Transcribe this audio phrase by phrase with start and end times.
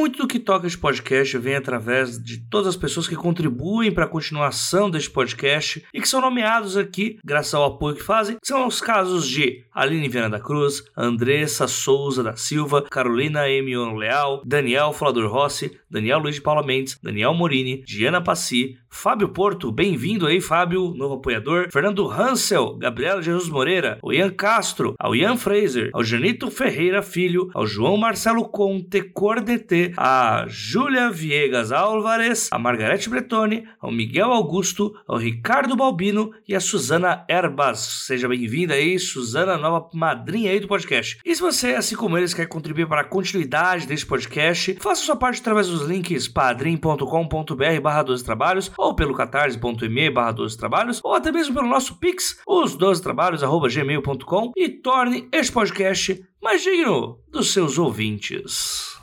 [0.00, 4.06] Muito do que toca este podcast vem através de todas as pessoas que contribuem para
[4.06, 8.38] a continuação deste podcast e que são nomeados aqui, graças ao apoio que fazem.
[8.42, 14.40] São os casos de Aline Viana da Cruz, Andressa Souza da Silva, Carolina Emion Leal,
[14.42, 20.26] Daniel Flador Rossi, Daniel Luiz de Paula Mendes, Daniel Morini, Diana Passi, Fábio Porto, bem-vindo
[20.26, 21.68] aí, Fábio, novo apoiador.
[21.72, 27.50] Fernando Hansel, Gabriela Jesus Moreira, o Ian Castro, ao Ian Fraser, ao Janito Ferreira Filho,
[27.54, 34.94] ao João Marcelo Conte Cordete, a Júlia Viegas Álvares, a Margarete Bretone, ao Miguel Augusto,
[35.08, 38.04] ao Ricardo Balbino e a Suzana Erbas.
[38.06, 41.18] Seja bem-vinda aí, Suzana, nova madrinha aí do podcast.
[41.24, 45.16] E se você, assim como eles, quer contribuir para a continuidade desse podcast, faça sua
[45.16, 51.14] parte através dos links padrim.com.br barra 12 trabalhos ou pelo catarse.me barra 12 trabalhos, ou
[51.14, 56.62] até mesmo pelo nosso Pix, os 12 trabalhos, arroba gmail.com, e torne este podcast mais
[56.62, 58.98] digno dos seus ouvintes.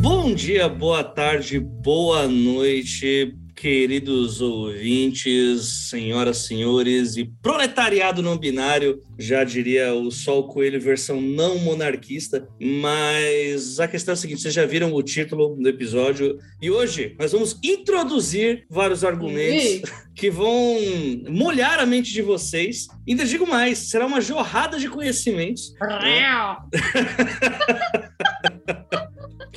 [0.00, 9.42] Bom dia, boa tarde, boa noite, queridos ouvintes, senhoras, senhores e proletariado não binário, já
[9.42, 14.64] diria o Sol Coelho versão não monarquista, mas a questão é a seguinte, vocês já
[14.64, 20.78] viram o título do episódio e hoje nós vamos introduzir vários argumentos que vão
[21.28, 22.86] molhar a mente de vocês.
[23.08, 25.74] Ainda digo mais, será uma jorrada de conhecimentos.
[25.80, 26.58] né?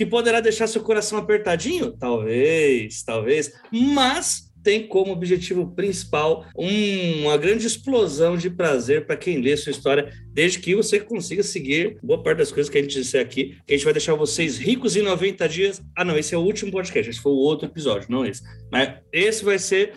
[0.02, 1.92] que poderá deixar seu coração apertadinho?
[1.92, 9.42] Talvez, talvez, mas tem como objetivo principal um- uma grande explosão de prazer para quem
[9.42, 12.94] lê sua história, desde que você consiga seguir boa parte das coisas que a gente
[12.94, 15.82] disse aqui, que a gente vai deixar vocês ricos em 90 dias.
[15.98, 18.44] Ah, não, esse é o último podcast, esse foi o outro episódio, não esse.
[18.72, 19.94] Mas esse vai ser,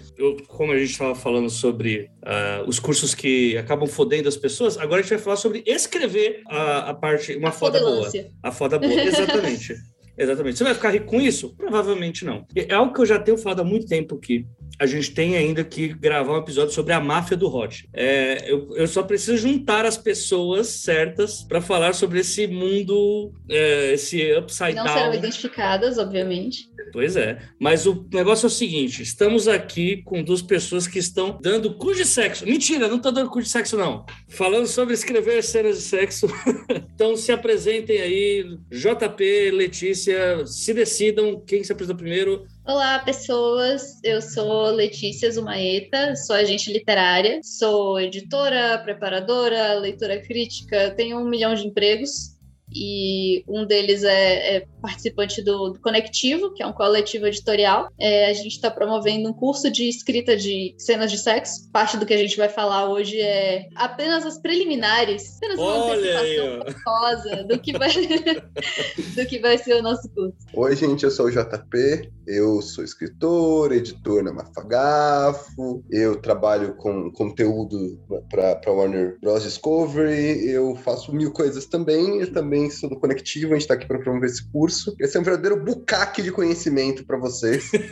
[0.48, 5.00] como a gente estava falando sobre ah, os cursos que acabam fodendo as pessoas, agora
[5.00, 8.10] a gente vai falar sobre escrever a, a parte, uma foda boa.
[8.42, 9.74] A foda boa, exatamente.
[10.16, 10.58] exatamente.
[10.58, 11.54] Você vai ficar rico com isso?
[11.56, 12.46] Provavelmente não.
[12.54, 14.46] É algo que eu já tenho falado há muito tempo que
[14.78, 17.88] a gente tem ainda que gravar um episódio sobre a máfia do Hot.
[17.92, 23.92] É, eu, eu só preciso juntar as pessoas certas para falar sobre esse mundo, é,
[23.92, 25.14] esse upside Não serão down.
[25.14, 26.68] identificadas, obviamente.
[26.92, 27.38] Pois é.
[27.58, 31.94] Mas o negócio é o seguinte: estamos aqui com duas pessoas que estão dando cu
[31.94, 32.44] de sexo.
[32.44, 34.04] Mentira, não tô dando cu de sexo, não.
[34.28, 36.26] Falando sobre escrever cenas de sexo.
[36.94, 42.44] então se apresentem aí, JP, Letícia, se decidam quem se apresenta primeiro.
[42.66, 44.00] Olá, pessoas.
[44.02, 51.54] Eu sou Letícia Zumaeta, sou agente literária, sou editora, preparadora, leitora crítica, tenho um milhão
[51.54, 52.33] de empregos.
[52.74, 57.88] E um deles é, é participante do, do Conectivo, que é um coletivo editorial.
[57.98, 61.70] É, a gente está promovendo um curso de escrita de cenas de sexo.
[61.72, 66.20] Parte do que a gente vai falar hoje é apenas as preliminares, apenas uma Olha
[66.20, 67.88] aí, antecipação gostosa do que vai
[69.14, 70.34] do que vai ser o nosso curso.
[70.52, 77.10] Oi, gente, eu sou o JP, eu sou escritor, editor na Mafagafo, eu trabalho com
[77.12, 77.98] conteúdo
[78.30, 79.44] para Warner Bros.
[79.44, 83.86] Discovery, eu faço mil coisas também, eu também sou do Conectivo, a gente está aqui
[83.86, 84.94] para promover esse curso.
[85.00, 87.70] Esse é um verdadeiro bucaque de conhecimento para vocês.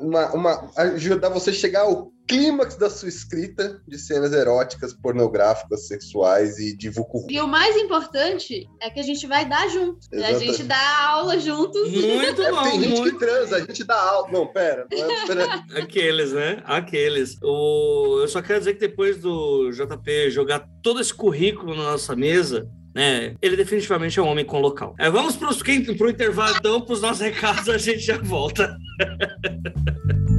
[0.00, 5.88] uma, uma, ajudar você a chegar ao clímax da sua escrita de cenas eróticas, pornográficas,
[5.88, 7.26] sexuais e de vucu.
[7.28, 9.98] E o mais importante é que a gente vai dar junto.
[10.12, 10.46] A Exatamente.
[10.46, 11.90] gente dá aula juntos.
[11.90, 14.30] Muito bom, Tem gente que transa, a gente dá aula.
[14.30, 14.86] Não, pera.
[14.90, 15.64] Não é, pera.
[15.82, 16.62] Aqueles, né?
[16.64, 17.36] Aqueles.
[17.42, 18.20] O...
[18.20, 22.68] Eu só quero dizer que depois do JP jogar todo esse currículo na nossa mesa,
[22.94, 23.34] né?
[23.40, 24.94] Ele definitivamente é um homem com local.
[24.98, 25.48] É, vamos para
[26.06, 28.76] o intervalo, então, para os nossos recados, a gente já volta.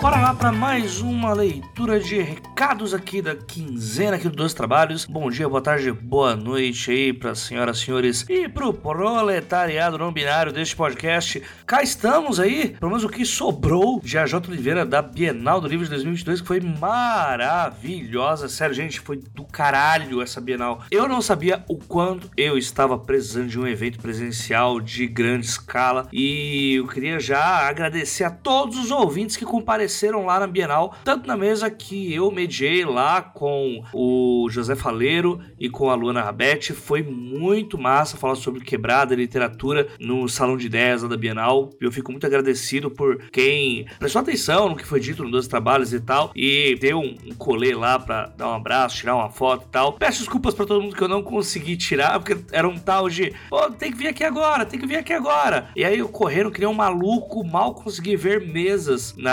[0.00, 5.04] Bora lá para mais uma leitura de recados aqui da quinzena aqui do Dois Trabalhos.
[5.04, 10.10] Bom dia, boa tarde, boa noite aí para senhoras e senhores e pro proletariado não
[10.10, 11.42] binário deste podcast.
[11.66, 15.84] Cá estamos aí, pelo menos o que sobrou de AJ Oliveira da Bienal do Livro
[15.84, 18.48] de 2022, que foi maravilhosa.
[18.48, 20.80] Sério, gente, foi do caralho essa Bienal.
[20.90, 26.08] Eu não sabia o quanto eu estava precisando de um evento presencial de grande escala
[26.10, 29.89] e eu queria já agradecer a todos os ouvintes que compareceram
[30.24, 35.68] lá na Bienal, tanto na mesa que eu mediei lá com o José Faleiro e
[35.68, 36.72] com a Luana Rabete.
[36.72, 41.70] Foi muito massa falar sobre quebrada, literatura no Salão de Ideias da Bienal.
[41.80, 45.92] Eu fico muito agradecido por quem prestou atenção no que foi dito nos dois trabalhos
[45.92, 49.70] e tal, e deu um, colê lá pra dar um abraço, tirar uma foto e
[49.70, 49.92] tal.
[49.94, 53.32] Peço desculpas para todo mundo que eu não consegui tirar, porque era um tal de,
[53.48, 55.68] pô, tem que vir aqui agora, tem que vir aqui agora.
[55.74, 59.30] E aí eu correndo, que nem um maluco, mal consegui ver mesas na,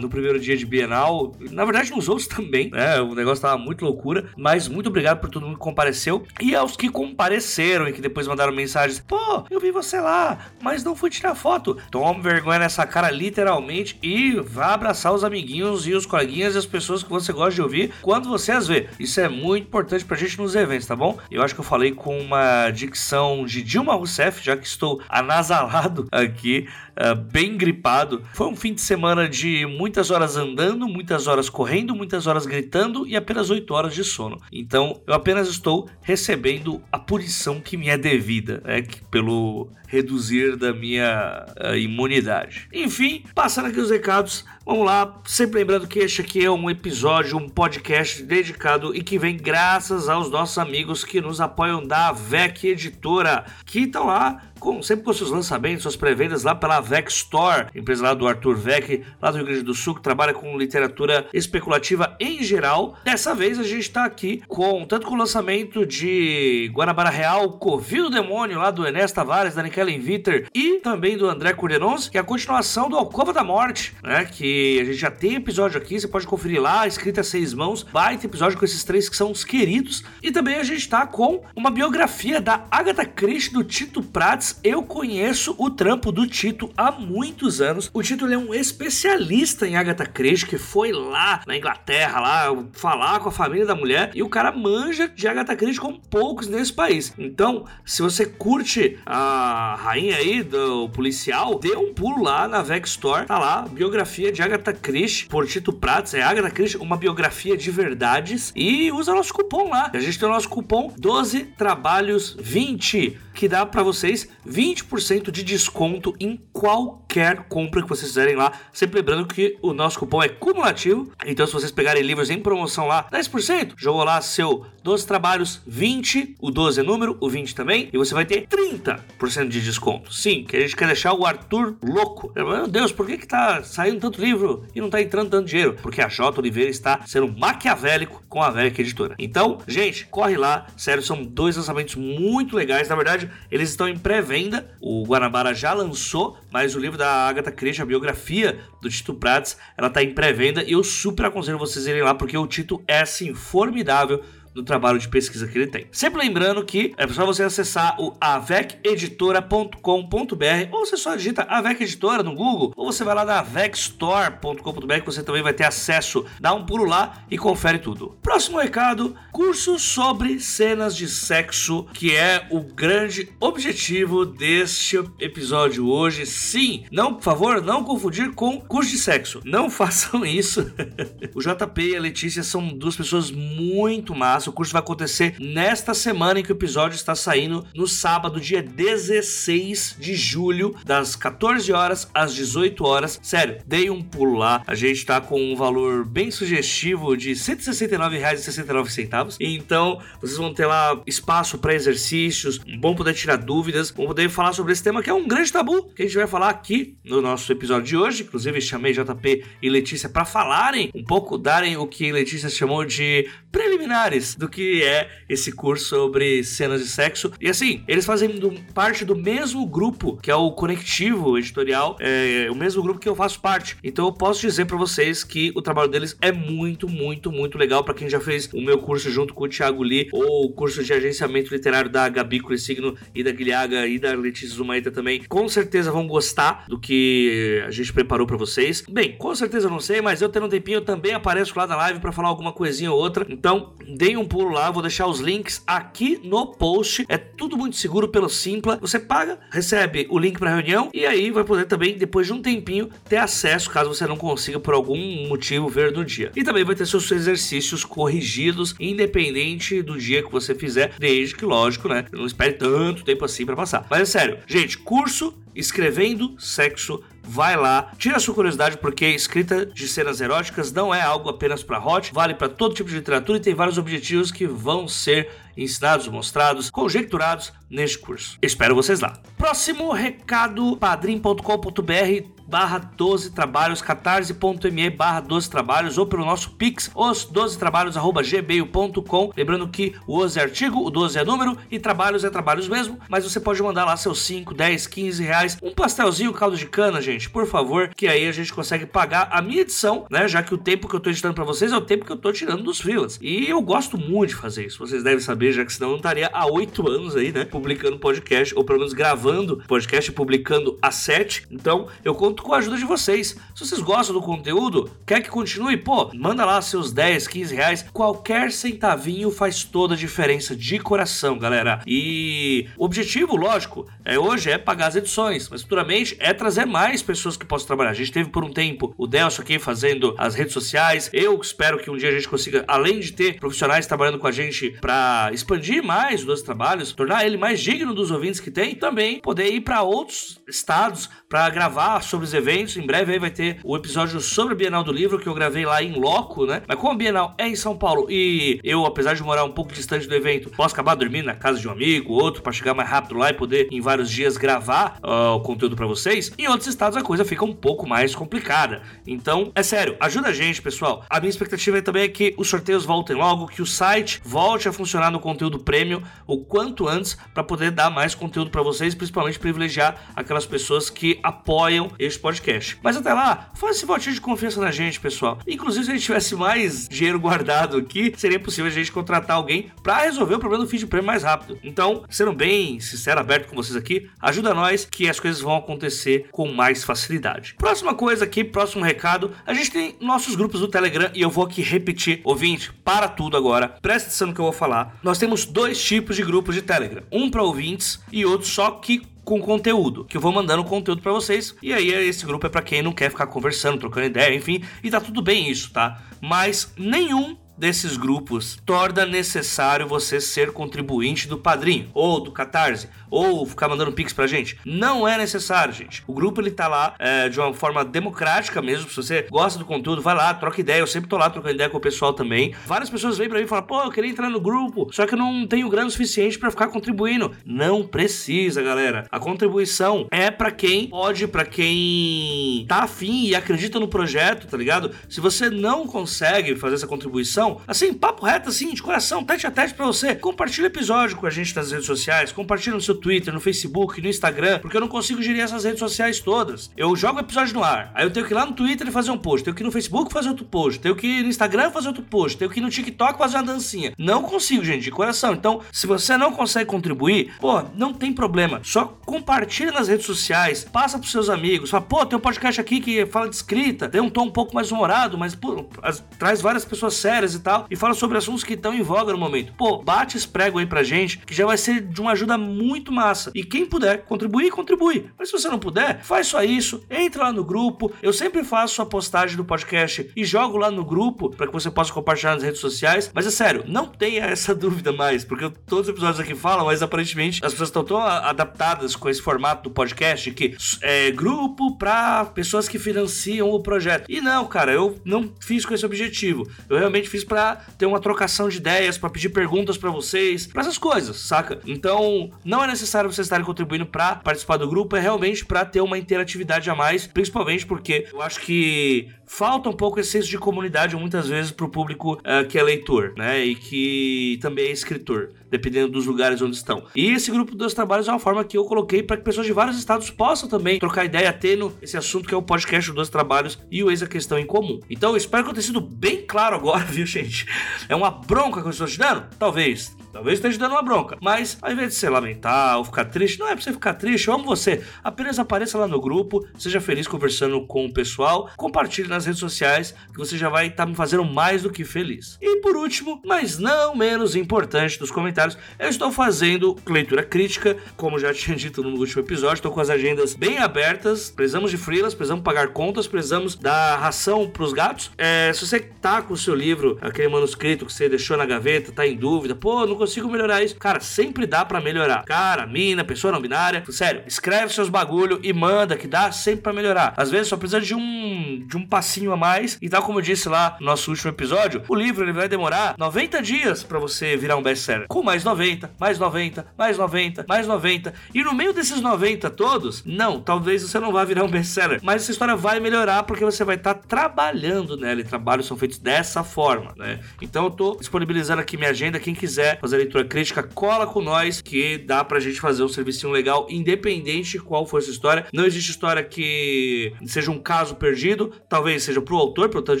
[0.00, 1.34] no primeiro dia de Bienal.
[1.50, 3.00] Na verdade, nos outros também, né?
[3.00, 4.26] O negócio tava muito loucura.
[4.36, 6.24] Mas muito obrigado por todo mundo que compareceu.
[6.40, 10.84] E aos que compareceram e que depois mandaram mensagens: pô, eu vi você lá, mas
[10.84, 11.76] não fui tirar foto.
[11.90, 16.66] Toma vergonha nessa cara, literalmente, e vá abraçar os amiguinhos e os coleguinhas e as
[16.66, 18.88] pessoas que você gosta de ouvir quando você as vê.
[18.98, 21.18] Isso é muito importante pra gente nos eventos, tá bom?
[21.30, 26.06] Eu acho que eu falei com uma dicção de Dilma Rousseff, já que estou anasalado
[26.10, 28.22] aqui, uh, bem gripado.
[28.34, 33.06] Foi um fim de semana de muitas horas andando, muitas horas correndo, muitas horas gritando
[33.06, 34.38] e apenas 8 horas de sono.
[34.52, 38.82] Então eu apenas estou recebendo a punição que me é devida, né?
[39.10, 42.68] Pelo reduzir da minha uh, imunidade.
[42.72, 45.14] Enfim, passando aqui os recados, vamos lá.
[45.24, 50.10] Sempre lembrando que este aqui é um episódio, um podcast dedicado e que vem graças
[50.10, 55.12] aos nossos amigos que nos apoiam da VEC Editora, que estão lá com, sempre com
[55.12, 59.38] seus lançamentos, suas pré-vendas lá pela VEC Store, empresa lá do Arthur Vec, lá do
[59.38, 62.96] Rio Grande do Sul, que trabalha com literatura especulativa em geral.
[63.04, 68.04] Dessa vez a gente está aqui com tanto com o lançamento de Guanabara Real, Covil
[68.04, 72.18] do Demônio, lá do Enes Tavares, da Nikellen Viter e também do André Cordenons, que
[72.18, 74.24] é a continuação do Alcova da Morte, né?
[74.24, 77.82] Que a gente já tem episódio aqui, você pode conferir lá, escrita a seis mãos,
[77.82, 80.04] baita episódio com esses três que são os queridos.
[80.22, 84.82] E também a gente está com uma biografia da Agatha Christie do Tito Prats eu
[84.82, 87.90] conheço o trampo do Tito há muitos anos.
[87.92, 93.20] O Tito é um especialista em Agatha Christie que foi lá na Inglaterra lá falar
[93.20, 96.72] com a família da mulher e o cara manja de Agatha Christie como poucos nesse
[96.72, 97.12] país.
[97.18, 102.90] Então, se você curte a rainha aí do policial, dê um pulo lá na Vex
[102.90, 107.54] Store, tá lá, biografia de Agatha Christie por Tito Prats, é Agatha Christie, uma biografia
[107.54, 109.90] de verdades e usa nosso cupom lá.
[109.92, 115.44] A gente tem o nosso cupom 12 trabalhos 20 que dá para vocês 20% de
[115.44, 118.52] desconto em qualquer compra que vocês fizerem lá.
[118.72, 121.12] Sempre lembrando que o nosso cupom é cumulativo.
[121.24, 126.34] Então, se vocês pegarem livros em promoção lá, 10%, jogou lá seu 12 trabalhos 20,
[126.40, 130.12] o 12 é número, o 20 também, e você vai ter 30% de desconto.
[130.12, 132.32] Sim, que a gente quer deixar o Arthur louco.
[132.34, 134.37] Meu Deus, por que, que tá saindo tanto livro
[134.74, 135.76] e não tá entrando tanto dinheiro?
[135.82, 136.38] Porque a J.
[136.38, 139.14] Oliveira está sendo maquiavélico com a Velha Editora.
[139.18, 140.66] Então, gente, corre lá.
[140.76, 142.88] Sério, são dois lançamentos muito legais.
[142.88, 144.70] Na verdade, eles estão em pré-venda.
[144.80, 149.56] O Guanabara já lançou, mas o livro da Agatha Christie, a biografia do Tito Prats,
[149.76, 153.00] ela está em pré-venda e eu super aconselho vocês irem lá porque o Tito é
[153.00, 154.22] assim formidável
[154.58, 155.86] do trabalho de pesquisa que ele tem.
[155.92, 162.24] Sempre lembrando que é só você acessar o aveceditora.com.br ou você só digita Avec Editora
[162.24, 166.52] no Google ou você vai lá na avecstore.com.br que você também vai ter acesso, dá
[166.52, 168.18] um pulo lá e confere tudo.
[168.20, 176.26] Próximo recado, curso sobre cenas de sexo, que é o grande objetivo deste episódio hoje.
[176.26, 179.40] Sim, não, por favor, não confundir com curso de sexo.
[179.44, 180.72] Não façam isso.
[181.34, 185.94] o JP e a Letícia são duas pessoas muito massas o curso vai acontecer nesta
[185.94, 191.72] semana em que o episódio está saindo, no sábado, dia 16 de julho, das 14
[191.72, 193.18] horas às 18 horas.
[193.22, 194.62] Sério, dei um pulo lá.
[194.66, 199.36] A gente está com um valor bem sugestivo de R$ 169,69.
[199.40, 204.52] Então, vocês vão ter lá espaço para exercícios, bom poder tirar dúvidas, vão poder falar
[204.52, 207.20] sobre esse tema que é um grande tabu que a gente vai falar aqui no
[207.20, 208.22] nosso episódio de hoje.
[208.22, 213.28] Inclusive, chamei JP e Letícia para falarem um pouco, darem o que Letícia chamou de
[213.50, 217.32] preliminares do que é esse curso sobre cenas de sexo.
[217.40, 222.48] E assim, eles fazem do, parte do mesmo grupo que é o Conectivo Editorial, é
[222.50, 223.76] o mesmo grupo que eu faço parte.
[223.82, 227.84] Então eu posso dizer para vocês que o trabalho deles é muito, muito, muito legal
[227.84, 230.82] para quem já fez o meu curso junto com o Thiago Lee ou o curso
[230.82, 235.24] de agenciamento literário da Gabi Crescigno e da Guilhaga e da Letícia Zumaeta também.
[235.24, 238.82] Com certeza vão gostar do que a gente preparou para vocês.
[238.88, 241.76] Bem, com certeza não sei, mas eu tendo um tempinho eu também apareço lá na
[241.76, 243.26] live para falar alguma coisinha ou outra.
[243.38, 247.06] Então, deem um pulo lá, vou deixar os links aqui no post.
[247.08, 248.78] É tudo muito seguro pelo Simpla.
[248.80, 252.42] Você paga, recebe o link para reunião e aí vai poder também, depois de um
[252.42, 256.32] tempinho, ter acesso caso você não consiga por algum motivo ver no dia.
[256.34, 261.44] E também vai ter seus exercícios corrigidos, independente do dia que você fizer, desde que,
[261.44, 262.06] lógico, né?
[262.10, 263.86] Não espere tanto tempo assim para passar.
[263.88, 269.86] Mas é sério, gente, curso escrevendo sexo vai lá, tira sua curiosidade, porque escrita de
[269.86, 273.40] cenas eróticas não é algo apenas para hot, vale para todo tipo de literatura e
[273.40, 278.38] tem vários objetivos que vão ser ensinados, mostrados, conjecturados neste curso.
[278.40, 279.12] Espero vocês lá.
[279.36, 287.24] Próximo recado, padrim.com.br barra 12 trabalhos, catarse.me barra 12 trabalhos ou pelo nosso pix, os
[287.24, 289.32] 12 trabalhos arroba gmail.com.
[289.36, 292.98] Lembrando que o 12 é artigo, o 12 é número e trabalhos é trabalhos mesmo,
[293.08, 297.00] mas você pode mandar lá seus 5, 10, 15 reais, um pastelzinho, caldo de cana,
[297.00, 300.26] gente, por favor, que aí a gente consegue pagar a minha edição, né?
[300.26, 302.16] Já que o tempo que eu tô editando para vocês é o tempo que eu
[302.16, 303.18] tô tirando dos freelas.
[303.22, 305.98] E eu gosto muito de fazer isso, vocês devem saber, já que senão eu não
[305.98, 307.44] estaria há 8 anos aí, né?
[307.44, 311.46] Publicando podcast, ou pelo menos gravando podcast e publicando a 7.
[311.50, 313.36] Então, eu conto conto com a ajuda de vocês.
[313.54, 317.86] Se vocês gostam do conteúdo, quer que continue, pô, manda lá seus 10, 15 reais.
[317.92, 321.80] Qualquer centavinho faz toda a diferença de coração, galera.
[321.86, 327.02] E o objetivo, lógico, é hoje é pagar as edições, mas futuramente é trazer mais
[327.02, 327.90] pessoas que possam trabalhar.
[327.90, 331.10] A gente teve por um tempo o Delcio aqui fazendo as redes sociais.
[331.12, 334.32] Eu espero que um dia a gente consiga, além de ter profissionais trabalhando com a
[334.32, 338.74] gente para expandir mais os dois trabalhos, tornar ele mais digno dos ouvintes que tem,
[338.74, 342.76] também poder ir para outros estados para gravar sobre os eventos.
[342.76, 345.66] Em breve aí vai ter o episódio sobre a Bienal do Livro que eu gravei
[345.66, 346.62] lá em loco, né?
[346.66, 349.72] Mas como a Bienal é em São Paulo e eu, apesar de morar um pouco
[349.72, 352.88] distante do evento, posso acabar dormindo na casa de um amigo, outro, para chegar mais
[352.88, 356.32] rápido lá e poder em vários dias gravar uh, o conteúdo para vocês.
[356.38, 358.80] Em outros estados a coisa fica um pouco mais complicada.
[359.06, 361.04] Então, é sério, ajuda a gente, pessoal.
[361.10, 364.72] A minha expectativa também é que os sorteios voltem logo, que o site volte a
[364.72, 369.38] funcionar no conteúdo prêmio o quanto antes para poder dar mais conteúdo para vocês, principalmente
[369.38, 372.78] privilegiar aquelas pessoas que apoiam este podcast.
[372.82, 375.38] Mas até lá, faça esse votinho de confiança na gente, pessoal.
[375.46, 379.70] Inclusive, se a gente tivesse mais dinheiro guardado aqui, seria possível a gente contratar alguém
[379.82, 381.58] para resolver o problema do feed prêmio mais rápido.
[381.62, 386.28] Então, sendo bem sincero, aberto com vocês aqui, ajuda nós que as coisas vão acontecer
[386.30, 387.54] com mais facilidade.
[387.58, 391.44] Próxima coisa aqui, próximo recado, a gente tem nossos grupos do Telegram e eu vou
[391.44, 393.68] aqui repetir, ouvinte, para tudo agora.
[393.80, 394.98] Presta atenção no que eu vou falar.
[395.02, 399.02] Nós temos dois tipos de grupos de Telegram, um para ouvintes e outro só que
[399.28, 401.54] com conteúdo, que eu vou mandando conteúdo para vocês.
[401.62, 404.90] E aí esse grupo é para quem não quer ficar conversando, trocando ideia, enfim, e
[404.90, 406.02] tá tudo bem isso, tá?
[406.18, 413.44] Mas nenhum desses grupos torna necessário você ser contribuinte do Padrinho ou do Catarse ou
[413.46, 414.58] ficar mandando pix pra gente.
[414.64, 416.02] Não é necessário, gente.
[416.06, 418.88] O grupo ele tá lá é, de uma forma democrática mesmo.
[418.88, 420.80] Se você gosta do conteúdo, vai lá, troca ideia.
[420.80, 422.54] Eu sempre tô lá trocando ideia com o pessoal também.
[422.66, 425.14] Várias pessoas vêm pra mim e falam: pô, eu queria entrar no grupo, só que
[425.14, 427.32] eu não tenho grana suficiente para ficar contribuindo.
[427.44, 429.06] Não precisa, galera.
[429.10, 434.56] A contribuição é para quem pode, para quem tá afim e acredita no projeto, tá
[434.56, 434.94] ligado?
[435.08, 439.50] Se você não consegue fazer essa contribuição, assim, papo reto, assim, de coração, tete a
[439.50, 440.14] tete pra você.
[440.14, 444.00] Compartilha o episódio com a gente nas redes sociais, compartilha no seu Twitter, no Facebook,
[444.00, 446.70] no Instagram, porque eu não consigo gerir essas redes sociais todas.
[446.76, 448.90] Eu jogo o episódio no ar, aí eu tenho que ir lá no Twitter e
[448.90, 451.28] fazer um post, tenho que ir no Facebook fazer outro post, tenho que ir no
[451.28, 453.92] Instagram fazer outro post, tenho que ir no TikTok fazer uma dancinha.
[453.98, 455.32] Não consigo, gente, de coração.
[455.32, 458.60] Então, se você não consegue contribuir, pô, não tem problema.
[458.62, 462.80] Só compartilha nas redes sociais, passa pros seus amigos, fala, pô, tem um podcast aqui
[462.80, 466.40] que fala de escrita, tem um tom um pouco mais humorado, mas, pô, as, traz
[466.40, 469.52] várias pessoas sérias e tal, e fala sobre assuntos que estão em voga no momento.
[469.56, 472.92] Pô, bate esse prego aí pra gente, que já vai ser de uma ajuda muito
[472.92, 473.30] massa.
[473.34, 475.10] E quem puder contribuir, contribui.
[475.18, 477.92] Mas se você não puder, faz só isso, entra lá no grupo.
[478.02, 481.70] Eu sempre faço a postagem do podcast e jogo lá no grupo para que você
[481.70, 483.10] possa compartilhar nas redes sociais.
[483.14, 486.82] Mas é sério, não tenha essa dúvida mais, porque todos os episódios aqui falam, mas
[486.82, 492.24] aparentemente as pessoas estão tão adaptadas com esse formato do podcast que é grupo para
[492.26, 494.06] pessoas que financiam o projeto.
[494.08, 496.48] E não, cara, eu não fiz com esse objetivo.
[496.68, 500.62] Eu realmente fiz para ter uma trocação de ideias, para pedir perguntas para vocês, para
[500.62, 501.60] essas coisas, saca?
[501.66, 505.80] Então, não é necessário vocês estarem contribuindo para participar do grupo, é realmente para ter
[505.80, 510.38] uma interatividade a mais, principalmente porque eu acho que falta um pouco esse senso de
[510.38, 513.44] comunidade muitas vezes para o público uh, que é leitor, né?
[513.44, 516.84] E que também é escritor, dependendo dos lugares onde estão.
[516.94, 519.52] E esse grupo dos trabalhos é uma forma que eu coloquei para que pessoas de
[519.52, 523.58] vários estados possam também trocar ideia, tendo esse assunto que é o podcast dos trabalhos
[523.70, 524.80] e o ex a questão em comum.
[524.88, 527.46] Então espero que eu tenha sido bem claro agora, viu, gente?
[527.88, 529.26] É uma bronca que eu estou te dando?
[529.38, 529.97] Talvez.
[530.18, 531.16] Talvez esteja dando uma bronca.
[531.22, 534.26] Mas, ao invés de se lamentar ou ficar triste, não é pra você ficar triste,
[534.26, 534.82] eu amo você.
[535.02, 539.94] Apenas apareça lá no grupo, seja feliz conversando com o pessoal, compartilhe nas redes sociais,
[540.12, 542.36] que você já vai estar tá me fazendo mais do que feliz.
[542.42, 548.18] E por último, mas não menos importante dos comentários, eu estou fazendo leitura crítica, como
[548.18, 552.12] já tinha dito no último episódio, estou com as agendas bem abertas, precisamos de frilas,
[552.12, 555.12] precisamos pagar contas, precisamos dar ração pros gatos.
[555.16, 558.90] É, se você tá com o seu livro, aquele manuscrito que você deixou na gaveta,
[558.90, 560.74] tá em dúvida, pô, não consigo melhorar isso.
[560.76, 562.24] Cara, sempre dá para melhorar.
[562.24, 566.72] Cara, mina, pessoa não binária, sério, escreve seus bagulho e manda, que dá sempre para
[566.72, 567.12] melhorar.
[567.16, 569.78] Às vezes só precisa de um de um passinho a mais.
[569.80, 572.94] E tal como eu disse lá no nosso último episódio, o livro ele vai demorar
[572.98, 575.06] 90 dias para você virar um best-seller.
[575.08, 578.14] Com mais 90, mais 90, mais 90, mais 90.
[578.34, 582.22] E no meio desses 90 todos, não, talvez você não vá virar um best-seller, mas
[582.22, 585.20] essa história vai melhorar porque você vai estar tá trabalhando nela.
[585.20, 587.20] E trabalhos são feitos dessa forma, né?
[587.42, 589.20] Então eu tô disponibilizando aqui minha agenda.
[589.20, 593.28] Quem quiser fazer leitura crítica, cola com nós que dá pra gente fazer um serviço
[593.30, 595.46] legal, independente de qual for essa história.
[595.52, 600.00] Não existe história que seja um caso perdido, talvez seja pro autor, pelo tanto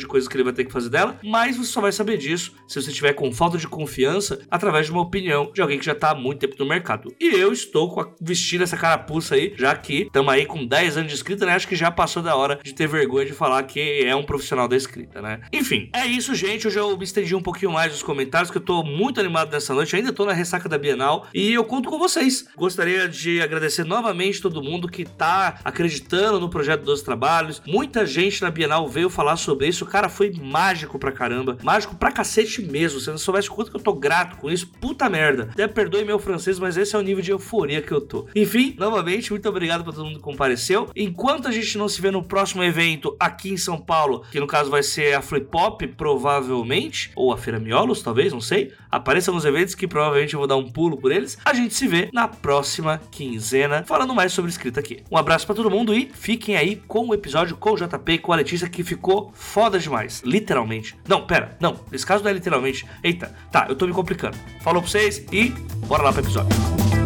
[0.00, 2.54] de coisas que ele vai ter que fazer dela, mas você só vai saber disso
[2.66, 5.94] se você tiver com falta de confiança através de uma opinião de alguém que já
[5.94, 7.14] tá há muito tempo no mercado.
[7.18, 10.98] E eu estou com a, vestindo essa carapuça aí, já que estamos aí com 10
[10.98, 11.54] anos de escrita, né?
[11.54, 14.68] Acho que já passou da hora de ter vergonha de falar que é um profissional
[14.68, 15.40] da escrita, né?
[15.52, 16.66] Enfim, é isso, gente.
[16.66, 19.72] Hoje eu me estendi um pouquinho mais nos comentários, que eu tô muito animado nessa
[19.96, 22.46] ainda tô na ressaca da Bienal e eu conto com vocês.
[22.56, 27.62] Gostaria de agradecer novamente todo mundo que tá acreditando no projeto dos trabalhos.
[27.66, 29.86] Muita gente na Bienal veio falar sobre isso.
[29.86, 31.58] Cara, foi mágico pra caramba.
[31.62, 33.00] Mágico pra cacete mesmo.
[33.00, 35.48] Se não soubesse quanto que eu tô grato com isso, puta merda.
[35.52, 38.26] Até perdoe meu francês, mas esse é o nível de euforia que eu tô.
[38.34, 40.90] Enfim, novamente, muito obrigado pra todo mundo que compareceu.
[40.94, 44.46] Enquanto a gente não se vê no próximo evento aqui em São Paulo, que no
[44.46, 48.72] caso vai ser a Flip Pop, provavelmente, ou a Feira Miolos, talvez, não sei.
[48.90, 51.38] Apareça nos eventos que provavelmente eu vou dar um pulo por eles.
[51.44, 55.02] A gente se vê na próxima quinzena, falando mais sobre escrita aqui.
[55.10, 58.18] Um abraço para todo mundo e fiquem aí com o episódio com o JP e
[58.18, 60.22] com a Letícia que ficou foda demais.
[60.24, 60.96] Literalmente.
[61.06, 61.80] Não, pera, não.
[61.90, 62.86] Nesse caso não é literalmente.
[63.02, 64.36] Eita, tá, eu tô me complicando.
[64.62, 65.50] Falou pra vocês e
[65.86, 66.97] bora lá pro episódio.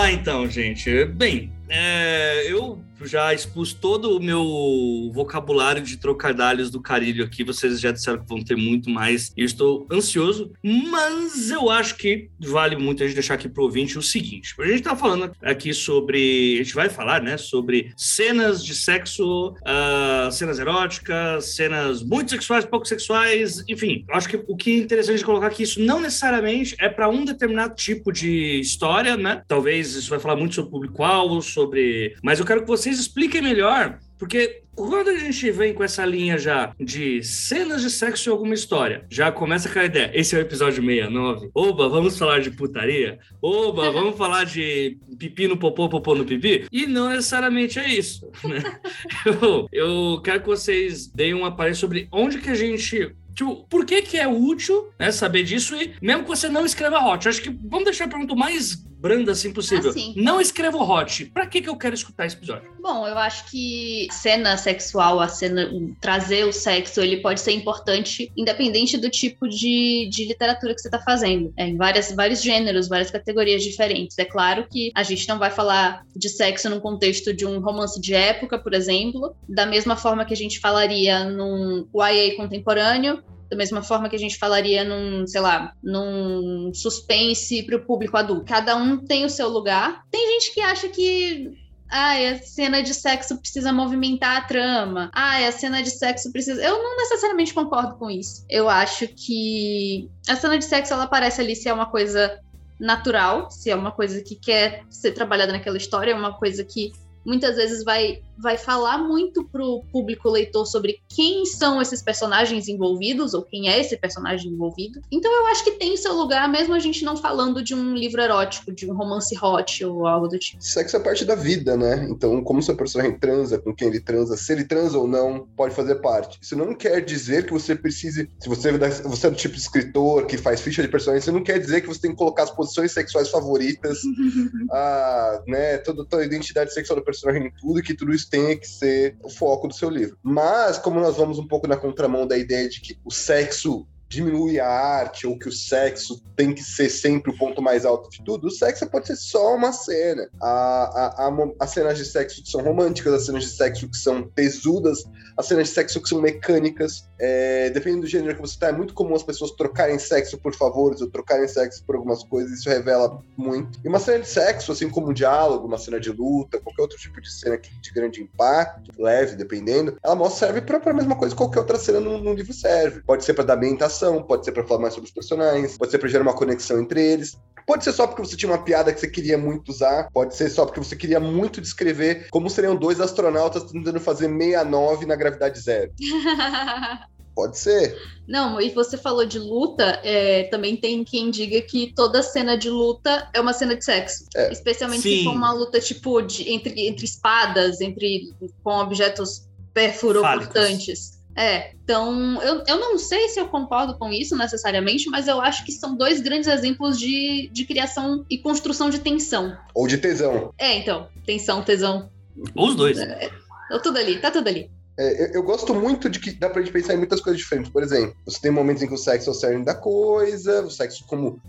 [0.00, 1.04] Lá então, gente.
[1.04, 7.44] Bem, é, eu já expus todo o meu vocabulário de trocadilhos do carilho aqui.
[7.44, 9.32] Vocês já disseram que vão ter muito mais.
[9.36, 13.98] Eu estou ansioso, mas eu acho que vale muito a gente deixar aqui pro ouvinte
[13.98, 16.54] o seguinte: a gente tá falando aqui sobre.
[16.54, 17.36] A gente vai falar, né?
[17.36, 24.04] Sobre cenas de sexo, uh, cenas eróticas, cenas muito sexuais, pouco sexuais, enfim.
[24.10, 27.74] Acho que o que é interessante colocar aqui, isso não necessariamente é para um determinado
[27.74, 29.42] tipo de história, né?
[29.46, 32.16] Talvez isso vai falar muito sobre público-alvo, sobre.
[32.22, 36.36] Mas eu quero que vocês expliquem melhor, porque quando a gente vem com essa linha
[36.36, 40.10] já de cenas de sexo em alguma história, já começa aquela ideia.
[40.12, 41.50] Esse é o episódio 69.
[41.54, 43.18] Oba, vamos falar de putaria?
[43.40, 46.66] Oba, vamos falar de pipi no popô, popô no pipi?
[46.72, 48.28] E não necessariamente é isso.
[48.42, 48.60] Né?
[49.24, 53.86] Eu, eu quero que vocês deem uma palestra sobre onde que a gente Tipo, por
[53.86, 57.24] que que é útil né, saber disso e mesmo que você não escreva hot?
[57.24, 59.90] Eu acho que vamos deixar a pergunta mais branda assim possível.
[59.90, 60.12] Assim.
[60.16, 61.24] Não escreva hot.
[61.26, 62.70] Pra que que eu quero escutar esse episódio?
[62.80, 68.30] Bom, eu acho que cena sexual, a cena trazer o sexo, ele pode ser importante
[68.36, 71.52] independente do tipo de, de literatura que você está fazendo.
[71.56, 74.18] É, em várias, vários gêneros, várias categorias diferentes.
[74.18, 77.98] É claro que a gente não vai falar de sexo num contexto de um romance
[78.00, 83.56] de época, por exemplo, da mesma forma que a gente falaria num YA contemporâneo, da
[83.56, 88.44] mesma forma que a gente falaria num, sei lá, num suspense para o público adulto.
[88.44, 90.04] Cada um tem o seu lugar.
[90.10, 91.52] Tem gente que acha que
[91.90, 95.10] ah, a cena de sexo precisa movimentar a trama.
[95.12, 96.62] Ah, a cena de sexo precisa.
[96.62, 98.44] Eu não necessariamente concordo com isso.
[98.48, 102.38] Eu acho que a cena de sexo ela aparece ali se é uma coisa
[102.78, 106.92] natural, se é uma coisa que quer ser trabalhada naquela história, é uma coisa que
[107.24, 113.34] muitas vezes vai, vai falar muito pro público leitor sobre quem são esses personagens envolvidos
[113.34, 115.00] ou quem é esse personagem envolvido.
[115.10, 118.20] Então eu acho que tem seu lugar, mesmo a gente não falando de um livro
[118.20, 120.62] erótico, de um romance hot ou algo do tipo.
[120.62, 122.06] Sexo é parte da vida, né?
[122.10, 125.74] Então, como seu personagem transa, com quem ele transa, se ele transa ou não, pode
[125.74, 126.38] fazer parte.
[126.40, 128.28] Isso não quer dizer que você precise.
[128.40, 128.72] Se você,
[129.04, 131.80] você é do tipo de escritor que faz ficha de personagem, isso não quer dizer
[131.80, 133.98] que você tem que colocar as posições sexuais favoritas,
[134.70, 138.30] a, né, toda, toda a identidade sexual do personagem em tudo, e que tudo isso
[138.30, 140.16] tenha que ser o foco do seu livro.
[140.22, 144.58] Mas, como nós vamos um pouco na contramão da ideia de que o sexo diminui
[144.58, 148.22] a arte ou que o sexo tem que ser sempre o ponto mais alto de
[148.24, 150.28] tudo, o sexo pode ser só uma cena.
[150.42, 153.96] A, a, a, as cenas de sexo que são românticas, as cenas de sexo que
[153.96, 155.04] são tesudas,
[155.36, 157.08] as cenas de sexo que são mecânicas.
[157.18, 160.54] É, dependendo do gênero que você está, é muito comum as pessoas trocarem sexo por
[160.54, 163.78] favores ou trocarem sexo por algumas coisas, isso revela muito.
[163.84, 166.98] E uma cena de sexo, assim como um diálogo, uma cena de luta, qualquer outro
[166.98, 171.34] tipo de cena de grande impacto, leve, dependendo, ela mostra serve para a mesma coisa
[171.34, 173.02] que qualquer outra cena no, no livro serve.
[173.02, 175.98] Pode ser para dar ambientação pode ser para falar mais sobre os personagens, pode ser
[175.98, 177.38] para gerar uma conexão entre eles.
[177.66, 180.50] Pode ser só porque você tinha uma piada que você queria muito usar, pode ser
[180.50, 185.60] só porque você queria muito descrever como seriam dois astronautas tentando fazer 69 na gravidade
[185.60, 185.92] zero.
[187.34, 187.96] Pode ser.
[188.26, 192.68] Não, e você falou de luta, é, também tem quem diga que toda cena de
[192.68, 194.26] luta é uma cena de sexo.
[194.34, 194.52] É.
[194.52, 195.18] Especialmente Sim.
[195.18, 201.19] se for uma luta, tipo, de, entre, entre espadas, entre com objetos perfurocortantes.
[201.40, 205.64] É, então eu, eu não sei se eu concordo com isso necessariamente, mas eu acho
[205.64, 209.56] que são dois grandes exemplos de, de criação e construção de tensão.
[209.74, 210.52] Ou de tesão.
[210.58, 212.10] É, então, tensão, tesão,
[212.54, 212.98] Ou os dois.
[212.98, 214.70] tá tudo ali, tá tudo ali.
[214.98, 217.72] É, eu, eu gosto muito de que dá pra gente pensar em muitas coisas diferentes.
[217.72, 220.70] Por exemplo, você tem momentos em que o sexo é o cerne da coisa, o
[220.70, 221.40] sexo como.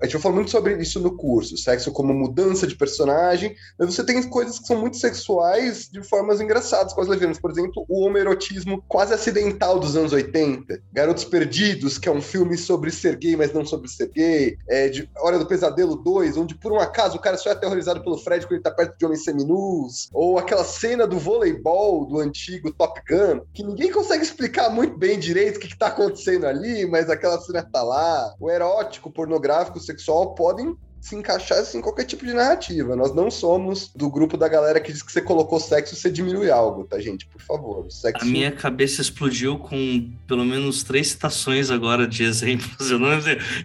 [0.00, 3.94] A gente vai falar muito sobre isso no curso, sexo como mudança de personagem, mas
[3.94, 7.38] você tem coisas que são muito sexuais de formas engraçadas, quase levianas.
[7.38, 10.80] Por exemplo, o homoerotismo quase acidental dos anos 80.
[10.92, 14.56] Garotos Perdidos, que é um filme sobre ser gay, mas não sobre ser gay.
[14.68, 18.02] É, de Hora do Pesadelo 2, onde por um acaso o cara só é aterrorizado
[18.02, 20.08] pelo Fred quando ele tá perto de homens seminus.
[20.14, 25.18] Ou aquela cena do voleibol do antigo Top Gun, que ninguém consegue explicar muito bem
[25.18, 28.34] direito o que, que tá acontecendo ali, mas aquela cena tá lá.
[28.40, 32.94] O erótico, pornográfico, sexual podem se encaixar assim, em qualquer tipo de narrativa.
[32.94, 36.50] Nós não somos do grupo da galera que diz que você colocou sexo, você diminui
[36.50, 37.26] algo, tá, gente?
[37.26, 37.90] Por favor.
[37.90, 38.22] Sexo.
[38.22, 42.90] A minha cabeça explodiu com pelo menos três citações agora de exemplos.
[42.90, 43.08] Eu não,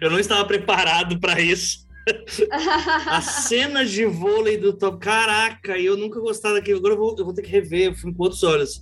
[0.00, 1.86] eu não estava preparado para isso.
[3.06, 4.98] A cena de vôlei do Top.
[4.98, 6.78] Caraca, eu nunca gostava daquilo.
[6.78, 8.80] Agora eu vou, eu vou ter que rever o filme com outros olhos.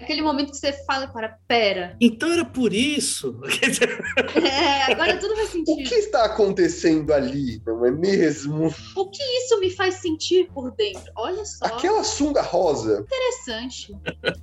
[0.00, 1.96] Aquele momento que você fala, para, pera.
[2.00, 3.40] Então era por isso.
[4.36, 5.88] É, agora tudo faz O sentido.
[5.88, 8.72] que está acontecendo ali, não é mesmo?
[8.94, 11.10] O que isso me faz sentir por dentro?
[11.16, 13.94] Olha só, Aquela sunga rosa, interessante.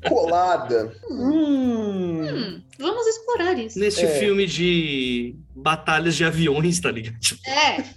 [0.08, 0.94] colada.
[1.10, 2.24] hum.
[2.24, 3.78] Hum, vamos explorar isso.
[3.80, 4.20] Neste É.
[4.20, 7.20] filme de batalhas de aviões, tá ligado?
[7.20, 7.84] Tipo, É,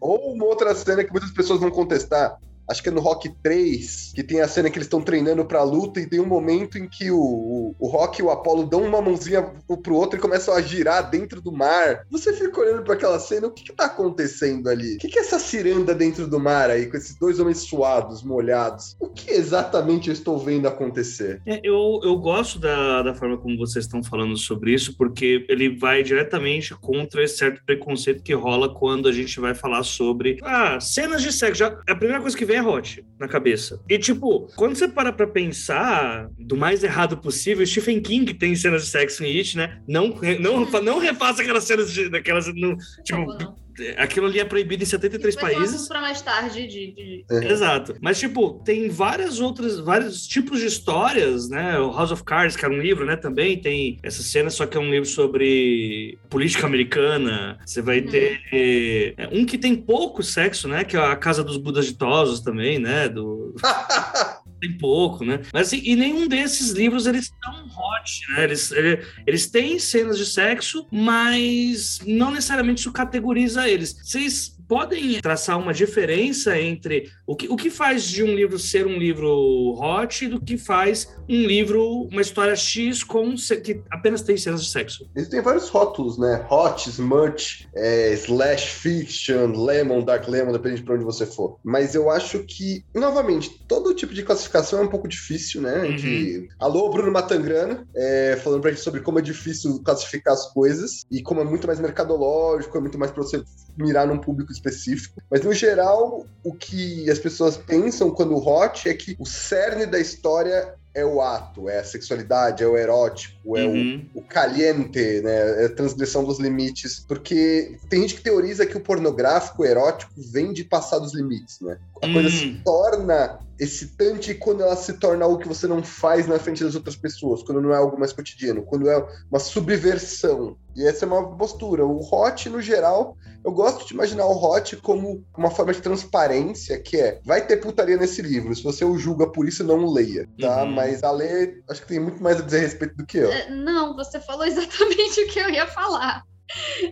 [0.00, 2.38] Ou uma outra cena que muitas pessoas vão contestar.
[2.68, 5.62] Acho que é no Rock 3, que tem a cena que eles estão treinando pra
[5.62, 8.82] luta e tem um momento em que o, o, o Rock e o Apollo dão
[8.82, 9.42] uma mãozinha
[9.82, 12.04] pro outro e começam a girar dentro do mar.
[12.10, 14.96] Você fica olhando pra aquela cena, o que que tá acontecendo ali?
[14.96, 18.22] O que que é essa ciranda dentro do mar aí, com esses dois homens suados,
[18.22, 18.96] molhados?
[18.98, 21.40] O que exatamente eu estou vendo acontecer?
[21.46, 25.76] É, eu, eu gosto da, da forma como vocês estão falando sobre isso, porque ele
[25.76, 30.80] vai diretamente contra esse certo preconceito que rola quando a gente vai falar sobre ah,
[30.80, 31.58] cenas de sexo.
[31.58, 33.80] Já, a primeira coisa que vem hot na cabeça.
[33.88, 38.84] E, tipo, quando você para pra pensar do mais errado possível, Stephen King tem cenas
[38.84, 39.80] de sexo em It, né?
[39.88, 42.46] Não, não, não refaça aquelas cenas de, daquelas.
[42.54, 43.65] no- tipo, não.
[43.96, 45.88] Aquilo ali é proibido em 73 Vai ser um países.
[45.88, 47.94] pra mais tarde de, de- Exato.
[48.00, 51.78] Mas, tipo, tem várias outras, vários tipos de histórias, né?
[51.78, 53.16] O House of Cards, que era um livro, né?
[53.16, 57.58] Também tem essa cena, só que é um livro sobre política americana.
[57.64, 58.06] Você vai Uhum.
[58.08, 60.84] ter é, um que tem pouco sexo, né?
[60.84, 63.08] Que é a Casa dos Budas Ditosos também, né?
[63.08, 63.54] Do...
[64.68, 65.40] Tem pouco, né?
[65.52, 68.44] Mas assim, e nenhum desses livros eles são hot, né?
[68.44, 73.96] Eles, ele- eles têm cenas de sexo, mas não necessariamente isso categoriza eles.
[74.02, 78.86] Vocês podem traçar uma diferença entre o que, o que faz de um livro ser
[78.86, 84.22] um livro hot e do que faz um livro, uma história X com que apenas
[84.22, 85.08] tem cenas de sexo.
[85.14, 86.46] Existem vários rótulos, né?
[86.50, 91.58] Hot, smut, é, slash fiction, lemon, dark lemon, depende de pra onde você for.
[91.64, 95.82] Mas eu acho que, novamente, todo tipo de classificação é um pouco difícil, né?
[95.84, 95.96] Uhum.
[95.96, 101.04] Que- Alô, Bruno Matangrana, é, falando pra gente sobre como é difícil classificar as coisas
[101.10, 103.42] e como é muito mais mercadológico, é muito mais pra você
[103.76, 105.20] mirar num público específico.
[105.30, 109.98] Mas, no geral, o que as pessoas pensam quando hot é que o cerne da
[109.98, 114.08] história é o ato, é a sexualidade, é o erótico, é o Uhum.
[114.14, 115.64] o caliente, né?
[115.64, 117.04] É a transgressão dos limites.
[117.06, 121.60] Porque tem gente que teoriza que o pornográfico, o erótico, vem de passar dos limites,
[121.60, 121.76] né?
[122.02, 122.32] A coisa Hum.
[122.32, 126.74] se torna excitante quando ela se torna algo que você não faz na frente das
[126.74, 130.56] outras pessoas, quando não é algo mais cotidiano, quando é uma subversão.
[130.76, 131.86] E essa é uma postura.
[131.86, 136.78] O hot, no geral, eu gosto de imaginar o hot como uma forma de transparência,
[136.78, 139.92] que é, vai ter putaria nesse livro, se você o julga por isso, não o
[139.92, 140.64] leia, tá?
[140.64, 140.72] Uhum.
[140.72, 143.32] Mas a ler, acho que tem muito mais a dizer a respeito do que eu.
[143.32, 146.22] É, Não, você falou exatamente o que eu ia falar.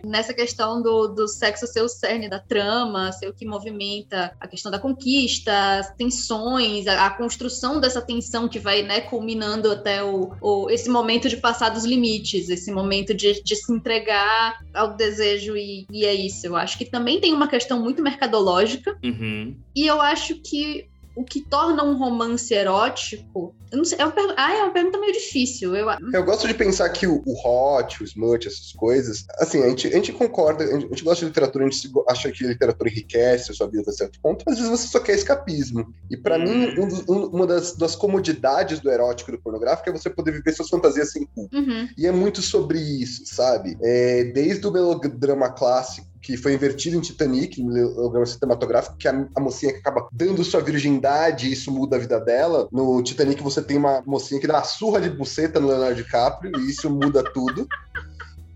[0.03, 4.47] Nessa questão do, do sexo ser o cerne da trama, ser o que movimenta a
[4.47, 10.03] questão da conquista, as tensões, a, a construção dessa tensão que vai né, culminando até
[10.03, 14.95] o, o- esse momento de passar dos limites, esse momento de, de se entregar ao
[14.95, 16.45] desejo, e, e é isso.
[16.45, 19.55] Eu acho que também tem uma questão muito mercadológica, Uhum.
[19.75, 23.55] e eu acho que o que torna um romance erótico.
[23.71, 25.75] Eu não sei, é uma, pergu- ah, é uma pergunta meio difícil.
[25.75, 29.69] Eu, Eu gosto de pensar que o, o hot, o smut, essas coisas, assim, a
[29.69, 32.45] gente, a gente concorda, a gente, a gente gosta de literatura, a gente acha que
[32.45, 35.15] a literatura enriquece a sua vida até certo ponto, mas às vezes você só quer
[35.15, 35.93] escapismo.
[36.09, 39.89] E pra mim, um dos- um- uma das, das comodidades do erótico e do pornográfico
[39.89, 41.55] é você poder viver suas fantasias sem culpa.
[41.57, 41.87] Uhum.
[41.97, 43.77] E é muito sobre isso, sabe?
[43.81, 49.27] É, desde o melodrama clássico, que foi invertido em Titanic, no melodrama cinematográfico, que a,
[49.35, 52.67] a mocinha que acaba dando sua virgindade e isso muda a vida dela.
[52.71, 56.51] No Titanic você tem uma mocinha que dá uma surra de buceta no Leonardo DiCaprio
[56.57, 57.67] e isso muda tudo.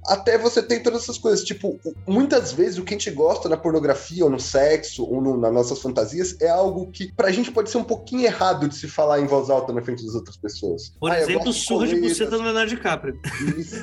[0.07, 3.57] Até você tem todas essas coisas, tipo, muitas vezes o que a gente gosta na
[3.57, 7.69] pornografia, ou no sexo, ou no- nas nossas fantasias, é algo que pra gente pode
[7.69, 10.91] ser um pouquinho errado de se falar em voz alta na frente das outras pessoas.
[10.99, 13.19] Por Ah, exemplo, surra de buceta no Leonardo DiCaprio.
[13.57, 13.75] isso.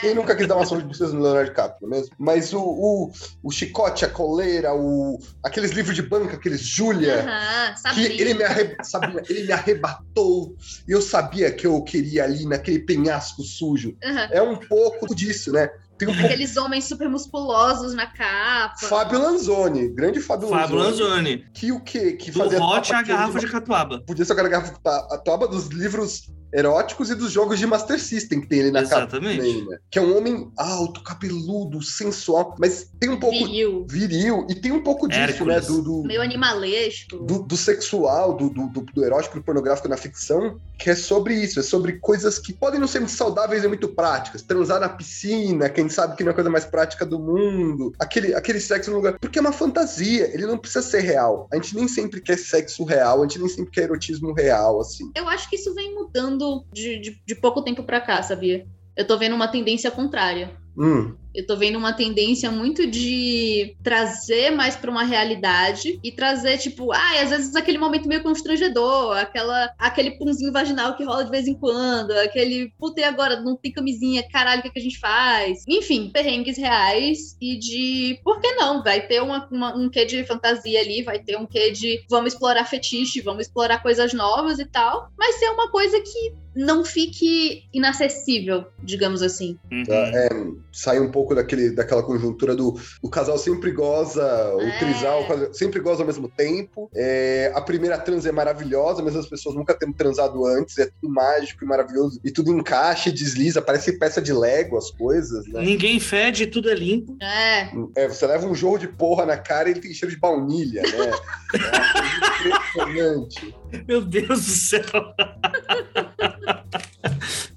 [0.00, 2.14] Quem nunca quis dar uma surra de buceta no Leonardo DiCaprio, é mesmo?
[2.18, 3.10] Mas o, o,
[3.42, 8.44] o chicote, a coleira, o, aqueles livros de banca, aqueles Júlia, Aham, que ele me,
[8.44, 10.54] arre- Sabrina, ele me arrebatou
[10.88, 13.96] e eu sabia que eu queria ali naquele penhasco sujo.
[14.04, 14.28] Aham.
[14.30, 15.68] É um pouco disso, né?
[16.06, 16.24] Tem um.
[16.24, 18.86] Aqueles homens super musculosos na capa.
[18.86, 21.08] Fábio Lanzoni, grande Fábio, Fábio Lanzoni.
[21.10, 21.44] Lanzoni.
[21.52, 22.12] Que o quê?
[22.12, 24.00] Que Do fazia hot a garrafa de catuaba.
[24.06, 28.40] Podia ser aquela garrafa, a toba dos livros eróticos e dos jogos de Master System
[28.40, 29.10] que tem ali na Exatamente.
[29.10, 29.42] capa.
[29.42, 29.78] também, né?
[29.90, 34.70] Que é um homem alto, cabeludo, sensual, mas tem um pouco Viril, viril e tem
[34.70, 35.54] um pouco disso, Hércules.
[35.54, 35.60] né?
[35.60, 37.18] Do, do, meio animalesco.
[37.18, 40.94] do, do sexual, do, do, do, do erótico e do pornográfico na ficção, que é
[40.94, 44.42] sobre isso, é sobre coisas que podem não ser muito saudáveis e muito práticas.
[44.42, 47.92] Transar na piscina, quem sabe que não é a coisa mais prática do mundo.
[47.98, 49.18] Aquele, aquele sexo no lugar.
[49.18, 51.48] Porque é uma fantasia, ele não precisa ser real.
[51.52, 55.10] A gente nem sempre quer sexo real, a gente nem sempre quer erotismo real, assim.
[55.16, 58.66] Eu acho que isso vem mudando de, de, de pouco tempo pra cá, sabia?
[58.96, 60.56] Eu tô vendo uma tendência contrária.
[60.76, 66.58] Hum, Eu tô vendo uma tendência muito de trazer mais pra uma realidade e trazer,
[66.58, 71.30] tipo, ah, às vezes aquele momento meio constrangedor, aquela, aquele punzinho vaginal que rola de
[71.30, 73.40] vez em quando, aquele, puta, e agora?
[73.40, 75.62] Não tem camisinha, caralho, o que, é que a gente faz?
[75.68, 78.82] Enfim, perrengues reais e de, por que não?
[78.82, 82.32] Vai ter uma, uma- um quê de fantasia ali, vai ter um quê de vamos
[82.32, 87.64] explorar fetiche, vamos explorar coisas novas e tal, mas ser uma coisa que não fique
[87.72, 89.58] inacessível, digamos assim.
[89.72, 89.84] Uhum.
[89.88, 90.28] é,
[90.72, 94.78] sai um pouco daquele, daquela conjuntura do o casal sempre goza, o É.
[94.78, 96.90] trisal o casal sempre goza ao mesmo tempo.
[96.94, 101.12] É, a primeira trans é maravilhosa, mas as pessoas nunca têm transado antes, é tudo
[101.12, 102.20] mágico e maravilhoso.
[102.24, 105.62] E tudo encaixa e desliza, parece peça de Lego as coisas, né?
[105.62, 107.16] Ninguém fede, tudo é limpo.
[107.20, 110.20] É, É, você leva um jorro de porra na cara e ele tem cheiro de
[110.20, 111.10] baunilha, né?
[111.54, 113.54] É impressionante.
[113.88, 114.82] Meu Deus do céu.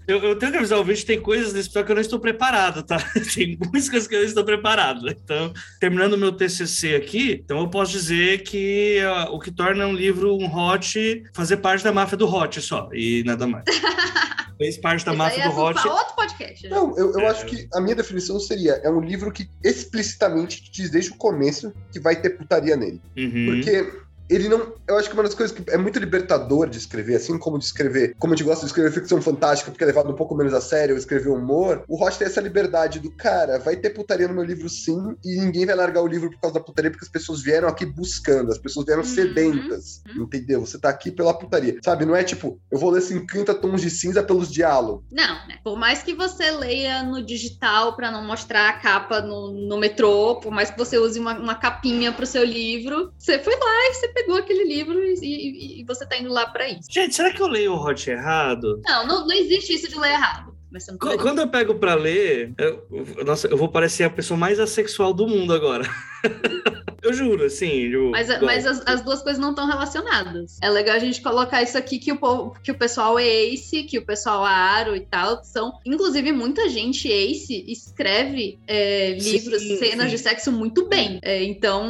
[0.08, 2.20] Eu, eu tenho que avisar o vídeo, tem coisas nesse episódio que eu não estou
[2.20, 2.98] preparado, tá?
[3.36, 5.10] Tem muitas coisas que eu não estou preparado.
[5.10, 9.86] Então, terminando o meu TCC aqui, então eu posso dizer que ó, o que torna
[9.86, 13.66] um livro um hot fazer parte da máfia do hot só, e nada mais.
[14.58, 15.88] Fez parte da isso máfia aí é do hot.
[15.88, 16.64] outro podcast.
[16.64, 16.70] né?
[16.76, 17.28] Não, eu, eu É.
[17.28, 21.16] acho que a minha definição seria: é um livro que explicitamente te diz desde o
[21.16, 23.00] começo que vai ter putaria nele.
[23.16, 23.46] Uhum.
[23.54, 23.92] Porque
[24.30, 24.74] ele não.
[24.88, 27.66] Eu acho que uma das coisas que é muito libertador de escrever, assim como de
[27.66, 30.54] escrever, como a gente gosta de escrever ficção fantástica, porque é levado um pouco menos
[30.54, 34.28] a sério, ou escrever humor, o Rocha tem essa liberdade do cara, vai ter putaria
[34.28, 37.06] no meu livro sim, e ninguém vai largar o livro por causa da putaria, porque
[37.06, 39.08] as pessoas vieram aqui buscando, as pessoas vieram Uhum.
[39.08, 40.02] sedentas.
[40.16, 40.62] Entendeu?
[40.66, 41.78] Você tá aqui pela putaria.
[41.84, 42.06] Sabe?
[42.06, 45.04] Não é tipo, eu vou ler 50 tons de cinza pelos diálogos.
[45.12, 45.58] Não, né?
[45.64, 50.40] Por mais que você leia no digital para não mostrar a capa no, no metrô,
[50.42, 53.94] por mais que você use uma, uma capinha pro seu livro, você foi lá e
[53.94, 56.88] você pegou aquele livro e, e- e você tá indo lá para isso.
[56.90, 58.82] Gente, será que eu leio o hot errado?
[58.86, 60.56] Não, não, não existe isso de ler errado.
[61.00, 62.86] Quando eu pego pra ler, eu,
[63.26, 65.84] nossa, eu vou parecer a pessoa mais assexual do mundo agora.
[67.04, 67.68] eu juro, assim.
[67.88, 70.58] Eu, Mas, mas as, as duas coisas não estão relacionadas.
[70.62, 73.84] É legal a gente colocar isso aqui que o, povo- que o pessoal é Ace,
[73.84, 75.74] que o pessoal é Aro e tal, são.
[75.86, 80.16] Inclusive, muita gente Ace escreve é, Sim, livros, cenas sim.
[80.16, 81.20] de sexo muito bem.
[81.22, 81.86] É, então,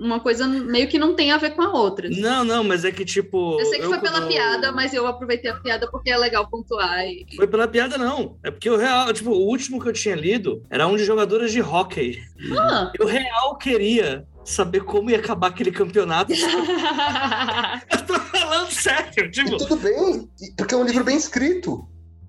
[0.00, 2.08] uma coisa meio que não tem a ver com a outra.
[2.10, 3.58] Não, não, mas é que tipo.
[3.60, 6.48] Eu sei que foi pela quando- piada, mas eu aproveitei a piada porque é legal
[6.48, 7.06] pontuar.
[7.06, 8.36] e- Foi pela piada, não.
[8.42, 11.52] É porque o real, tipo, o último que eu tinha lido era um de jogadoras
[11.52, 12.20] de hóquei.
[12.58, 12.90] Ah.
[12.98, 16.32] Eu real queria saber como ia acabar aquele campeonato.
[17.92, 19.56] eu tô falando sério, E tipo.
[19.56, 21.86] tudo bem, porque é um livro bem escrito.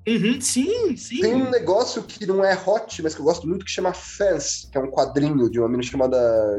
[0.07, 1.21] uhum, sim, sim.
[1.21, 4.67] Tem um negócio que não é hot, mas que eu gosto muito, que chama Fans,
[4.71, 6.17] que é um quadrinho de uma menina chamada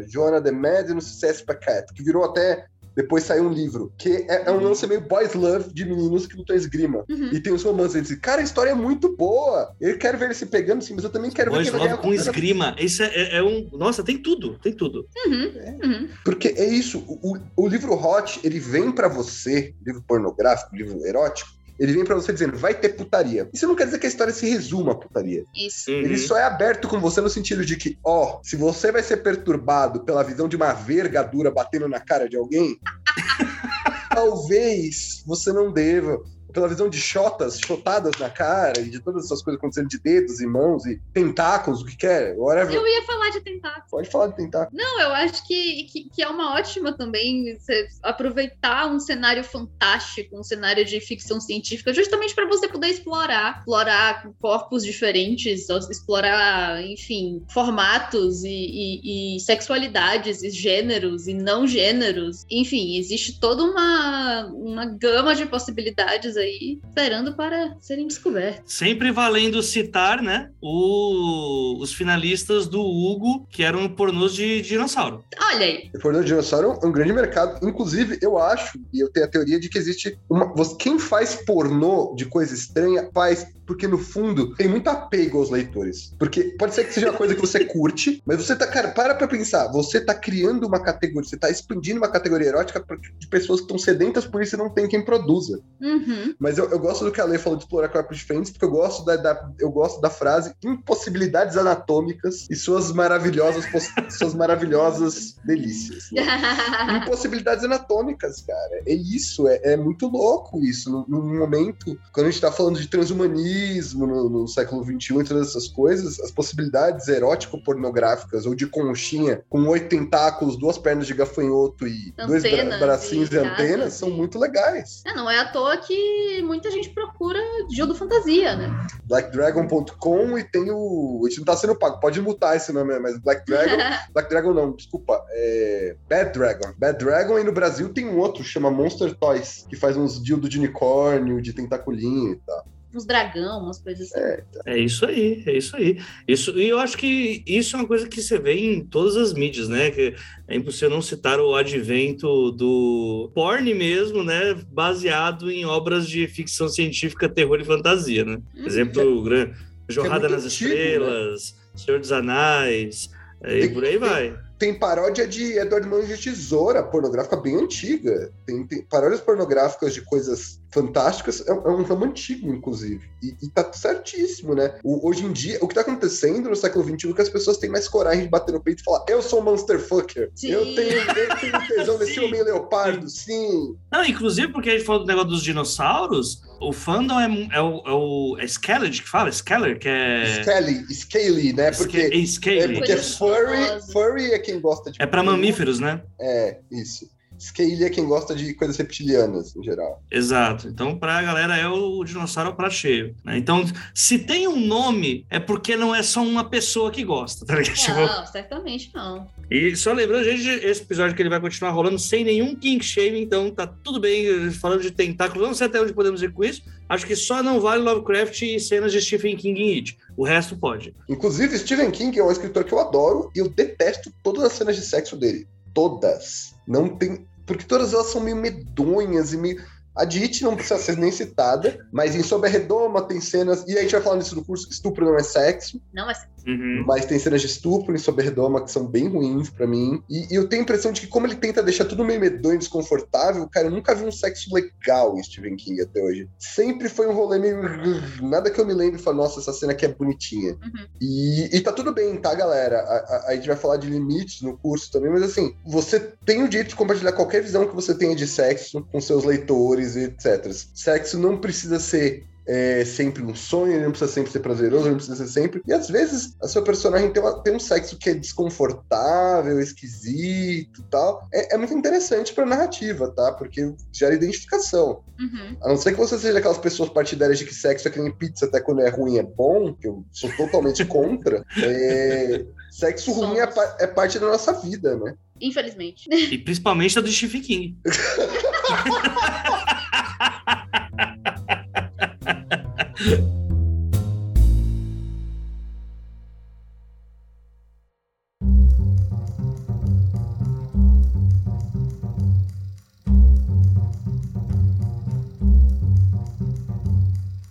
[0.09, 4.45] Joana de Med no Success Packet, que virou até depois saiu um livro, que é,
[4.47, 4.65] é um Uhum.
[4.69, 7.05] lance meio boys love de meninos que lutam esgrima.
[7.09, 7.31] Uhum.
[7.33, 9.75] E tem os romances, eles dizem, cara, a história é muito boa.
[9.81, 11.89] Eu quero ver ele se pegando, sim, mas eu também quero Boys ver quem vai
[11.89, 12.77] Love ganhar com esgrima.
[12.79, 13.69] Isso é, é- é um.
[13.73, 15.07] Nossa, tem tudo, tem tudo.
[15.27, 15.53] Uhum.
[15.85, 16.09] Uhum.
[16.25, 21.51] Porque é isso, o, o livro hot, ele vem pra você, livro pornográfico, livro erótico,
[21.79, 23.49] ele vem pra você dizendo, vai ter putaria.
[23.53, 25.45] Isso não quer dizer que a história se resuma à putaria.
[25.55, 25.91] Isso.
[25.91, 25.99] Uhum.
[25.99, 29.19] Ele só é aberto com você no sentido de que, ó, se você vai ser
[29.19, 32.79] perturbado pela visão de uma vergadura batendo na cara de alguém,
[34.15, 36.23] talvez você não deva.
[36.55, 40.41] Pela visão de chotas, chotadas na cara e de todas essas coisas acontecendo de dedos
[40.41, 42.75] e mãos e tentáculos, o que quer, whatever.
[42.75, 43.85] Eu ia falar de tentar.
[43.91, 44.73] Pode falar de tentáculos.
[44.81, 50.39] Não, eu acho que, que, que é uma ótima também você aproveitar um cenário fantástico,
[50.39, 57.45] um cenário de ficção científica, justamente para você poder explorar, explorar corpos diferentes, explorar, enfim,
[57.53, 62.45] formatos e, e- e sexualidades e gêneros e não gêneros.
[62.51, 68.63] Enfim, existe toda uma, uma gama de possibilidades aí esperando para serem descobertas.
[68.73, 70.51] Sempre valendo citar, né?
[70.61, 75.25] o- os finalistas do Hugo, que eram pornôs de dinossauro.
[75.53, 75.91] Olha aí.
[75.95, 77.67] O pornô de dinossauro é um grande mercado.
[77.67, 80.53] Inclusive, eu acho, e eu tenho a teoria de que existe uma.
[80.79, 86.13] Quem faz pornô de coisa estranha faz porque, no fundo, tem muito apego aos leitores.
[86.19, 89.15] Porque pode ser que seja uma coisa que você curte, mas você tá, cara, para
[89.15, 89.69] pra pensar.
[89.73, 92.85] Você tá criando uma categoria, você tá expandindo uma categoria erótica
[93.19, 95.61] de pessoas que estão sedentas por isso e não tem quem produza.
[95.81, 96.35] Uhum.
[96.39, 98.71] Mas eu, eu gosto do que a Lei falou de explorar corpos diferentes, porque eu
[98.71, 103.65] gosto da, da- eu gosto da frase impossibilidades anatômicas e suas maravilhosas,
[104.11, 106.11] suas maravilhosas delícias.
[106.13, 106.23] né?
[107.05, 108.83] impossibilidades anatômicas, cara.
[108.87, 111.05] É isso, é, é muito louco isso.
[111.09, 113.54] Num momento, quando a gente tá falando de transhumanismo
[113.95, 119.67] no, no século XXI e todas essas coisas, as possibilidades erótico-pornográficas ou de conchinha com
[119.69, 123.95] oito tentáculos, duas pernas de gafanhoto e dois bra Antenas bracinhos e e antenas asas
[123.95, 125.03] são e- muito legais.
[125.07, 127.39] É, não é à toa que muita gente procura
[127.71, 128.87] Gildo Fantasia, né?
[129.05, 131.23] blackdragon.com e tem o.
[131.25, 133.77] A gente não tá sendo pago, pode mutar esse nome, mas Black Dragon.
[134.13, 135.23] Black Dragon não, desculpa.
[135.31, 135.97] É.
[136.09, 136.73] Bad Dragon.
[136.79, 140.49] Bad Dragon e no Brasil tem um outro, chama Monster Toys, que faz uns dildo
[140.49, 142.65] de unicórnio, de tentaculinho e tal.
[142.95, 144.43] Uns dragão, umas coisas assim.
[144.67, 145.99] É isso aí, é isso aí.
[146.29, 149.35] Isso, e eu acho que isso é uma coisa que você vê em todas as
[149.35, 149.91] mídias, né?
[149.91, 150.15] Que
[150.47, 154.55] é impossível não citar o advento do porn mesmo, né?
[154.71, 158.39] Baseado em obras de ficção científica, terror e fantasia, né?
[158.57, 158.65] Hum.
[158.67, 159.51] Exemplo, Gran-
[159.89, 160.75] Jorrada muito nas antigo, né?
[160.77, 163.11] Estrelas, Senhor dos Anais,
[163.45, 164.35] e Tem- por aí vai.
[164.59, 168.33] Tem paródia de Edward Mãos de Tesoura, pornográfica bem antiga.
[168.47, 171.41] Tem, tem paródias pornográficas de coisas fantásticas.
[171.47, 173.03] É, é um ramo antigo, inclusive.
[173.23, 174.79] E, e tá certíssimo, né?
[174.85, 177.59] O- hoje em dia, o que tá acontecendo no século XXI é que as pessoas
[177.59, 180.31] têm mais coragem de bater no peito e falar: Eu sou um monster fucker.
[180.35, 180.49] Sim.
[180.51, 183.77] Eu tenho, eu tenho tesão nesse homem leopardo, sim.
[183.93, 187.83] Não, inclusive porque a gente falou do negócio dos dinossauros, o fandom é, é o,
[187.87, 189.31] é o é Skelet que fala?
[189.31, 190.43] Skeller, que é...
[190.43, 191.71] Scaly, scaly, né?
[191.73, 192.75] Porque, é é Scaly.
[192.75, 195.01] porque Coisa furry, furry é quem gosta de.
[195.01, 196.03] É para mamíferos, né?
[196.21, 197.14] É, isso.
[197.39, 200.03] Scaly é quem gosta de coisas reptilianas, em geral.
[200.11, 200.69] Exato.
[200.69, 203.15] Então, pra galera, é o dinossauro pra cheio.
[203.25, 203.37] né?
[203.37, 207.57] Então, se tem um nome, é porque não é só uma pessoa que gosta, tá
[207.57, 207.75] ligado?
[207.77, 209.29] Tipo, Não, certamente não.
[209.51, 213.21] E só lembrando, gente, esse episódio que ele vai continuar rolando sem nenhum kink shame,
[213.21, 214.51] então tá tudo bem.
[214.53, 216.63] Falando de tentáculos, não sei até onde podemos ir com isso.
[216.89, 219.97] Acho que só não vale Lovecraft e cenas de Stephen King em It.
[220.17, 220.95] O resto pode.
[221.09, 224.77] Inclusive, Stephen King é um escritor que eu adoro e eu detesto todas as cenas
[224.77, 225.47] de sexo dele.
[225.75, 226.55] Todas.
[226.67, 227.27] Não tem.
[227.45, 229.63] Porque todas elas são meio medonhas e meio.
[229.95, 233.65] A de It não precisa ser nem citada, mas em Sob a Redoma tem cenas.
[233.69, 235.81] E a gente vai falar nisso no curso: estupro não é sexo.
[235.93, 236.15] Não é
[236.47, 236.85] Uhum.
[236.87, 240.03] Mas tem cenas de estupro em Sob a Redoma que são bem ruins pra mim.
[240.09, 242.57] E, e eu tenho a impressão de que, como ele tenta deixar tudo meio medonho
[242.57, 246.29] e desconfortável, cara, eu nunca vi um sexo legal em Stephen King até hoje.
[246.39, 247.61] Sempre foi um rolê meio.
[248.23, 250.53] Nada que eu me lembre e falo, nossa, essa cena aqui é bonitinha.
[250.53, 250.87] Uhum.
[251.01, 252.79] E, e tá tudo bem, tá, galera?
[252.81, 256.43] A, a- a gente vai falar de limites no curso também, mas assim, você tem
[256.43, 260.05] o direito de compartilhar qualquer visão que você tenha de sexo com seus leitores e
[260.05, 260.53] etc.
[260.75, 264.91] Sexo não precisa ser é, sempre um sonho, ele não precisa sempre ser prazeroso, ele
[264.91, 265.63] não precisa ser sempre.
[265.67, 270.81] E às vezes a sua personagem tem, uma- tem um sexo que é desconfortável, esquisito
[270.81, 271.27] e tal.
[271.33, 273.33] É, é muito interessante pra narrativa, tá?
[273.33, 275.03] Porque gera identificação.
[275.19, 275.57] Uhum.
[275.63, 278.13] A não ser que você seja aquelas pessoas partidárias de que sexo é que nem
[278.13, 281.45] pizza, até quando é ruim é bom, que eu sou totalmente contra.
[281.63, 283.75] É, Sexo ruim é, Somos.
[283.79, 285.15] é parte da nossa vida, né?
[285.41, 286.09] Infelizmente.
[286.13, 287.79] E principalmente a do Stephen King.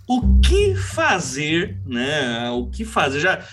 [0.08, 2.50] o que fazer, né?
[2.50, 3.20] O que fazer?
[3.20, 3.46] Já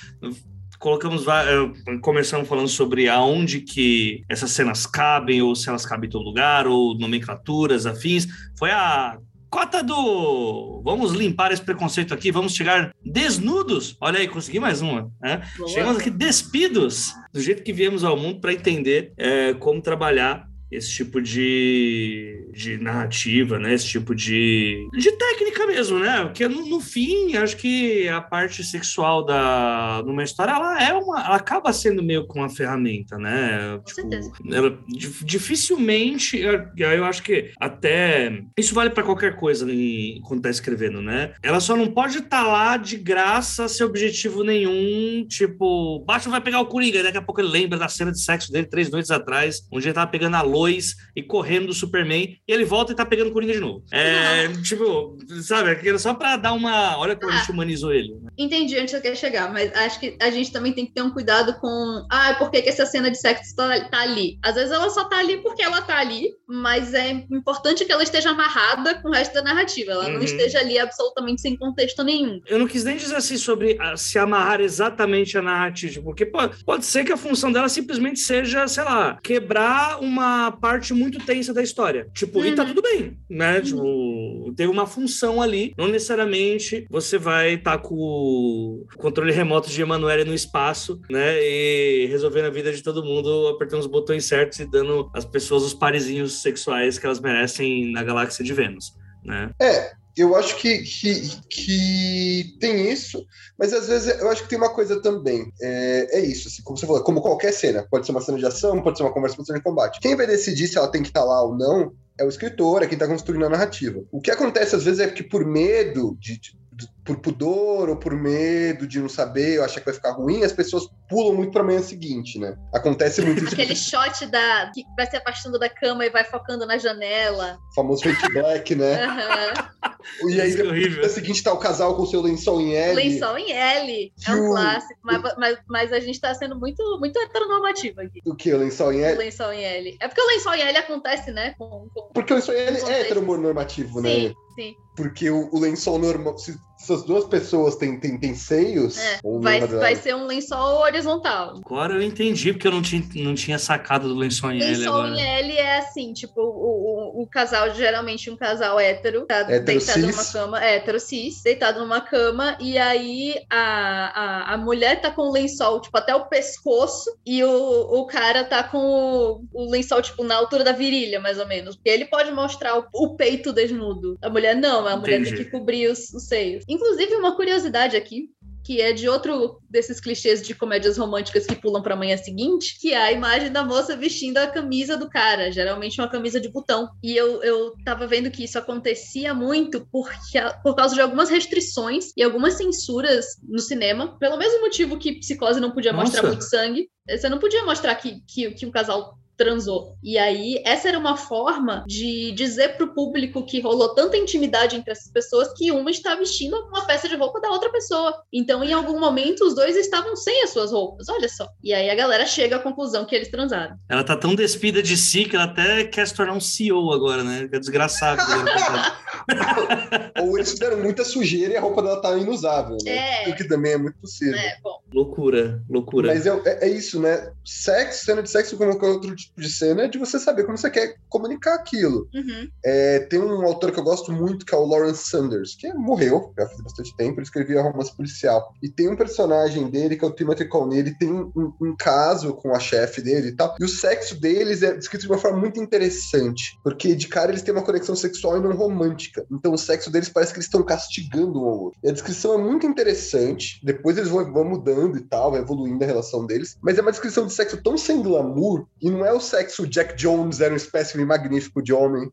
[0.79, 6.11] colocamos eh, começamos falando sobre aonde que essas cenas cabem ou se elas cabem em
[6.11, 8.27] todo lugar ou nomenclaturas afins.
[8.59, 9.19] Foi a
[9.51, 10.81] cota do.
[10.85, 13.97] Vamos limpar esse preconceito aqui vamos chegar desnudos.
[14.01, 15.43] Olha aí consegui mais uma né?
[15.69, 20.91] chegamos aqui despidos do jeito que viemos ao mundo para entender é, como trabalhar esse
[20.91, 23.75] tipo de, de narrativa, né?
[23.75, 26.25] Esse tipo de, de técnica mesmo, né?
[26.25, 31.25] Porque no, no fim, acho que a parte sexual da numa história, ela é uma,
[31.25, 33.79] ela acaba sendo meio com uma ferramenta, né?
[33.79, 34.33] Com tipo, certeza.
[34.51, 34.79] Ela,
[35.25, 41.03] dificilmente, eu, eu acho que até isso vale para qualquer coisa em, quando tá escrevendo,
[41.03, 41.35] né?
[41.43, 46.41] Ela só não pode estar tá lá de graça sem objetivo nenhum, tipo, Batman vai
[46.41, 49.11] pegar o Coringa, daqui a pouco ele lembra da cena de sexo dele três noites
[49.11, 52.95] atrás, onde ele tava pegando a Lois e correndo do Superman, e ele volta e
[52.95, 53.83] tá pegando Coringa de novo.
[53.91, 56.99] É, tipo, sabe, só pra dar uma.
[56.99, 58.15] Olha como ah, a gente humanizou ele.
[58.15, 58.31] Né?
[58.39, 61.11] Entendi onde você quer chegar, mas acho que a gente também tem que ter um
[61.11, 62.07] cuidado com.
[62.11, 64.39] Ah, por que, que essa cena de sexo tá, tá ali?
[64.43, 68.03] Às vezes ela só tá ali porque ela tá ali, mas é importante que ela
[68.03, 69.93] esteja amarrada com o resto da narrativa.
[69.93, 70.15] Ela uhum.
[70.15, 72.41] não esteja ali absolutamente sem contexto nenhum.
[72.47, 76.85] Eu não quis nem dizer assim sobre se amarrar exatamente a narrativa, porque pode, pode
[76.85, 81.63] ser que a função dela simplesmente seja, sei lá, quebrar uma parte muito tensa da
[81.63, 82.09] história.
[82.15, 82.47] Tipo, uhum.
[82.47, 82.69] e tá uhum.
[82.69, 83.57] tudo bem, né?
[83.57, 83.63] Uhum.
[83.63, 85.73] Tipo, tem uma função ali.
[85.77, 91.43] Não necessariamente você vai estar tá com o controle remoto de Emanuele no espaço, né?
[91.43, 95.63] E resolvendo a vida de todo mundo, apertando os botões certos e dando às pessoas
[95.63, 98.93] os parezinhos sexuais que elas merecem na galáxia de Vênus,
[99.25, 99.51] né?
[99.61, 103.25] É, eu acho que, que, que, tem isso,
[103.59, 105.53] mas às vezes eu acho que tem uma coisa também.
[105.61, 107.87] É, é isso, assim, como você falou, como qualquer cena.
[107.91, 110.01] Pode ser uma cena de ação, pode ser uma conversa, pode ser de combate.
[110.01, 112.83] Quem vai decidir se ela tem que estar tá lá ou não é o escritor,
[112.83, 114.05] é quem está construindo a narrativa.
[114.13, 118.15] O que acontece às vezes é que por medo de, de por pudor ou por
[118.15, 121.63] medo de não saber ou achar que vai ficar ruim, as pessoas pulam muito pra
[121.63, 122.57] manhã seguinte, né?
[122.73, 123.55] Acontece muito isso.
[123.55, 127.59] Aquele shot da, que vai se afastando da cama e vai focando na janela.
[127.73, 129.01] O famoso fake black, né?
[130.23, 130.31] Uhum.
[130.31, 132.95] E aí, no dia seguinte, tá o casal com o seu lençol em L.
[132.95, 134.13] Lençol em L.
[134.27, 134.51] É um o...
[134.53, 135.01] clássico.
[135.03, 138.21] Mas, mas, mas, a gente tá sendo muito, muito heteronormativo aqui.
[138.25, 138.53] O que?
[138.53, 139.17] O lençol em L?
[139.17, 139.97] O lençol em L.
[140.01, 141.55] É porque o lençol em L acontece, né?
[141.59, 142.09] Com, com...
[142.13, 144.11] Porque o lençol em L é heteronormativo, né?
[144.11, 144.75] Sim, sim.
[144.97, 146.39] Porque o, o lençol normal.
[146.39, 148.99] Se, se as duas pessoas têm, têm, têm seios.
[148.99, 151.61] É, vai, vai ser um lençol horizontal.
[151.65, 154.77] Agora eu entendi, porque eu não tinha, não tinha sacado do lençol em L.
[154.79, 155.21] Lençol agora.
[155.21, 159.65] em L é assim, tipo, o, o, o casal, geralmente um casal hétero, tá hétero
[159.65, 160.07] deitado cis.
[160.07, 165.29] numa cama, hétero cis, deitado numa cama, e aí a, a, a mulher tá com
[165.29, 170.01] o lençol, tipo, até o pescoço, e o, o cara tá com o, o lençol,
[170.01, 171.77] tipo, na altura da virilha, mais ou menos.
[171.77, 174.17] Porque ele pode mostrar o, o peito desnudo.
[174.23, 175.37] A mulher não, a mulher Entendi.
[175.37, 176.65] tem que cobrir os, os seios.
[176.71, 178.31] Inclusive, uma curiosidade aqui,
[178.65, 182.79] que é de outro desses clichês de comédias românticas que pulam para a manhã seguinte,
[182.79, 186.49] que é a imagem da moça vestindo a camisa do cara, geralmente uma camisa de
[186.49, 186.89] botão.
[187.03, 192.13] E eu, eu tava vendo que isso acontecia muito porque, por causa de algumas restrições
[192.17, 196.05] e algumas censuras no cinema, pelo mesmo motivo que Psicose não podia Nossa.
[196.05, 196.89] mostrar muito sangue.
[197.09, 199.97] Você não podia mostrar que, que, que um casal transou.
[200.03, 204.93] E aí, essa era uma forma de dizer pro público que rolou tanta intimidade entre
[204.93, 208.23] essas pessoas que uma está vestindo uma peça de roupa da outra pessoa.
[208.31, 211.49] Então, em algum momento, os dois estavam sem as suas roupas, olha só.
[211.65, 213.79] E aí a galera chega à conclusão que eles transaram.
[213.89, 217.25] Ela tá tão despida de si que ela até quer se tornar um CEO agora,
[217.25, 217.49] né?
[217.51, 218.21] É desgraçado.
[220.21, 223.25] Ou eles fizeram muita sujeira e a roupa dela tá inusável, né?
[223.25, 223.31] É.
[223.31, 224.39] O que também é muito possível.
[224.39, 224.81] É, bom.
[224.93, 226.09] Loucura, loucura.
[226.09, 227.33] Mas é, é, é isso, né?
[227.45, 230.59] Sexo, cena de sexo como qualquer outro tipo de cena é de você saber como
[230.59, 232.09] você quer comunicar aquilo.
[232.15, 232.49] Uhum.
[232.65, 236.33] É, tem um autor que eu gosto muito, que é o Lawrence Sanders, que morreu
[236.39, 238.55] já faz bastante tempo, ele escrevia romance policial.
[238.63, 242.35] E tem um personagem dele, que é o Timothy Coney, ele tem um, um caso
[242.35, 245.39] com a chefe dele e tal, e o sexo deles é descrito de uma forma
[245.39, 249.25] muito interessante, porque de cara eles têm uma conexão sexual e não romântica.
[249.31, 251.79] Então o sexo deles parece que eles estão castigando um ao outro.
[251.83, 255.83] E a descrição é muito interessante, depois eles vão, vão mudando e tal, vai evoluindo
[255.85, 259.13] a relação deles, mas é uma descrição de sexo tão sem glamour, e não é
[259.13, 262.09] o sexo Jack Jones era um espécime magnífico de homem.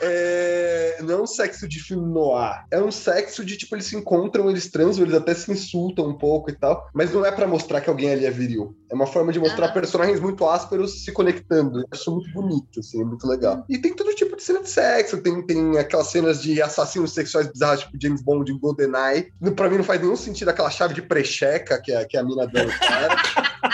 [0.00, 2.64] é, não é um sexo de filme noir.
[2.70, 6.16] É um sexo de, tipo, eles se encontram, eles transam, eles até se insultam um
[6.16, 6.88] pouco e tal.
[6.94, 8.76] Mas não é para mostrar que alguém ali é viril.
[8.90, 9.72] É uma forma de mostrar uhum.
[9.72, 11.80] personagens muito ásperos se conectando.
[11.80, 13.64] Eu acho muito bonito, assim, é muito legal.
[13.68, 15.18] E tem todo tipo de cena de sexo.
[15.18, 19.32] Tem, tem aquelas cenas de assassinos sexuais bizarros, tipo James Bond em GoldenEye.
[19.54, 22.46] Pra mim não faz nenhum sentido aquela chave de precheca que é, que a mina
[22.46, 23.16] cara.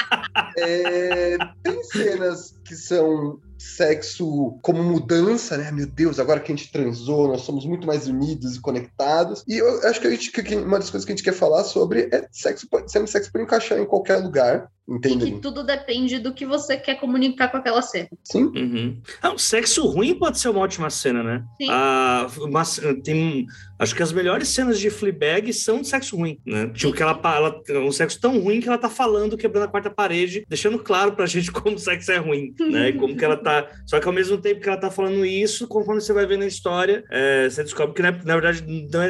[0.56, 5.70] é, tem cenas que são sexo como mudança, né?
[5.70, 9.44] Meu Deus, agora que a gente transou, nós somos muito mais unidos e conectados.
[9.46, 11.64] E eu acho que, a gente, que uma das coisas que a gente quer falar
[11.64, 14.68] sobre é sexo, sendo sexo para encaixar em qualquer lugar.
[14.88, 15.26] Entende?
[15.26, 18.08] E que tudo depende do que você quer comunicar com aquela cena.
[18.24, 18.44] Sim.
[18.44, 19.00] Uhum.
[19.22, 21.44] Ah, sexo ruim pode ser uma ótima cena, né?
[21.56, 21.68] Sim.
[21.70, 22.62] Ah, uma,
[23.02, 23.46] tem,
[23.78, 26.66] acho que as melhores cenas de Fleabag são de sexo ruim, né?
[26.74, 29.88] Tipo, que ela, ela um sexo tão ruim que ela tá falando, quebrando a quarta
[29.88, 32.88] parede, deixando claro pra gente como o sexo é ruim, né?
[32.88, 33.51] E como que ela tá...
[33.86, 36.46] Só que ao mesmo tempo que ela tá falando isso, conforme você vai vendo a
[36.46, 38.64] história, é, você descobre que, na, na verdade,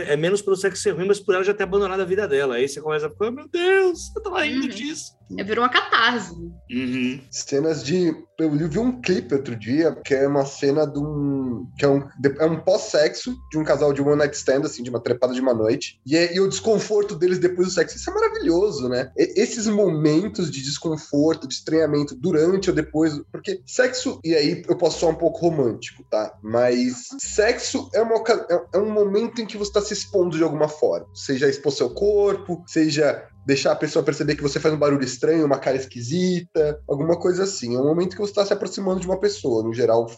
[0.09, 2.26] é, é, menos pelo sexo ser ruim, mas por ela já ter abandonado a vida
[2.26, 2.57] dela.
[2.57, 4.68] Aí você começa a ficar, meu Deus, eu tava rindo Uhum.
[4.68, 5.12] disso.
[5.39, 6.35] É, virou uma catarse.
[6.70, 7.20] Uhum.
[7.30, 8.14] Cenas de.
[8.39, 11.66] Eu vi um clipe outro dia que é uma cena de um.
[11.78, 12.03] que é um,
[12.41, 15.41] é um pós-sexo de um casal de one night stand, assim, de uma trepada de
[15.41, 16.01] uma noite.
[16.07, 17.97] E, é- e o desconforto deles depois do sexo.
[17.97, 19.12] Isso é maravilhoso, né?
[19.16, 23.20] E- esses momentos de desconforto, de estranhamento durante ou depois.
[23.30, 24.18] Porque sexo.
[24.24, 26.35] E aí eu posso soar um pouco romântico, tá?
[26.43, 30.43] Mas sexo é, uma, é- é um momento em que você está se expondo de
[30.43, 31.07] alguma forma.
[31.14, 35.45] Seja expor seu corpo, seja deixar a pessoa perceber que você faz um barulho estranho,
[35.47, 37.74] uma cara esquisita, alguma coisa assim.
[37.76, 40.09] É um momento que você está se aproximando de uma pessoa, no geral,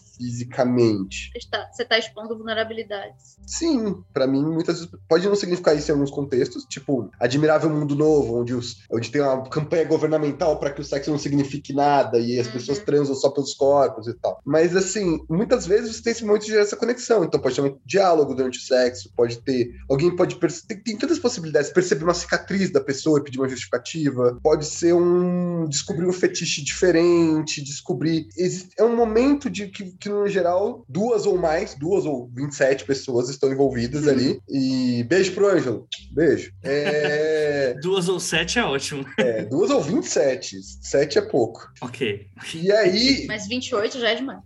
[0.45, 1.31] fisicamente.
[1.33, 3.37] Você tá, você tá expondo vulnerabilidades.
[3.45, 7.95] Sim, pra mim, muitas vezes pode não significar isso em alguns contextos, tipo Admirável Mundo
[7.95, 12.17] Novo, onde, os, onde tem uma campanha governamental para que o sexo não signifique nada
[12.19, 12.53] e as Uhum.
[12.53, 14.39] pessoas transam só pelos corpos e tal.
[14.45, 17.23] Mas, assim, muitas vezes você tem esse momento de gerar essa conexão.
[17.23, 19.71] Então, pode ter um diálogo durante o sexo, pode ter.
[19.89, 20.35] Alguém pode.
[20.67, 21.71] Tem, tem tantas possibilidades.
[21.71, 24.37] Perceber uma cicatriz da pessoa e pedir uma justificativa.
[24.43, 25.67] Pode ser um.
[25.67, 28.27] descobrir um fetiche diferente, descobrir.
[28.37, 32.85] existe- É um momento de que, que, no geral, duas ou mais, duas ou 27
[32.85, 34.39] pessoas estão envolvidas ali.
[34.49, 35.87] E beijo pro Ângelo.
[36.11, 36.51] Beijo.
[36.63, 39.05] É, Duas ou sete é ótimo.
[39.17, 40.57] é, duas ou 27.
[40.81, 41.67] Sete é pouco.
[41.81, 42.27] Ok.
[42.53, 43.25] E aí.
[43.27, 44.39] Mas 28 já é demais.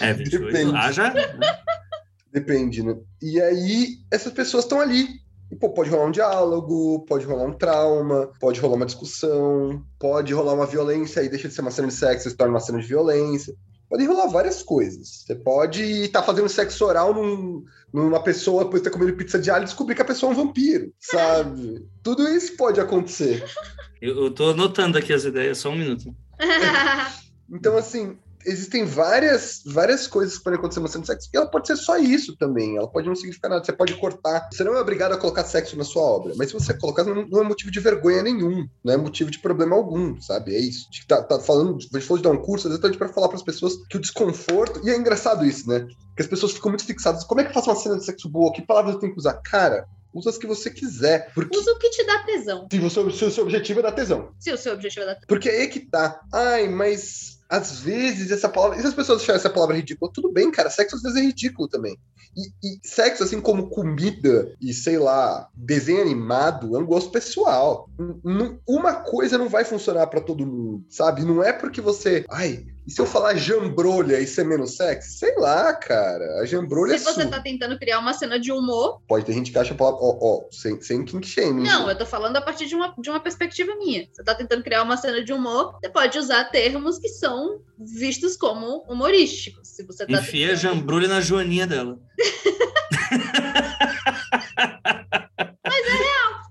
[0.00, 0.46] É, 28.
[0.46, 0.72] Depende.
[0.76, 1.12] Ah, já?
[2.32, 2.96] Depende, né?
[3.22, 5.06] E aí, essas pessoas estão ali.
[5.54, 10.34] E, pô, pode rolar um diálogo, pode rolar um trauma, pode rolar uma discussão, pode
[10.34, 12.60] rolar uma violência e deixa de ser uma cena de sexo e se torna uma
[12.60, 13.54] cena de violência.
[13.88, 15.22] Pode rolar várias coisas.
[15.24, 19.48] Você pode estar fazendo sexo oral num- numa pessoa, depois de ter comido pizza de
[19.50, 21.86] alho e descobrir que a pessoa é um vampiro, sabe?
[22.02, 23.44] Tudo isso pode acontecer.
[24.02, 26.12] Eu, eu tô anotando aqui as ideias, só um minuto.
[27.52, 31.66] Então, assim, existem várias, várias coisas que podem acontecer cena de sexo e ela pode
[31.66, 32.76] ser só isso também.
[32.76, 33.64] Ela pode não significar nada.
[33.64, 34.48] Você pode cortar.
[34.52, 37.26] Você não é obrigado a colocar sexo na sua obra, mas se você colocar, não,
[37.26, 38.68] não é motivo de vergonha nenhum.
[38.82, 40.54] Não é motivo de problema algum, sabe?
[40.54, 40.88] É isso.
[40.90, 43.28] A gente tá, tá falando, a gente falou de dar um curso exatamente para falar
[43.28, 44.80] para as pessoas que o desconforto.
[44.84, 45.86] E é engraçado isso, né?
[46.16, 47.24] Que as pessoas ficam muito fixadas.
[47.24, 48.52] Como é que eu faço uma cena de sexo boa?
[48.52, 49.34] Que palavras eu tenho que usar?
[49.34, 49.86] Cara.
[50.14, 51.32] Usa as que você quiser.
[51.34, 52.68] Porque Usa o que te dá tesão.
[52.70, 54.28] se o seu, se o seu objetivo é dar tesão.
[54.38, 55.26] Se o seu objetivo é dar tesão.
[55.26, 56.20] Porque é aí que tá.
[56.32, 58.76] Ai, mas às vezes essa palavra.
[58.78, 60.10] E se as pessoas acharem essa palavra ridícula?
[60.12, 60.70] Tudo bem, cara.
[60.70, 61.96] Sexo às vezes é ridículo também.
[62.36, 67.88] E, e sexo, assim como comida e, sei lá, desenho animado, é um gosto pessoal.
[68.24, 71.24] N- Uma coisa não vai funcionar pra todo mundo, sabe?
[71.24, 72.24] Não é porque você.
[72.30, 75.18] Ai, e se eu falar jambrolha e ser menos sexy?
[75.18, 76.40] Sei lá, cara.
[76.40, 77.30] A jambrolha Se é você sua.
[77.30, 80.00] tá tentando criar uma cena de humor, Pode ter gente que acha a palavra.
[80.02, 81.62] Ó, ó, sem, sem kink shaming.
[81.64, 84.06] não, eu tô falando a partir de uma, de uma perspectiva minha.
[84.12, 88.36] Você tá tentando criar uma cena de humor, você pode usar termos que são vistos
[88.36, 89.68] como humorísticos.
[89.68, 91.98] Se você tá Enfia a tentando- jambrulha na joaninha dela.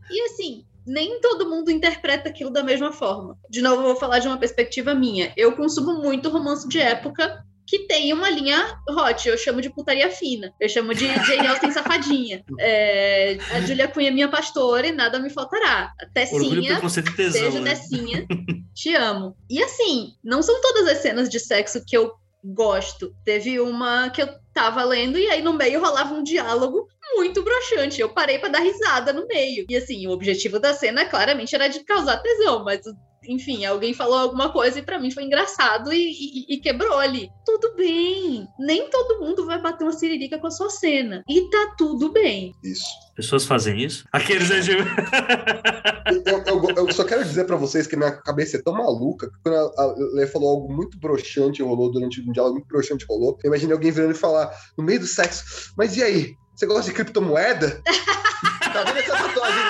[0.09, 3.37] E assim, nem todo mundo interpreta aquilo da mesma forma.
[3.49, 5.33] De novo, eu vou falar de uma perspectiva minha.
[5.37, 9.27] Eu consumo muito romance de época que tem uma linha hot.
[9.27, 10.53] Eu chamo de putaria fina.
[10.59, 12.43] Eu chamo de Jane Austen safadinha.
[12.59, 15.93] É, a Julia Cunha é minha pastora e nada me faltará.
[16.13, 16.79] Tessinha
[17.15, 17.69] tesão, Beijo, né?
[17.71, 18.27] Tessinha.
[18.73, 19.35] Te amo.
[19.49, 22.11] E assim, não são todas as cenas de sexo que eu
[22.43, 23.15] gosto.
[23.23, 28.01] Teve uma que eu tava lendo e aí no meio rolava um diálogo muito broxante.
[28.01, 29.65] Eu parei pra dar risada no meio.
[29.69, 32.81] E assim, o objetivo da cena claramente era de causar tesão, mas
[33.27, 37.29] enfim, alguém falou alguma coisa e pra mim foi engraçado e, e- e quebrou ali.
[37.45, 38.47] Tudo bem.
[38.59, 41.23] Nem todo mundo vai bater uma siririca com a sua cena.
[41.29, 42.53] E tá tudo bem.
[42.63, 42.83] Isso.
[43.15, 44.05] Pessoas fazem isso?
[44.11, 44.71] Aqueles aí de...
[44.71, 49.37] eu, eu- eu só quero dizer pra vocês que minha cabeça é tão maluca que
[49.43, 53.37] quando a a Lê falou algo muito broxante rolou durante um diálogo muito broxante rolou,
[53.43, 56.33] eu imaginei alguém virando e falar no meio do sexo, mas e aí?
[56.55, 57.81] Você gosta de criptomoeda?
[58.73, 59.63] tá vendo essa tatuagem?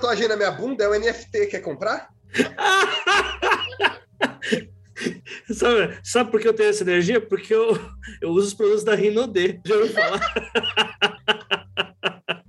[0.00, 0.82] Tatuagem na minha bunda?
[0.82, 2.08] É o NFT, quer comprar?
[5.52, 7.20] sabe, sabe por que eu tenho essa energia?
[7.20, 7.78] Porque eu,
[8.22, 9.60] eu uso os produtos da Rinode.
[9.62, 10.20] Já ouviu falar?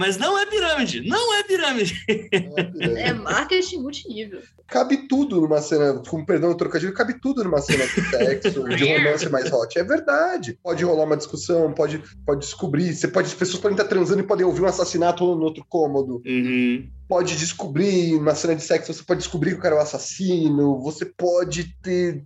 [0.00, 1.94] Mas não é pirâmide, não é pirâmide.
[2.08, 4.40] É, É marketing multinível.
[4.66, 8.96] cabe tudo numa cena, com perdão do trocadilho, cabe tudo numa cena de sexo, de
[8.96, 9.78] romance mais hot.
[9.78, 10.58] É verdade.
[10.62, 12.94] Pode rolar uma discussão, pode, pode descobrir.
[12.94, 16.22] Você pode, as pessoas podem estar transando e podem ouvir um assassinato no outro cômodo.
[16.24, 16.88] Uhum.
[17.06, 20.80] Pode descobrir, numa cena de sexo, você pode descobrir que o cara é o assassino.
[20.80, 22.24] Você pode ter.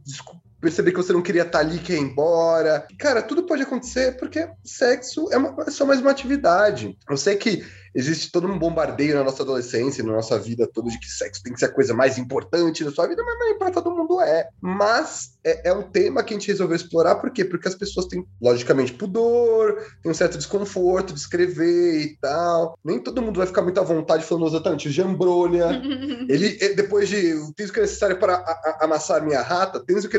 [0.65, 2.87] Perceber que você não queria estar ali, quer ir embora.
[2.99, 6.97] Cara, tudo pode acontecer porque sexo é, uma- é só mais uma atividade.
[7.07, 7.63] Eu sei que
[7.95, 11.53] existe todo um bombardeio na nossa adolescência, na nossa vida toda, de que sexo tem
[11.53, 14.49] que ser a coisa mais importante da sua vida, mas nem para todo mundo é.
[14.61, 17.45] Mas é, é um tema que a gente resolveu explorar, por quê?
[17.45, 22.79] Porque as pessoas têm, logicamente, pudor, tem um certo desconforto de escrever e tal.
[22.85, 25.69] Nem todo mundo vai ficar muito à vontade falando exatamente jambrolha.
[26.29, 29.83] Ele, eh, depois de tens o que é necessário para a- a- amassar minha rata,
[29.85, 30.19] tens o que,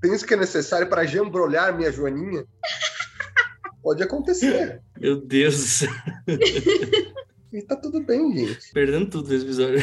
[0.00, 2.44] tens o que é necessário para jambrolhar minha joaninha.
[3.84, 4.80] Pode acontecer.
[4.98, 5.82] Meu Deus.
[7.52, 8.72] E tá tudo bem, gente.
[8.72, 9.78] Perdendo tudo nesse episódio.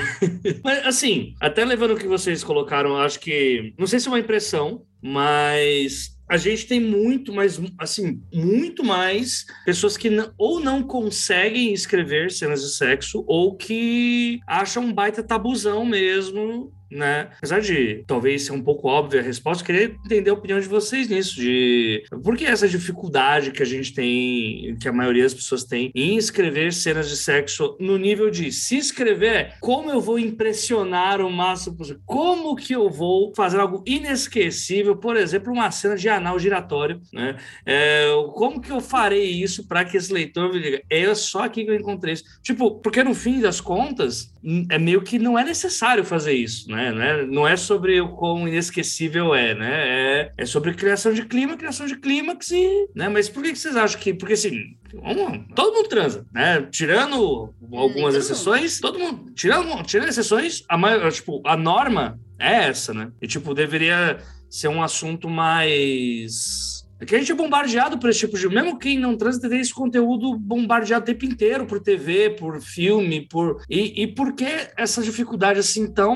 [0.64, 3.74] Mas, assim, até levando o que vocês colocaram, acho que.
[3.78, 6.20] Não sei se é uma impressão, mas.
[6.28, 12.32] A gente tem muito mais, assim, muito mais pessoas que não- ou não conseguem escrever
[12.32, 17.30] cenas de sexo ou que acham um baita tabuzão mesmo, né?
[17.38, 20.68] Apesar de talvez ser um pouco óbvia a resposta, eu queria entender a opinião de
[20.68, 25.34] vocês nisso, de por que essa dificuldade que a gente tem, que a maioria das
[25.34, 30.20] pessoas tem em escrever cenas de sexo no nível de se escrever, como eu vou
[30.20, 32.02] impressionar o máximo possível?
[32.06, 37.38] Como que eu vou fazer algo inesquecível, por exemplo, uma cena de anal giratório, né?
[37.66, 41.64] É, como que eu farei isso para que esse leitor me diga, é só aqui
[41.64, 42.24] que eu encontrei isso?
[42.42, 44.31] Tipo, porque no fim das contas,
[44.70, 46.92] é meio que não é necessário fazer isso, né?
[46.92, 49.72] Não é, não é sobre o quão inesquecível é, né?
[49.72, 53.08] É, é sobre criação de clima, criação de clímax e, né?
[53.08, 54.76] Mas por que que vocês acham que, porque assim,
[55.56, 56.68] todo mundo transa, né?
[56.72, 62.94] Tirando algumas exceções, todo mundo, tirando, tirando exceções, a maior, tipo, a norma é essa,
[62.94, 63.12] né?
[63.22, 64.18] E tipo, deveria
[64.50, 66.81] ser um assunto mais.
[67.02, 68.48] É que a gente é bombardeado por esse tipo de.
[68.48, 73.28] Mesmo quem não transa tem esse conteúdo bombardeado o tempo inteiro por TV, por filme,
[73.28, 73.64] por.
[73.68, 74.46] E, e por que
[74.78, 76.16] essa dificuldade assim tão.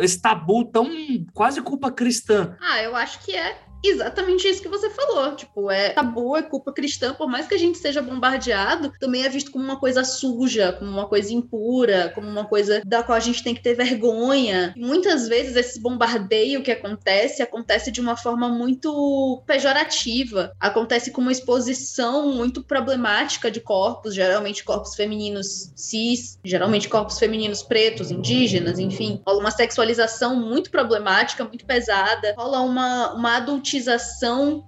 [0.00, 0.90] esse tabu tão
[1.34, 2.56] quase culpa cristã?
[2.58, 3.58] Ah, eu acho que é
[3.88, 5.36] exatamente isso que você falou.
[5.36, 9.28] Tipo, é tabu, é culpa cristã, por mais que a gente seja bombardeado, também é
[9.28, 13.20] visto como uma coisa suja, como uma coisa impura, como uma coisa da qual a
[13.20, 14.72] gente tem que ter vergonha.
[14.76, 21.20] E muitas vezes esse bombardeio que acontece, acontece de uma forma muito pejorativa, acontece com
[21.20, 28.78] uma exposição muito problemática de corpos, geralmente corpos femininos cis, geralmente corpos femininos pretos, indígenas,
[28.78, 29.20] enfim.
[29.26, 33.73] Rola uma sexualização muito problemática, muito pesada, rola uma, uma adultização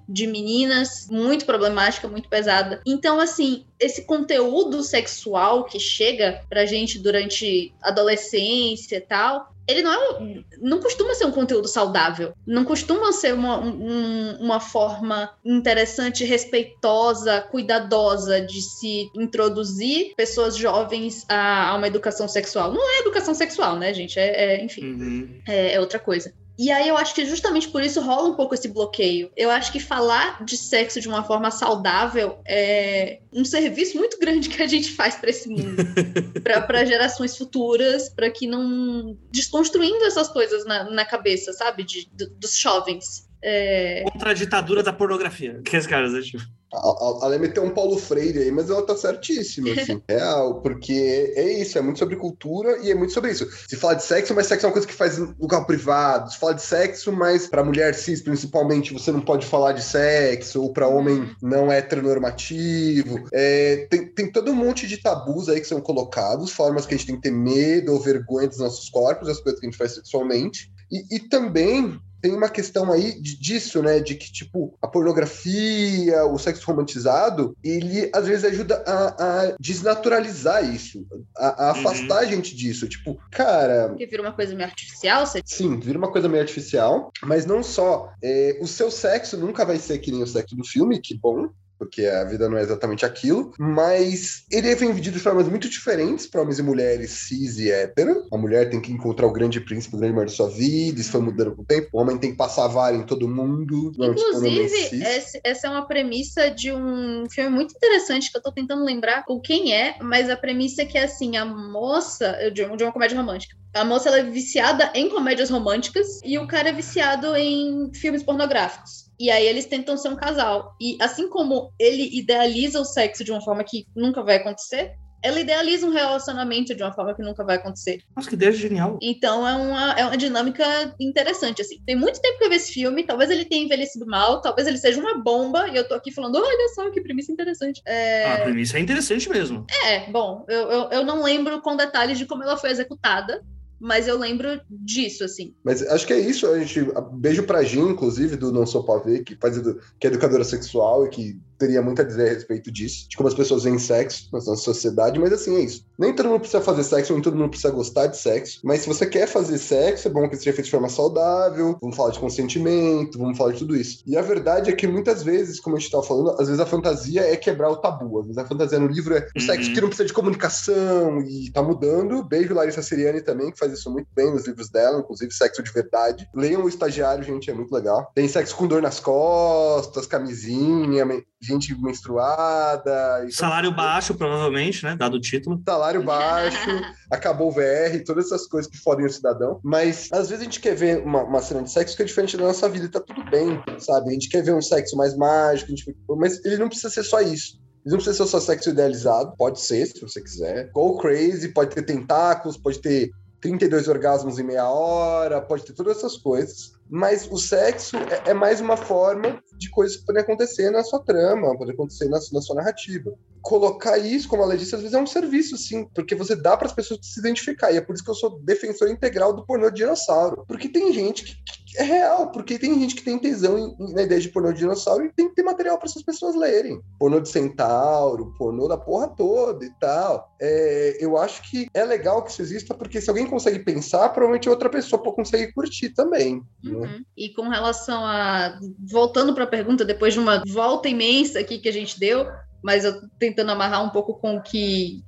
[0.09, 2.81] de meninas muito problemática, muito pesada.
[2.87, 9.93] Então, assim, esse conteúdo sexual que chega pra gente durante adolescência e tal, ele não
[9.93, 15.31] é um- não costuma ser um conteúdo saudável, não costuma ser uma, um- uma forma
[15.45, 22.73] interessante, respeitosa, cuidadosa de se introduzir pessoas jovens a, a uma educação sexual.
[22.73, 24.19] Não é educação sexual, né, gente?
[24.19, 25.41] É, é, enfim, Uhum.
[25.49, 26.33] é, é outra coisa.
[26.59, 29.31] E aí eu acho que justamente por isso rola um pouco esse bloqueio.
[29.37, 34.49] Eu acho que falar de sexo de uma forma saudável é um serviço muito grande
[34.49, 35.77] que a gente faz para esse mundo,
[36.43, 42.31] para gerações futuras, para que não desconstruindo essas coisas na, na cabeça, sabe, de, do-
[42.31, 43.27] dos jovens.
[43.43, 45.61] É, Contra a ditadura da pornografia.
[45.65, 46.21] Que esse cara, né?
[46.23, 46.43] Tipo,
[46.73, 50.03] A, a, meteu um Paulo Freire aí, mas ela tá certíssima, assim.
[50.09, 53.49] Real, porque é isso, é muito sobre cultura e é muito sobre isso.
[53.69, 56.31] Se fala de sexo, mas sexo é uma coisa que faz em lugar privado.
[56.31, 60.61] Se fala de sexo, mas pra mulher cis, principalmente, você não pode falar de sexo,
[60.61, 63.25] ou pra homem não heteronormativo.
[63.33, 66.97] É, tem, tem todo um monte de tabus aí que são colocados, formas que a
[66.97, 69.79] gente tem que ter medo ou vergonha dos nossos corpos, as coisas que a gente
[69.79, 70.71] faz sexualmente.
[70.91, 74.01] E, e também tem uma questão aí de- disso, né?
[74.01, 80.64] De que, tipo, a pornografia, o sexo romantizado, ele às vezes ajuda a, a desnaturalizar
[80.75, 81.07] isso,
[81.37, 81.81] a, a Uhum.
[81.81, 82.89] afastar a gente disso.
[82.89, 87.11] Tipo, cara, que vira uma coisa meio artificial, você Sim, vira uma coisa meio artificial,
[87.23, 88.11] mas não só.
[88.23, 91.49] É, o seu sexo nunca vai ser que nem o sexo do filme, que bom,
[91.79, 96.27] porque a vida não é exatamente aquilo, mas ele vem vendido de formas muito diferentes
[96.27, 98.27] para homens e mulheres cis e hétero.
[98.33, 101.20] A mulher tem que encontrar o grande príncipe, o grande da sua vida, isso foi
[101.20, 101.89] mudando com o tempo.
[101.93, 103.93] O homem tem que passar a vara em todo mundo.
[103.97, 105.03] não, tipo, Inclusive,
[105.45, 109.41] essa é uma premissa de um filme muito interessante que eu tô tentando lembrar o
[109.41, 113.57] quem é, mas a premissa é que assim, a moça, de, de uma comédia romântica.
[113.74, 118.22] A moça ela é viciada em comédias românticas e o cara é viciado em filmes
[118.22, 119.06] pornográficos.
[119.19, 120.75] E aí eles tentam ser um casal.
[120.81, 124.93] E assim como ele idealiza o sexo de uma forma que nunca vai acontecer,
[125.23, 128.01] ela idealiza um relacionamento de uma forma que nunca vai acontecer.
[128.14, 128.99] Nossa, que ideia genial.
[129.03, 130.64] Então é uma, é uma dinâmica
[131.01, 131.83] interessante, assim.
[131.85, 134.79] Tem muito tempo que eu vi esse filme, talvez ele tenha envelhecido mal, talvez ele
[134.79, 137.83] seja uma bomba, e eu tô aqui falando, olha só que premissa interessante.
[137.85, 138.25] É...
[138.25, 139.67] Ah, a premissa é interessante mesmo.
[139.85, 143.43] É, bom, eu, eu, eu não lembro com detalhes de como ela foi executada,
[143.79, 145.55] mas eu lembro disso, assim.
[145.62, 146.81] Mas acho que é isso, a gente.
[147.12, 149.59] Beijo pra Jean, inclusive, do Não Sou Pavê, que faz
[149.99, 153.29] que é educadora sexual e que teria muito a dizer a respeito disso, de como
[153.29, 155.85] as pessoas veem sexo na nossa sociedade, mas assim é isso.
[155.99, 158.89] Nem todo mundo precisa fazer sexo, nem todo mundo precisa gostar de sexo, mas se
[158.89, 162.19] você quer fazer sexo, é bom que seja feito de forma saudável, vamos falar de
[162.19, 164.03] consentimento, vamos falar de tudo isso.
[164.07, 166.67] E a verdade é que muitas vezes, como a gente estava falando, às vezes a
[166.67, 169.75] fantasia é quebrar o tabu, às vezes a fantasia no livro é o sexo uhum.
[169.75, 172.23] que não precisa de comunicação e tá mudando.
[172.25, 175.73] Beijo Larissa Seriani também, que faz isso muito bem nos livros dela, inclusive sexo de
[175.73, 176.29] verdade.
[176.35, 178.11] Leiam o estagiário, gente, é muito legal.
[178.15, 181.05] Tem sexo com dor nas costas, camisinha,
[181.47, 183.26] gente menstruada.
[183.30, 184.97] Salário baixo, provavelmente, né?
[184.97, 185.61] Dado o título.
[185.66, 186.59] Salário baixo,
[187.11, 189.61] acabou o VR, todas essas coisas que fodem o cidadão.
[189.62, 192.36] Mas às vezes a gente quer ver uma, uma, cena de sexo que é diferente
[192.36, 194.11] da nossa vida e tá tudo bem, sabe?
[194.11, 195.97] A gente quer ver um sexo mais mágico, gente...
[196.16, 197.61] mas ele não precisa ser só isso.
[197.84, 200.70] Ele não precisa ser só sexo idealizado, pode ser, se você quiser.
[200.72, 205.99] Go crazy, pode ter tentáculos, pode ter 32 orgasmos em meia hora, pode ter todas
[205.99, 206.72] essas coisas.
[206.89, 211.01] Mas o sexo é, é mais uma forma de coisas que podem acontecer na sua
[211.01, 213.12] trama, pode acontecer na, na, sua narrativa.
[213.43, 216.66] Colocar isso, como ela disse, às vezes é um serviço, sim, porque você dá para
[216.66, 217.72] as pessoas se identificar.
[217.72, 220.45] E é por isso que eu sou defensor integral do pornô de dinossauro.
[220.49, 221.34] Porque tem gente que,
[221.66, 224.59] que é real, porque tem gente que tem tesão em, na ideia de pornô de
[224.59, 226.80] dinossauro e tem que ter material para essas pessoas lerem.
[226.99, 230.34] Pornô de centauro, pornô da porra toda e tal.
[230.41, 234.49] É, eu acho que é legal que isso exista, porque se alguém consegue pensar, provavelmente
[234.49, 236.43] outra pessoa consegue curtir também.
[236.64, 236.76] Né?
[236.77, 236.87] Uhum.
[236.87, 237.01] Né?
[237.16, 238.59] E com relação a.
[238.79, 242.27] Voltando para a pergunta, depois de uma volta imensa aqui que a gente deu,
[242.62, 245.05] mas eu tentando amarrar um pouco com o que,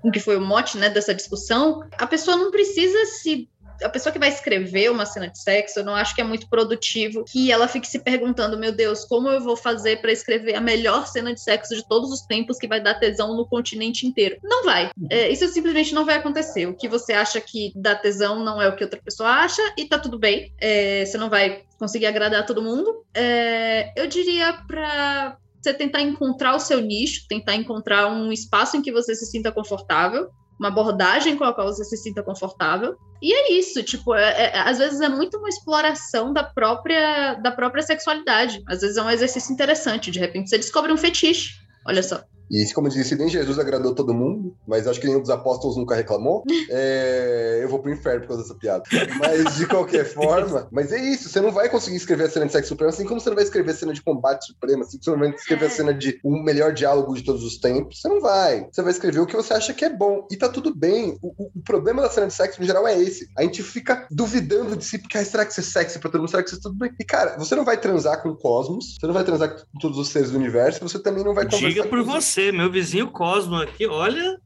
[0.00, 3.48] com que foi o mote né, dessa discussão, a pessoa não precisa se
[3.82, 6.48] a pessoa que vai escrever uma cena de sexo, eu não acho que é muito
[6.48, 10.60] produtivo que ela fique se perguntando, meu Deus, como eu vou fazer para escrever a
[10.60, 14.36] melhor cena de sexo de todos os tempos que vai dar tesão no continente inteiro?
[14.42, 14.90] Não vai.
[15.10, 16.66] É, isso simplesmente não vai acontecer.
[16.66, 19.84] O que você acha que dá tesão não é o que outra pessoa acha e
[19.84, 20.52] tá tudo bem.
[20.60, 23.04] É, você não vai conseguir agradar todo mundo.
[23.14, 28.82] É, eu diria para você tentar encontrar o seu nicho, tentar encontrar um espaço em
[28.82, 32.96] que você se sinta confortável uma abordagem com a qual você se sinta confortável.
[33.20, 37.52] E é isso, tipo, é, é, às vezes é muito uma exploração da própria, da
[37.52, 38.62] própria sexualidade.
[38.68, 41.54] Às vezes é um exercício interessante, de repente você descobre um fetiche.
[41.86, 42.22] Olha só.
[42.50, 45.94] E como disse, nem Jesus agradou todo mundo, mas acho que nenhum dos apóstolos nunca
[45.94, 46.42] reclamou.
[46.74, 48.82] É, eu vou pro inferno por causa dessa piada.
[49.18, 52.52] Mas de qualquer forma, mas é isso, você não vai conseguir escrever a cena de
[52.52, 55.04] sexo supremo, assim como você não vai escrever a cena de combate supremo, assim como
[55.04, 55.70] você não vai escrever a é.
[55.70, 58.00] cena de o um melhor diálogo de todos os tempos.
[58.00, 58.66] Você não vai.
[58.70, 60.26] Você vai escrever o que você acha que é bom.
[60.30, 61.18] E tá tudo bem.
[61.20, 63.28] O, o, o problema da cena de sexo, em geral, é esse.
[63.36, 66.20] A gente fica duvidando de si, porque ah, será que isso é sexy pra todo
[66.20, 66.30] mundo?
[66.30, 66.92] Será que isso é tudo bem?
[66.98, 69.98] E, cara, você não vai transar com o cosmos, você não vai transar com todos
[69.98, 73.56] os seres do universo, você também não vai conversar Diga por você, meu vizinho Cosmo
[73.56, 74.38] aqui, olha,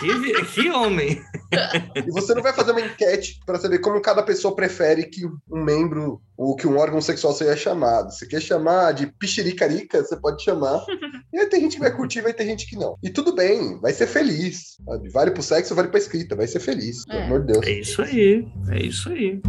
[0.00, 1.20] que, que homem.
[1.94, 5.64] E você não vai fazer uma enquete para saber como cada pessoa prefere que um
[5.64, 8.10] membro ou que um órgão sexual seja chamado.
[8.10, 10.84] Você quer chamar de pichiricarica, você pode chamar.
[11.32, 12.96] E aí tem gente que vai curtir, vai ter gente que não.
[13.02, 14.76] E tudo bem, vai ser feliz.
[14.84, 15.08] Sabe?
[15.08, 17.24] Vale pro sexo, vale pra escrita, vai ser feliz, pelo é.
[17.24, 17.66] amor de Deus.
[17.66, 19.40] É isso aí, é isso aí.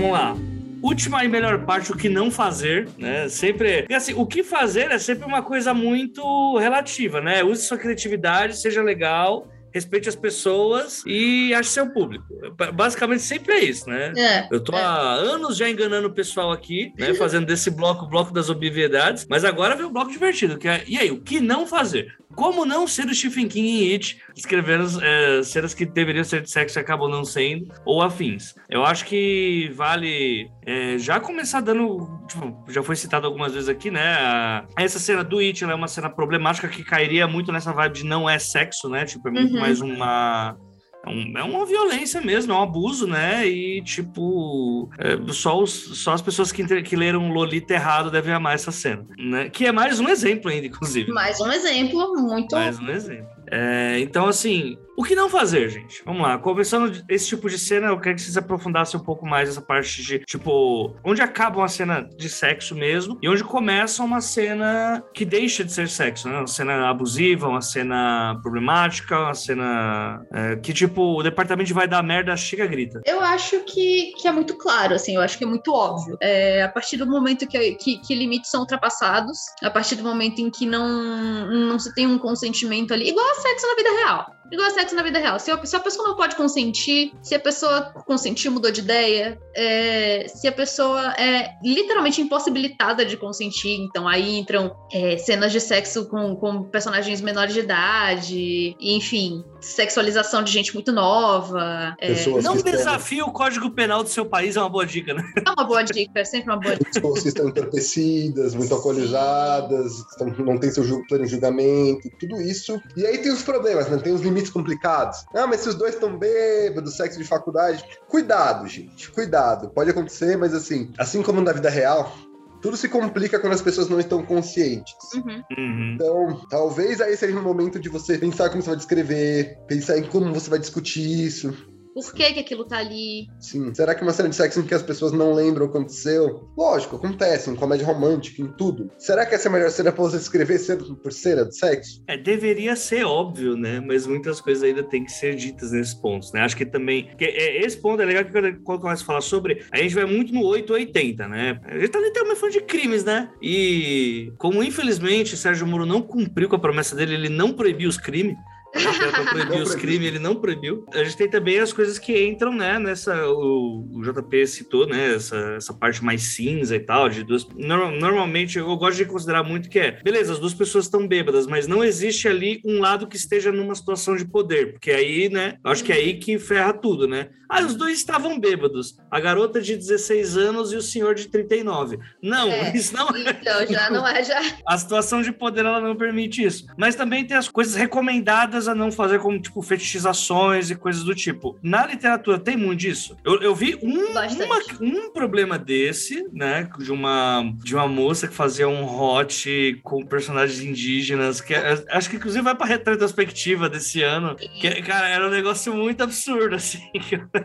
[0.00, 0.36] Vamos lá.
[0.82, 3.28] Última e melhor parte, o que não fazer, né?
[3.28, 3.86] Sempre.
[3.88, 7.44] E assim, o que fazer é sempre uma coisa muito relativa, né?
[7.44, 12.26] Use sua criatividade, seja legal respeite as pessoas e ache seu público.
[12.74, 14.12] Basicamente sempre é isso, né?
[14.16, 14.80] É, eu tô é.
[14.80, 17.14] há anos já enganando o pessoal aqui, né?
[17.14, 20.82] Fazendo desse bloco o bloco das obviedades, mas agora vem o bloco divertido, que é,
[20.86, 22.16] e aí, o que não fazer?
[22.34, 26.50] Como não ser o Stephen King em It, escrevendo é, cenas que deveriam ser de
[26.50, 28.54] sexo e acabam não sendo, ou afins.
[28.68, 32.08] Eu acho que vale é, já começar dando.
[32.28, 34.14] Tipo, já foi citado algumas vezes aqui, né?
[34.14, 38.04] A, essa cena do It é uma cena problemática que cairia muito nessa vibe de
[38.04, 39.04] não é sexo, né?
[39.04, 39.60] Tipo, é muito uhum.
[39.60, 40.56] mais uma
[41.04, 43.46] é, um, é, uma violência mesmo, é um abuso, né?
[43.46, 48.54] E, tipo, é, só, os, só as pessoas que, que leram Lolita errado devem amar
[48.54, 49.48] essa cena, né?
[49.48, 51.10] Que é mais um exemplo ainda, inclusive.
[51.12, 52.54] Mais um exemplo, muito.
[52.54, 53.26] Mais um exemplo.
[53.50, 56.02] É, então, assim, O que não fazer, gente?
[56.04, 56.36] Vamos lá.
[56.36, 60.02] Começando esse tipo de cena, eu quero que vocês aprofundassem um pouco mais essa parte
[60.02, 65.24] de, tipo, onde acaba uma cena de sexo mesmo e onde começa uma cena que
[65.24, 66.36] deixa de ser sexo, né?
[66.36, 72.02] Uma cena abusiva, uma cena problemática, uma cena é, que, tipo, o departamento vai dar
[72.02, 73.00] merda, chega grita.
[73.06, 76.18] Eu acho que, que é muito claro, assim, eu acho que é muito óbvio.
[76.20, 80.40] É, a partir do momento que, que, que limites são ultrapassados, a partir do momento
[80.40, 84.39] em que não, não se tem um consentimento ali, igual a sexo na vida real
[84.50, 85.38] igual sexo na vida real.
[85.38, 89.38] Se a, se a, pessoa não pode consentir, se a pessoa consentir, mudou de ideia,
[89.54, 95.60] é, se a pessoa é literalmente impossibilitada de consentir, então aí entram é, cenas de
[95.60, 101.94] sexo com, com personagens menores de idade, enfim, sexualização de gente muito nova.
[101.98, 102.12] É...
[102.42, 105.22] Não desafie o código penal do seu país, é uma boa dica, né?
[105.36, 106.90] É uma boa dica, é sempre uma boa dica.
[106.92, 109.92] Pessoas que estão entorpecidas, muito alcoolizadas,
[110.38, 112.80] não tem seu plano de julgamento, tudo isso.
[112.96, 113.98] E aí tem os problemas, né?
[113.98, 115.24] Tem os limites complicados.
[115.34, 117.84] Ah, mas se os dois estão bêbados, sexo de faculdade.
[118.08, 119.70] Cuidado, gente, cuidado.
[119.70, 122.12] Pode acontecer, mas assim, assim como na vida real,
[122.60, 124.94] tudo se complica quando as pessoas não estão conscientes.
[125.14, 125.42] Uhum.
[125.56, 125.92] Uhum.
[125.94, 130.04] Então, talvez aí seja um momento de você pensar como você vai descrever, pensar em
[130.04, 131.69] como você vai discutir isso.
[131.94, 133.26] Por que, que aquilo tá ali?
[133.38, 133.74] Sim.
[133.74, 136.48] Será que uma cena de sexo em que as pessoas não lembram o que aconteceu?
[136.56, 138.90] Lógico, acontece, em comédia romântica, em tudo.
[138.98, 142.02] Será que essa é a melhor cena pra você escrever cena por cena de sexo?
[142.06, 143.80] É, deveria ser óbvio, né?
[143.80, 146.42] Mas muitas coisas ainda têm que ser ditas nesses pontos, né?
[146.42, 147.10] Acho que também.
[147.16, 149.94] Que, é, esse ponto é legal que quando, quando começa a falar sobre, a gente
[149.94, 151.60] vai muito no 880, né?
[151.64, 153.30] A gente tá literalmente falando de crimes, né?
[153.42, 157.96] E como infelizmente Sérgio Moro não cumpriu com a promessa dele, ele não proibiu os
[157.96, 158.36] crimes.
[158.72, 160.84] Para proibir os crimes, ele não proibiu.
[160.92, 163.28] A gente tem também as coisas que entram, né, nessa.
[163.28, 167.46] O, o JP citou, né, essa, essa parte mais cinza e tal, de duas.
[167.54, 171.46] No, normalmente, eu gosto de considerar muito que é, beleza, as duas pessoas estão bêbadas,
[171.46, 175.56] mas não existe ali um lado que esteja numa situação de poder, porque aí, né,
[175.64, 177.28] acho que é aí que ferra tudo, né?
[177.50, 181.98] Ah, os dois estavam bêbados, a garota de 16 anos e o senhor de 39.
[182.22, 183.30] Não, é, isso não é.
[183.30, 184.40] Então, já não é, já.
[184.64, 186.64] A situação de poder, ela não permite isso.
[186.78, 191.14] Mas também tem as coisas recomendadas a não fazer como, tipo, fetichizações e coisas do
[191.14, 191.58] tipo.
[191.62, 193.16] Na literatura tem muito disso.
[193.24, 196.68] Eu, eu vi um, uma, um problema desse, né?
[196.78, 202.08] De uma, de uma moça que fazia um hot com personagens indígenas, que é, acho
[202.08, 204.36] que inclusive vai pra retrospectiva desse ano.
[204.36, 206.80] Que, cara, era um negócio muito absurdo, assim.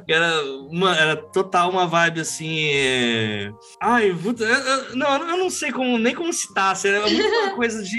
[0.08, 2.70] Era, uma, era total uma vibe assim.
[2.74, 3.52] É...
[3.82, 6.76] Ai, puta, eu, eu, não, eu não sei como, nem como citar.
[6.84, 7.98] Era muito uma coisa de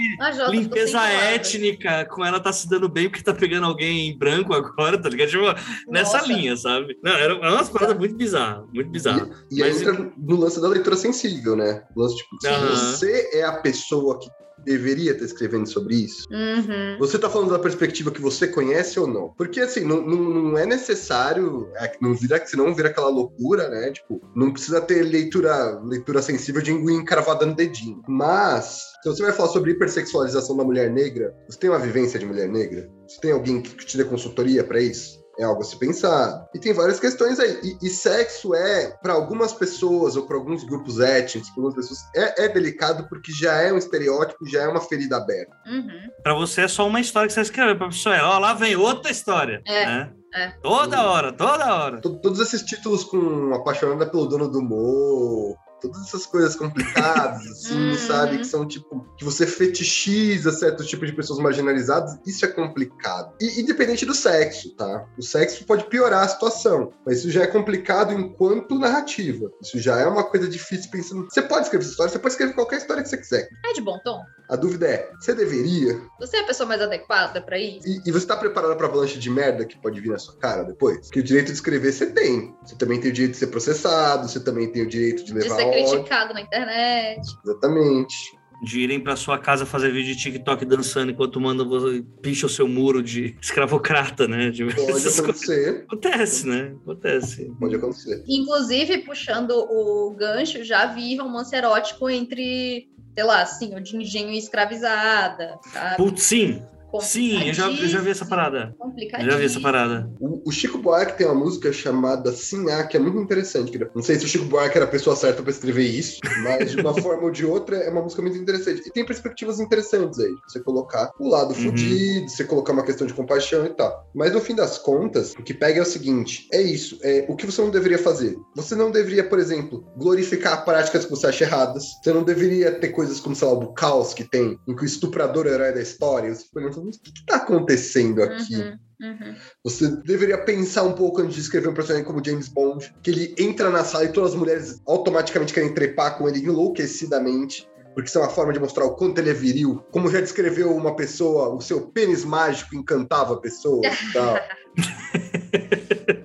[0.50, 5.00] limpeza étnica, com ela tá se dando bem porque tá pegando alguém em branco agora,
[5.00, 5.28] tá ligado?
[5.28, 5.44] Tipo,
[5.88, 6.98] nessa linha, sabe?
[7.02, 9.28] Não, era, era umas paradas muito bizarras, muito bizarras.
[9.50, 11.84] E, e Mas, aí entra no lance da leitura sensível, né?
[11.94, 14.28] O lance, tipo, se você é a pessoa que
[14.66, 16.26] deveria estar escrevendo sobre isso?
[16.30, 16.98] Uhum.
[16.98, 19.28] Você está falando da perspectiva que você conhece ou não?
[19.36, 23.92] Porque, assim, não, não, não é necessário, é, não vira, senão vira aquela loucura, né?
[23.92, 28.02] Tipo, não precisa ter leitura, leitura sensível de enguim cravada no dedinho.
[28.08, 32.26] Mas, se você vai falar sobre hipersexualização da mulher negra, você tem uma vivência de
[32.26, 32.90] mulher negra?
[33.06, 35.24] Você tem alguém que te dê consultoria para isso?
[35.38, 36.46] É algo a se pensar.
[36.54, 37.60] E tem várias questões aí.
[37.62, 42.00] E, e sexo é, para algumas pessoas ou para alguns grupos étnicos, para algumas pessoas,
[42.14, 45.54] é, é, delicado porque já é um estereótipo, já é uma ferida aberta.
[45.66, 46.10] Uhum.
[46.22, 48.54] Para você é só uma história que você escreveu, para a pessoa é, ó, lá
[48.54, 49.60] vem outra história.
[49.66, 49.86] É.
[49.86, 50.12] Né?
[50.34, 50.48] É.
[50.62, 52.00] Toda hora, toda hora.
[52.00, 57.98] Todos esses títulos com Apaixonada pelo Dono do Mo, todas essas coisas complicadas, assim, uhum.
[57.98, 58.38] sabe?
[58.38, 63.34] Que são tipo, que você fetichiza certos tipos de pessoas marginalizadas, isso é complicado.
[63.40, 65.06] E independente do sexo, tá?
[65.18, 69.50] O sexo pode piorar a situação, mas isso já é complicado enquanto narrativa.
[69.60, 71.26] Isso já é uma coisa difícil pensando.
[71.30, 73.48] Você pode escrever essa história, você pode escrever qualquer história que você quiser.
[73.64, 74.22] É de bom tom.
[74.48, 76.00] A dúvida é, você deveria?
[76.20, 77.86] Você é a pessoa mais adequada para isso?
[77.86, 80.62] E, e, você tá preparada pra avalanche de merda que pode vir na sua cara
[80.62, 81.00] depois?
[81.00, 82.54] Porque o direito de escrever você tem.
[82.64, 85.56] Você também tem o direito de ser processado, você também tem o direito de levar
[85.56, 87.20] de criticado na internet.
[87.44, 88.14] Exatamente.
[88.62, 92.48] De irem pra sua casa fazer vídeo de TikTok dançando enquanto manda você picha o
[92.48, 94.50] seu muro de escravocrata, né?
[94.50, 95.84] De Pode acontecer.
[95.86, 96.74] Acontece, né?
[96.82, 97.52] Acontece.
[97.60, 98.24] Pode acontecer.
[98.26, 104.30] Inclusive, puxando o gancho, já vi romance erótico entre sei lá, assim, o de engenho
[104.32, 105.96] escravizada, sabe?
[105.96, 106.62] Putz, sim.
[107.00, 108.74] Sim, eu já, eu já vi essa parada.
[109.20, 110.10] Já vi essa parada.
[110.20, 113.78] O, o, Chico Buarque tem uma música chamada Sinhá, que é muito interessante.
[113.94, 116.80] Não sei se o Chico Buarque era a pessoa certa para escrever isso, mas de
[116.80, 118.82] uma forma ou de outra é uma música muito interessante.
[118.86, 120.34] E tem perspectivas interessantes aí.
[120.48, 121.62] Você colocar o lado uhum.
[121.62, 124.08] fudido, você colocar uma questão de compaixão e tal.
[124.14, 126.98] Mas no fim das contas, o que pega é o seguinte: é isso.
[127.02, 128.36] É, o que você não deveria fazer?
[128.54, 131.84] Você não deveria, por exemplo, glorificar práticas que você acha erradas.
[132.02, 134.86] Você não deveria ter coisas como, sei lá, o caos que tem, em que o
[134.86, 136.34] estuprador é o herói da história.
[136.34, 138.56] Você não o que está acontecendo aqui?
[138.56, 139.34] Uhum, uhum.
[139.64, 143.34] Você deveria pensar um pouco antes de escrever um personagem como James Bond, que ele
[143.38, 147.68] entra na sala e todas as mulheres automaticamente querem trepar com ele enlouquecidamente.
[147.94, 149.82] Porque isso é uma forma de mostrar o quanto ele é viril.
[149.90, 154.36] Como já descreveu uma pessoa, o seu pênis mágico encantava a pessoa e tal.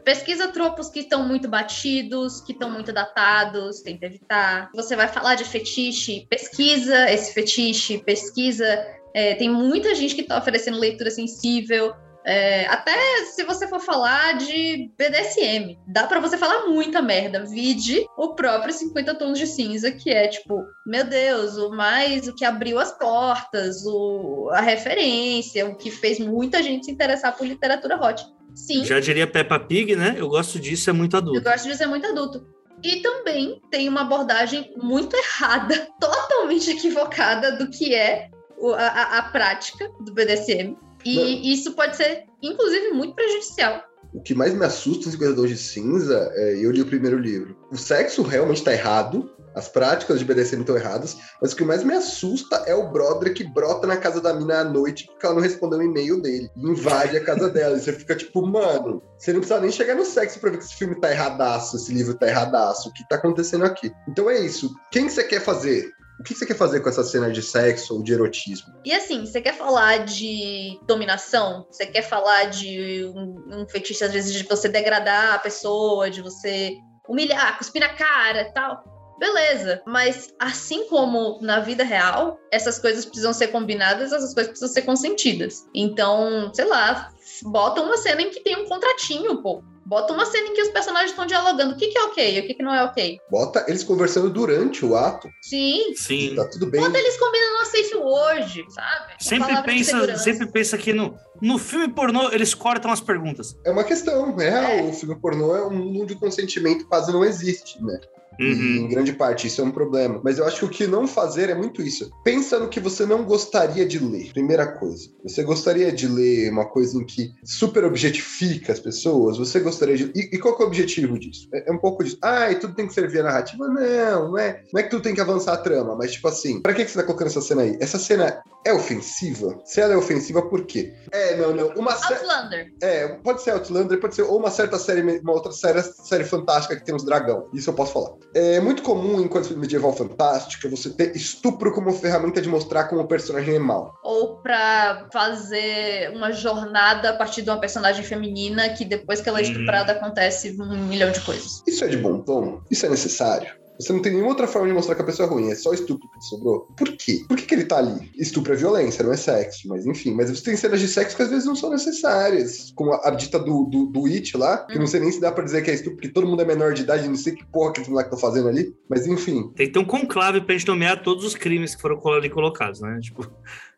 [0.04, 4.70] Pesquisa tropos que estão muito batidos, que estão muito datados, tenta evitar.
[4.76, 8.66] Você vai falar de fetiche, pesquisa esse fetiche, pesquisa.
[9.14, 11.93] É, tem muita gente que está oferecendo leitura sensível.
[12.26, 12.95] é, até
[13.34, 17.43] se você for falar de BDSM, dá pra você falar muita merda.
[17.45, 22.36] Vide o próprio 50 Tons de Cinza, que é tipo, meu Deus, o mais o
[22.36, 27.47] que abriu as portas, o, a referência, o que fez muita gente se interessar por
[27.47, 28.24] literatura hot.
[28.53, 30.14] Sim, Já diria Peppa Pig, né?
[30.18, 31.41] Eu gosto disso, é muito eu adulto.
[31.41, 32.45] gosto de ser muito adulto.
[32.84, 38.30] E também tem uma abordagem muito errada, totalmente equivocada do que é
[38.70, 40.78] a, a- prática do BDSM.
[41.03, 43.82] E isso pode ser, inclusive, muito prejudicial.
[44.14, 47.18] O que mais me assusta em 50 Tons de Cinza é, eu li o primeiro
[47.18, 47.55] livro.
[47.72, 51.84] O sexo realmente está errado, as práticas de BDSM estão erradas, mas o que mais
[51.84, 55.36] me assusta é o brother que brota na casa da mina à noite porque ela
[55.36, 56.49] não respondeu o e-mail dele.
[56.55, 57.78] E invade a casa dela.
[57.78, 60.66] E você fica tipo, mano, você não precisa nem chegar no sexo pra ver que
[60.66, 62.89] esse filme tá erradaço, esse livro tá erradaço.
[62.89, 63.91] O que tá acontecendo aqui?
[64.07, 64.70] Então é isso.
[64.91, 65.89] Quem você quer fazer?
[66.22, 68.72] O que você quer fazer com essa cena de sexo ou de erotismo?
[68.86, 71.65] E assim, você quer falar de dominação?
[71.72, 76.22] Você quer falar de um, um fetiche, às vezes, de você degradar a pessoa, de
[76.22, 76.78] você
[77.09, 78.84] humilhar, cuspir na cara tal?
[79.17, 84.72] Beleza, mas assim como na vida real, essas coisas precisam ser combinadas, essas coisas precisam
[84.72, 85.67] ser consentidas.
[85.74, 87.09] Então, sei lá,
[87.45, 89.63] bota uma cena em que tem um contratinho, pô.
[89.91, 91.73] Bota uma cena em que os personagens estão dialogando.
[91.73, 93.19] O que, que é ok, o que, que não é ok.
[93.29, 95.29] Bota eles conversando durante o ato.
[95.41, 96.33] Sim, Sim.
[96.33, 96.79] Tá tudo bem.
[96.79, 99.13] bota eles combinando safe word, sabe?
[99.19, 103.57] Sempre de pensa, sempre pensa que no, no filme pornô eles cortam as perguntas.
[103.65, 104.71] É uma questão, é real.
[104.71, 104.83] É.
[104.83, 107.99] O filme pornô é um mundo o consentimento quase não existe, né?
[108.39, 108.47] Uhum.
[108.47, 110.21] em grande parte, isso é um problema.
[110.23, 112.09] Mas eu acho que o que não fazer é muito isso.
[112.23, 114.32] Pensa no que você não gostaria de ler.
[114.32, 115.09] Primeira coisa.
[115.23, 119.38] Você gostaria de ler uma coisa em que super objetifica as pessoas?
[119.38, 120.11] Você gostaria de.
[120.15, 121.47] E, e qual que é o objetivo disso?
[121.53, 122.17] É, é um pouco disso.
[122.21, 123.67] Ah, e tudo tem que servir a narrativa?
[123.67, 124.63] Não, não é.
[124.73, 126.91] Não é que tudo tem que avançar a trama, mas tipo assim, pra que, que
[126.91, 127.77] você tá colocando essa cena aí?
[127.79, 129.59] Essa cena é ofensiva?
[129.65, 130.93] Se ela é ofensiva, por quê?
[131.11, 131.67] É, não, não.
[131.69, 132.13] Uma série.
[132.15, 132.73] Outlander.
[132.82, 136.75] É, pode ser Outlander, pode ser ou uma certa série, uma outra série, série fantástica
[136.75, 137.47] que tem uns dragão.
[137.53, 138.11] Isso eu posso falar.
[138.34, 143.01] É muito comum em coisa medieval fantástica você ter estupro como ferramenta de mostrar como
[143.01, 143.93] o personagem é mau.
[144.03, 149.39] Ou pra fazer uma jornada a partir de uma personagem feminina que depois que ela
[149.39, 149.51] é Uhum.
[149.51, 151.61] estuprada acontece um milhão de coisas.
[151.67, 152.61] Isso é de bom tom?
[152.71, 153.61] Isso é necessário?
[153.82, 155.73] Você não tem nenhuma outra forma de mostrar que a pessoa é ruim, é só
[155.73, 156.67] estupro que sobrou.
[156.77, 157.23] Por quê?
[157.27, 158.11] Por que, que ele tá ali?
[158.17, 160.13] Estupro é violência, não é sexo, mas enfim.
[160.13, 162.71] Mas você tem cenas de sexo que às vezes não são necessárias.
[162.75, 165.32] Como a, a dita do, do, do It lá, que não sei nem se dá
[165.32, 167.45] pra dizer que é estupro, porque todo mundo é menor de idade, não sei que
[167.45, 168.73] porra que os moleques estão fazendo ali.
[168.89, 171.99] Mas enfim, Tem que ter um conclave pra gente nomear todos os crimes que foram
[172.13, 172.99] ali colocados, né?
[173.01, 173.27] Tipo,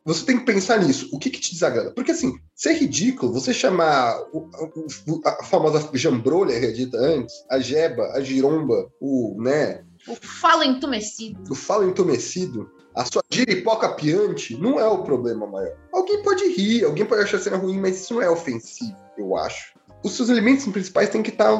[0.06, 1.08] Você tem que pensar nisso.
[1.14, 1.92] O que, que te desagrada?
[1.92, 4.50] Porque, assim, se é ridículo você chamar o-
[5.08, 10.16] o- a famosa jambrolha que é dita antes, a jeba, a giromba, o, né, O
[10.16, 11.42] falo entumecido.
[11.50, 15.76] o falo entumecido, a sua giripoca piante, não é o problema maior.
[15.92, 19.36] Alguém pode rir, alguém pode achar a cena ruim, mas isso não é ofensivo, eu
[19.38, 19.74] acho.
[20.04, 21.54] Os seus limites principais têm que estar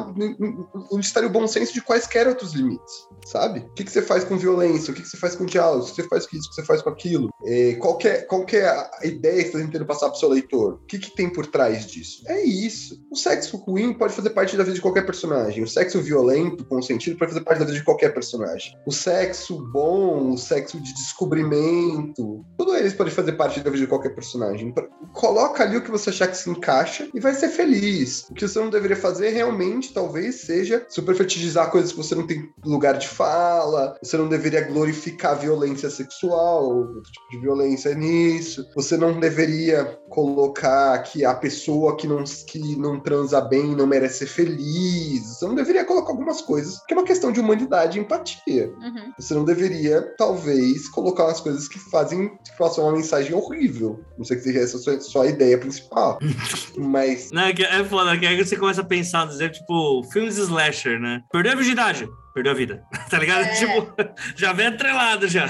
[0.92, 3.60] onde estaria o bom senso de quaisquer outros limites, sabe?
[3.60, 4.90] O que, que você faz com violência?
[4.92, 5.84] O que, que você faz com diálogo?
[5.84, 6.46] O que você faz com isso?
[6.46, 7.30] O que você faz com aquilo?
[7.46, 10.28] É, qual, é, qual é a ideia que você está tentando passar para o seu
[10.28, 10.74] leitor?
[10.74, 12.22] O que, que tem por trás disso?
[12.26, 13.00] É isso.
[13.10, 15.62] O sexo ruim pode fazer parte da vida de qualquer personagem.
[15.62, 18.74] O sexo violento, consentido, pode fazer parte da vida de qualquer personagem.
[18.86, 23.88] O sexo bom, o sexo de descobrimento, tudo eles podem fazer parte da vida de
[23.88, 24.72] qualquer personagem.
[24.72, 28.26] Pra- Coloca ali o que você achar que se encaixa e vai ser feliz.
[28.34, 32.26] O que você não deveria fazer realmente, talvez, seja super fetichizar coisas que você não
[32.26, 33.96] tem lugar de fala.
[34.02, 38.66] Você não deveria glorificar violência sexual, outro tipo de violência nisso.
[38.74, 44.18] Você não deveria colocar que a pessoa que não, que não transa bem não merece
[44.18, 45.22] ser feliz.
[45.38, 48.68] Você não deveria colocar algumas coisas, que é uma questão de humanidade e empatia.
[48.80, 49.12] Uhum.
[49.18, 54.00] Você não deveria, talvez, colocar umas coisas que fazem que passam uma mensagem horrível.
[54.16, 56.18] Não sei que seja essa a sua, sua ideia principal.
[56.78, 60.36] Mas Não, é que é foda, que aí você começa a pensar, dizer, tipo, filmes
[60.36, 61.22] slasher, né?
[61.32, 62.82] Perdeu a virgindade, perdeu a vida.
[63.10, 63.42] Tá ligado?
[63.44, 63.54] É.
[63.54, 63.94] Tipo,
[64.34, 65.46] já vem atrelado já.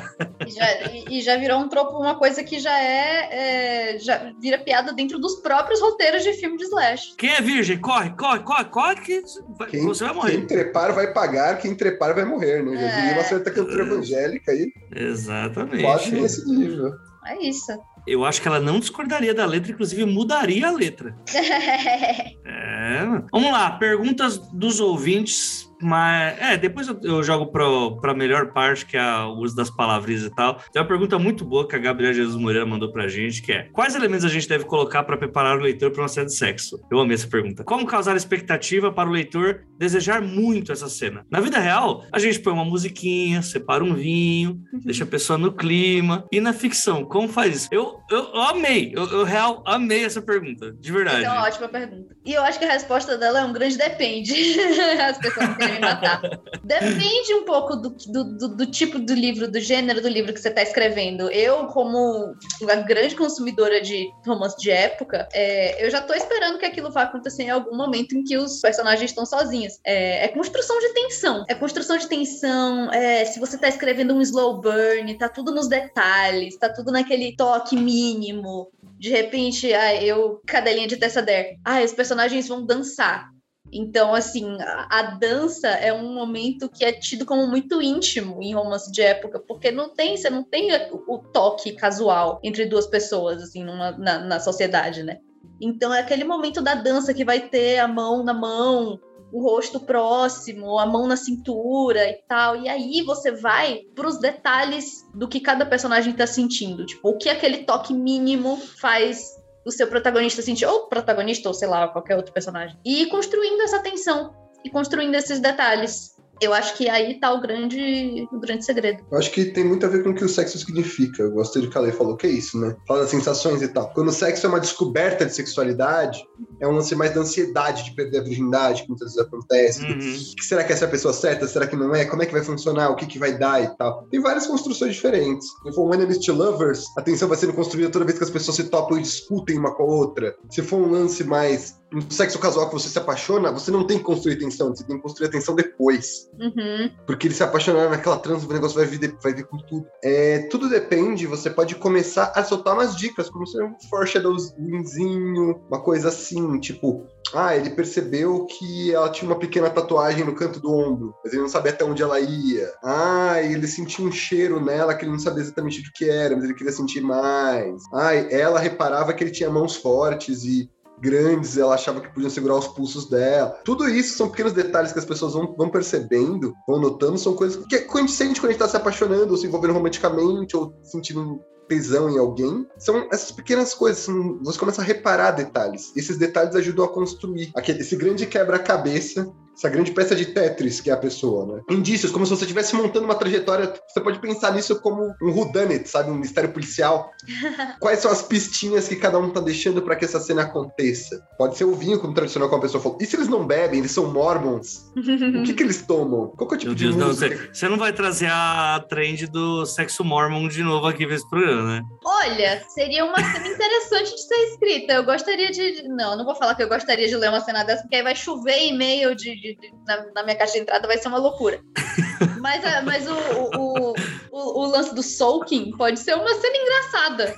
[0.46, 4.32] E já, e- e já virou um tropo, uma coisa que já é, é, Já
[4.40, 7.14] vira piada dentro dos próprios roteiros de filme de slash.
[7.16, 7.78] Quem é virgem?
[7.80, 9.22] Corre, corre, corre, corre, que
[9.58, 10.46] vai- quem, você vai quem morrer.
[10.46, 12.74] trepar vai pagar, quem trepar vai morrer, né?
[12.76, 13.12] Já É.
[13.14, 15.82] uma certa cantora evangélica aí, Exatamente.
[15.82, 16.92] quase nesse nível.
[17.26, 17.72] É isso.
[18.06, 21.16] Eu acho que ela não discordaria da letra, inclusive mudaria a letra.
[22.46, 23.00] É.
[23.32, 28.86] Vamos lá, perguntas dos ouvintes mas, é, depois eu, eu jogo pro, pra melhor parte,
[28.86, 30.54] que é o uso das palavrinhas e tal.
[30.72, 33.68] Tem uma pergunta muito boa que a Gabriela Jesus Moreira mandou pra gente, que é:
[33.72, 36.80] Quais elementos a gente deve colocar para preparar o leitor para uma cena de sexo?
[36.90, 37.64] Eu amei essa pergunta.
[37.64, 41.24] Como causar expectativa para o leitor desejar muito essa cena?
[41.30, 45.52] Na vida real, a gente põe uma musiquinha, separa um vinho, deixa a pessoa no
[45.52, 46.24] clima.
[46.32, 47.68] E na ficção, como faz isso?
[47.70, 51.24] Eu, eu, eu amei, eu, eu real amei essa pergunta, de verdade.
[51.24, 52.14] É uma ótima pergunta.
[52.24, 54.34] E eu acho que a resposta dela é um grande depende.
[55.00, 56.20] As pessoas querem matar.
[56.62, 60.40] Depende um pouco do, do, do, do tipo do livro, do gênero do livro que
[60.40, 61.30] você está escrevendo.
[61.30, 66.66] Eu, como uma grande consumidora de romance de época, é, eu já estou esperando que
[66.66, 69.78] aquilo vá acontecer em algum momento em que os personagens estão sozinhos.
[69.84, 71.44] É, é construção de tensão.
[71.48, 72.92] É construção de tensão.
[72.92, 77.34] É, se você está escrevendo um slow burn, tá tudo nos detalhes, tá tudo naquele
[77.36, 78.70] toque mínimo.
[78.98, 83.33] De repente, ah, eu, cadelinha de Tessa Dare, ah, os personagens vão dançar.
[83.74, 84.56] Então, assim,
[84.88, 89.40] a, dança é um momento que é tido como muito íntimo em romance de época,
[89.40, 93.90] porque não tem, você não tem o, o toque casual entre duas pessoas, assim, numa,
[93.90, 95.18] na, na sociedade, né?
[95.60, 99.00] Então é aquele momento da dança que vai ter a mão na mão,
[99.32, 102.54] o rosto próximo, a mão na cintura e tal.
[102.56, 106.86] E aí você vai para os detalhes do que cada personagem está sentindo.
[106.86, 111.68] Tipo, o que aquele toque mínimo faz o seu protagonista sentir, ou protagonista, ou sei
[111.68, 112.78] lá, qualquer outro personagem.
[112.84, 114.34] E construindo essa tensão,
[114.64, 116.13] e construindo esses detalhes.
[116.40, 119.04] Eu acho que aí tá o grande, o grande segredo.
[119.10, 121.22] Eu acho que tem muito a ver com o que o sexo significa.
[121.22, 122.76] Eu gostei do que a Lei falou, que é isso, né?
[122.86, 123.92] Fala das sensações e tal.
[123.92, 126.24] Quando o sexo é uma descoberta de sexualidade,
[126.60, 129.82] é um lance mais da ansiedade de perder a virgindade, que muitas vezes acontece.
[129.84, 130.34] Uhum.
[130.36, 131.46] Que será que essa é a pessoa certa?
[131.46, 132.04] Será que não é?
[132.04, 132.90] Como é que vai funcionar?
[132.90, 134.06] O que, que vai dar e tal?
[134.10, 135.48] Tem várias construções diferentes.
[135.48, 138.30] Se for um Enemies to Lovers, a tensão vai sendo construída toda vez que as
[138.30, 140.34] pessoas se topam e discutem uma com a outra.
[140.50, 143.98] Se for um lance mais no sexo casual que você se apaixona, você não tem
[143.98, 146.28] que construir tensão, você tem que construir a tensão depois.
[146.38, 146.90] Uhum.
[147.06, 149.86] Porque ele se apaixonar naquela trans, o negócio vai vir, vai vir com tudo.
[150.02, 155.80] É, tudo depende, você pode começar a soltar umas dicas, como ser um foreshadowzinho, uma
[155.80, 160.72] coisa assim, tipo, ah, ele percebeu que ela tinha uma pequena tatuagem no canto do
[160.72, 162.72] ombro, mas ele não sabia até onde ela ia.
[162.82, 166.44] Ah, ele sentiu um cheiro nela que ele não sabia exatamente do que era, mas
[166.44, 167.82] ele queria sentir mais.
[167.92, 170.70] Ah, ela reparava que ele tinha mãos fortes e
[171.04, 173.60] grandes, ela achava que podiam segurar os pulsos dela.
[173.62, 177.64] Tudo isso são pequenos detalhes que as pessoas vão, vão percebendo, vão notando, são coisas
[177.66, 181.40] que gente sente quando a gente tá se apaixonando, ou se envolvendo romanticamente, ou sentindo
[181.68, 182.66] tesão em alguém.
[182.78, 184.06] São essas pequenas coisas,
[184.42, 185.92] você começa a reparar detalhes.
[185.94, 190.90] Esses detalhes ajudam a construir aquele, esse grande quebra-cabeça essa grande peça de Tetris que
[190.90, 191.62] é a pessoa, né?
[191.70, 195.88] Indícios, como se você estivesse montando uma trajetória, você pode pensar nisso como um whodunit,
[195.88, 196.10] sabe?
[196.10, 197.10] Um mistério policial.
[197.80, 201.24] Quais são as pistinhas que cada um tá deixando para que essa cena aconteça?
[201.38, 202.98] Pode ser o vinho, como tradicional, como a pessoa falou.
[203.00, 204.90] E se eles não bebem, eles são mormons?
[204.96, 206.28] o que que eles tomam?
[206.36, 207.28] Qual que é o tipo Meu de Deus, música?
[207.28, 211.28] não, você, você não vai trazer a trend do sexo mormon de novo aqui nesse
[211.28, 211.82] programa, né?
[212.04, 214.92] Olha, seria uma cena interessante de ser escrita.
[214.94, 215.88] Eu gostaria de...
[215.88, 218.16] Não, não vou falar que eu gostaria de ler uma cena dessa, porque aí vai
[218.16, 221.60] chover e-mail de de, de, na, na, minha caixa de entrada vai ser uma loucura.
[222.40, 223.94] mas é, mas o, o,
[224.32, 227.34] o, o, lance do soaking pode ser uma cena engraçada.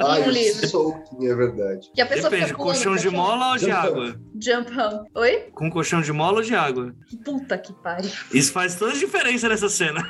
[0.00, 0.66] Ah, um livro.
[0.68, 1.90] Soaking, é verdade.
[1.94, 4.14] Que a pessoa Depende, colchão de mola ou de água?
[4.44, 5.08] Jump home.
[5.14, 5.48] Oi?
[5.54, 6.94] Com colchão de mola ou de água?
[7.24, 8.10] Puta que pariu.
[8.30, 10.04] Isso faz toda a diferença nessa cena.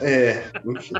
[0.00, 0.94] É, enfim.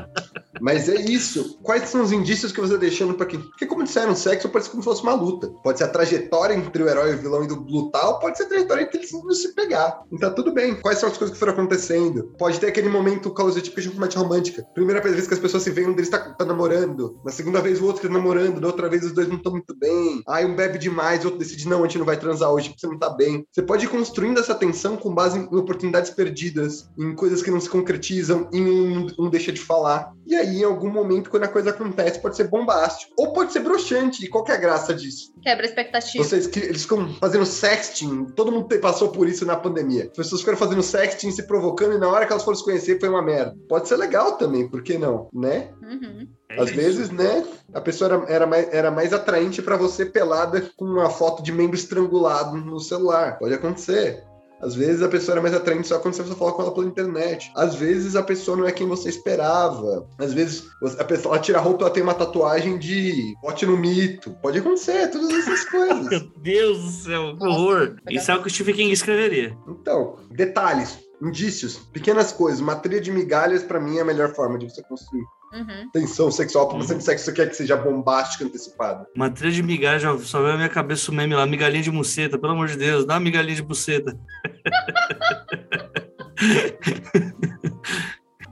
[0.61, 1.57] Mas é isso.
[1.63, 3.39] Quais são os indícios que você está deixando para quem?
[3.39, 5.47] Porque, como disseram, sexo parece como se fosse uma luta.
[5.63, 8.37] Pode ser a trajetória entre o herói e o vilão e do lutar, ou pode
[8.37, 10.03] ser a trajetória entre eles não se pegar.
[10.11, 10.75] Então, tudo bem.
[10.75, 12.35] Quais são as coisas que foram acontecendo?
[12.37, 14.63] Pode ter aquele momento tipo de comédia romântica.
[14.75, 17.19] Primeira vez que as pessoas se veem, um deles tá, tá namorando.
[17.25, 18.61] Na segunda vez, o outro tá namorando.
[18.61, 20.21] Da outra vez, os dois não estão muito bem.
[20.27, 22.81] Aí, um bebe demais, o outro decide, não, a gente não vai transar hoje porque
[22.81, 23.47] você não tá bem.
[23.51, 27.59] Você pode ir construindo essa tensão com base em oportunidades perdidas, em coisas que não
[27.59, 30.13] se concretizam, em um, um deixa de falar.
[30.25, 33.13] E aí, em algum momento, quando a coisa acontece, pode ser bombástico.
[33.17, 34.25] Ou pode ser broxante.
[34.25, 35.33] E qual que é a graça disso?
[35.41, 36.23] Quebra a expectativa.
[36.23, 38.25] Vocês, eles ficam fazendo sexting.
[38.35, 40.05] Todo mundo passou por isso na pandemia.
[40.05, 42.99] As pessoas ficaram fazendo sexting, se provocando, e na hora que elas foram se conhecer,
[42.99, 43.55] foi uma merda.
[43.69, 45.29] Pode ser legal também, por que não?
[45.33, 45.69] Né?
[45.81, 46.27] Uhum.
[46.49, 46.77] É Às isso.
[46.77, 51.09] vezes, né, a pessoa era, era, mais, era mais atraente para você pelada com uma
[51.09, 53.37] foto de membro estrangulado no celular.
[53.37, 54.23] Pode acontecer.
[54.61, 57.51] Às vezes a pessoa era mais atraente só quando você fala com ela pela internet.
[57.55, 60.07] Às vezes a pessoa não é quem você esperava.
[60.17, 60.67] Às vezes
[60.99, 64.31] a pessoa ela tira a roupa e ela tem uma tatuagem de bote no mito.
[64.41, 66.07] Pode acontecer, todas essas coisas.
[66.07, 67.95] Meu Deus do céu, que horror.
[68.09, 69.57] Isso é o que o Stephen King escreveria.
[69.67, 72.59] Então, detalhes, indícios, pequenas coisas.
[72.59, 75.23] Uma trilha de migalhas, para mim, é a melhor forma de você construir.
[75.55, 75.89] Uhum.
[75.93, 79.07] tensão sexual, você de sexo você quer que seja bombástico, antecipado.
[79.15, 82.37] Uma trilha de migalha, só veio na minha cabeça o meme lá, migalhinha de buceta,
[82.37, 84.15] pelo amor de Deus, dá uma migalhinha de buceta.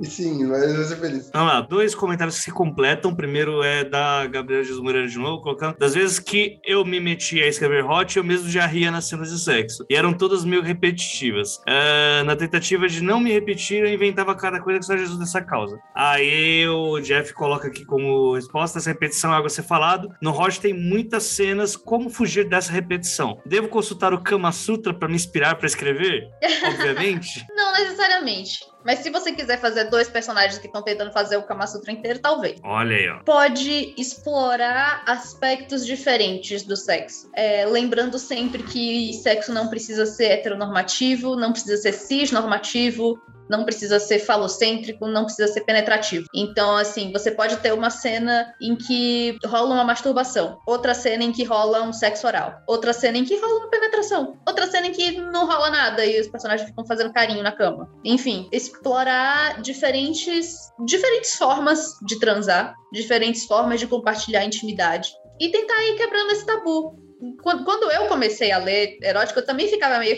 [0.04, 1.32] E sim, mas vai ser feliz.
[1.34, 3.12] Vamos lá, dois comentários que se completam.
[3.12, 5.78] O primeiro é da Gabriela Jesus Moreira de novo, colocando.
[5.78, 9.32] Das vezes que eu me meti a escrever hot, eu mesmo já ria nas cenas
[9.32, 9.86] de sexo.
[9.90, 11.62] E eram todas meio repetitivas.
[11.66, 15.42] Ah, na tentativa de não me repetir, eu inventava cada coisa que só Jesus dessa
[15.42, 15.80] causa.
[15.96, 20.10] Aí o Jeff coloca aqui como resposta: essa repetição é algo a ser falado.
[20.22, 21.78] No hot tem muitas cenas.
[21.78, 23.40] Como fugir dessa repetição?
[23.46, 26.28] Devo consultar o Kama Sutra para me inspirar para escrever?
[26.68, 27.46] Obviamente.
[27.56, 28.73] Não necessariamente.
[28.84, 32.20] Mas se você quiser fazer dois personagens que estão tentando fazer o Kama Sutra inteiro,
[32.20, 32.60] talvez.
[32.64, 33.20] Olha aí, ó.
[33.24, 37.30] Pode explorar aspectos diferentes do sexo.
[37.34, 44.00] É, lembrando sempre que sexo não precisa ser heteronormativo, não precisa ser cisnormativo, não precisa
[44.00, 46.28] ser falocêntrico, não precisa ser penetrativo.
[46.34, 51.32] Então, assim, você pode ter uma cena em que rola uma masturbação, outra cena em
[51.32, 54.92] que rola um sexo oral, outra cena em que rola uma penetração, outra cena em
[54.92, 57.90] que não rola nada e os personagens ficam fazendo carinho na cama.
[58.04, 65.96] Enfim, explorar diferentes, diferentes formas de transar, diferentes formas de compartilhar intimidade e tentar ir
[65.96, 67.02] quebrando esse tabu.
[67.42, 70.14] Quando, eu comecei a ler erótico, eu também ficava meio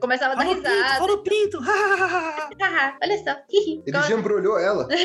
[0.00, 0.98] começava a dar risada.
[0.98, 1.58] fala o pinto.
[3.02, 3.36] Olha só.
[3.52, 4.88] Ele já embrulhou ela.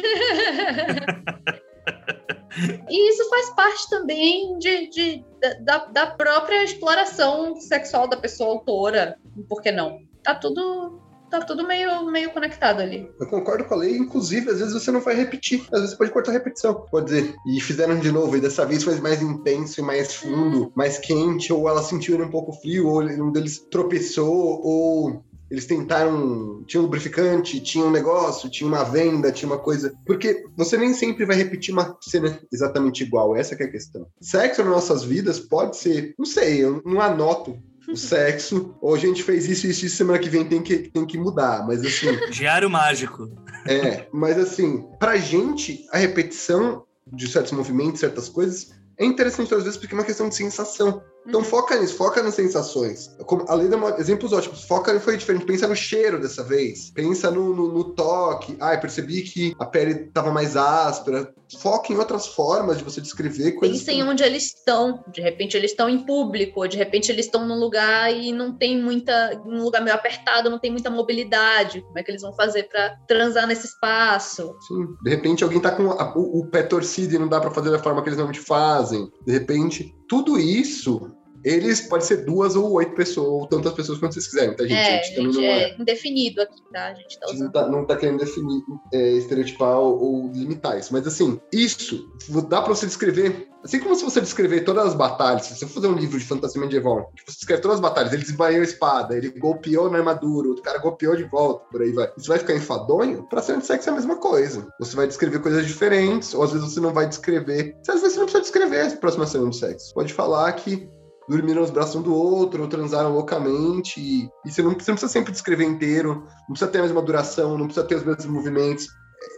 [2.90, 5.26] E isso faz parte também de, de-
[5.62, 9.18] da, da própria exploração sexual da pessoa autora.
[9.50, 10.00] Por que não?
[10.24, 11.02] Tá tudo,
[11.40, 13.10] tá tudo meio, meio conectado ali.
[13.20, 15.62] Eu concordo com a lei, inclusive, às vezes você não vai repetir.
[15.72, 16.86] Às vezes você pode cortar a repetição.
[16.90, 20.72] Pode dizer, e fizeram de novo, e dessa vez foi mais intenso e mais fundo,
[20.76, 25.66] mais quente, ou ela sentiu ele um pouco frio, ou um deles tropeçou, ou eles
[25.66, 26.64] tentaram.
[26.66, 29.94] Tinha um lubrificante, tinha um negócio, tinha uma venda, tinha uma coisa.
[30.06, 34.08] Porque você nem sempre vai repetir uma cena exatamente igual, essa que é a questão.
[34.20, 38.98] Sexo nas nossas vidas pode ser, não sei, eu não anoto o sexo, ou a
[38.98, 42.16] gente fez isso, isso, isso, semana que vem tem que, tem que mudar, mas assim.
[42.32, 43.30] Diário mágico.
[43.68, 49.64] É, mas assim, pra gente, a repetição de certos movimentos, certas coisas, é interessante às
[49.64, 51.04] vezes porque é uma questão de sensação.
[51.28, 51.46] Então Uhum.
[51.46, 53.10] foca nisso, foca nas sensações.
[53.26, 55.46] Como, além de exemplos ótimos, foca foi diferente.
[55.46, 56.92] Pensa no cheiro dessa vez.
[56.92, 58.56] Pensa no, no, no toque.
[58.60, 61.34] Ah, percebi que a pele estava mais áspera.
[61.60, 63.78] Foca em outras formas de você descrever coisas.
[63.80, 65.04] Pensa em onde eles estão.
[65.12, 68.82] De repente eles estão em público, de repente eles estão num lugar e não tem
[68.82, 69.42] muita.
[69.46, 71.82] num lugar meio apertado, não tem muita mobilidade.
[71.82, 74.56] Como é que eles vão fazer pra transar nesse espaço?
[74.68, 74.88] Sim.
[75.04, 77.70] De repente alguém tá com a- o, o pé torcido e não dá pra fazer
[77.72, 79.10] da forma que eles normalmente fazem.
[79.26, 81.12] De repente, tudo isso.
[81.46, 84.74] Eles pode ser duas ou oito pessoas, ou tantas pessoas quanto vocês quiserem, tá, gente?
[84.74, 85.64] é, A gente também gente, não é.
[85.64, 86.88] é indefinido aqui, tá?
[86.88, 90.32] A gente tá A gente não tá, não tá querendo definir, é, estereotipar ou, ou
[90.34, 90.92] limitar isso.
[90.92, 92.10] Mas assim, isso
[92.50, 93.48] dá pra você descrever.
[93.64, 96.26] Assim como se você descrever todas as batalhas, se você for fazer um livro de
[96.26, 99.98] fantasia medieval, que você escreve todas as batalhas, ele desbaiou a espada, ele golpeou na
[99.98, 102.12] armadura, outro cara golpeou de volta, por aí vai.
[102.16, 103.24] Isso vai ficar enfadonho?
[103.28, 104.68] Pra cena de sexo é a mesma coisa.
[104.80, 107.76] Você vai descrever coisas diferentes, ou às vezes você não vai descrever.
[107.88, 109.94] Às vezes você não precisa descrever a próxima cena de sexo.
[109.96, 110.88] Pode falar que
[111.28, 114.96] dormiram nos braços um do outro, ou transaram loucamente, e, e você, não, você não
[114.96, 118.26] precisa sempre descrever inteiro, não precisa ter a mesma duração, não precisa ter os mesmos
[118.26, 118.88] movimentos.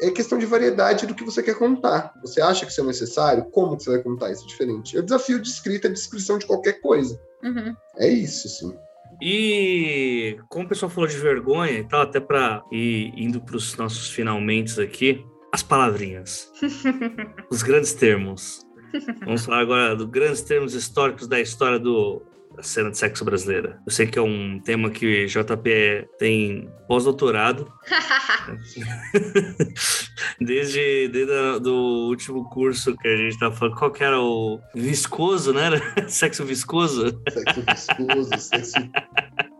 [0.02, 2.12] É questão de variedade do que você quer contar.
[2.22, 3.46] Você acha que isso é necessário?
[3.52, 4.98] Como que você vai contar isso diferente?
[4.98, 7.18] É o desafio de escrita, de descrição de qualquer coisa.
[7.44, 7.74] Uhum.
[7.98, 8.78] É isso, assim.
[9.22, 13.76] E como o pessoal falou de vergonha e tal, até para ir indo para os
[13.78, 16.52] nossos finalmente aqui, as palavrinhas,
[17.50, 18.67] os grandes termos.
[19.26, 22.22] Vamos falar agora dos grandes termos históricos da história do
[22.56, 23.80] da cena de sexo brasileira.
[23.86, 27.72] Eu sei que é um tema que JP tem pós-doutorado,
[30.42, 34.60] desde, desde a- do último curso que a gente tava falando, qual que era o
[34.74, 35.70] viscoso, né?
[36.08, 37.22] Sexo viscoso?
[37.32, 38.74] Sexo viscoso, sexo.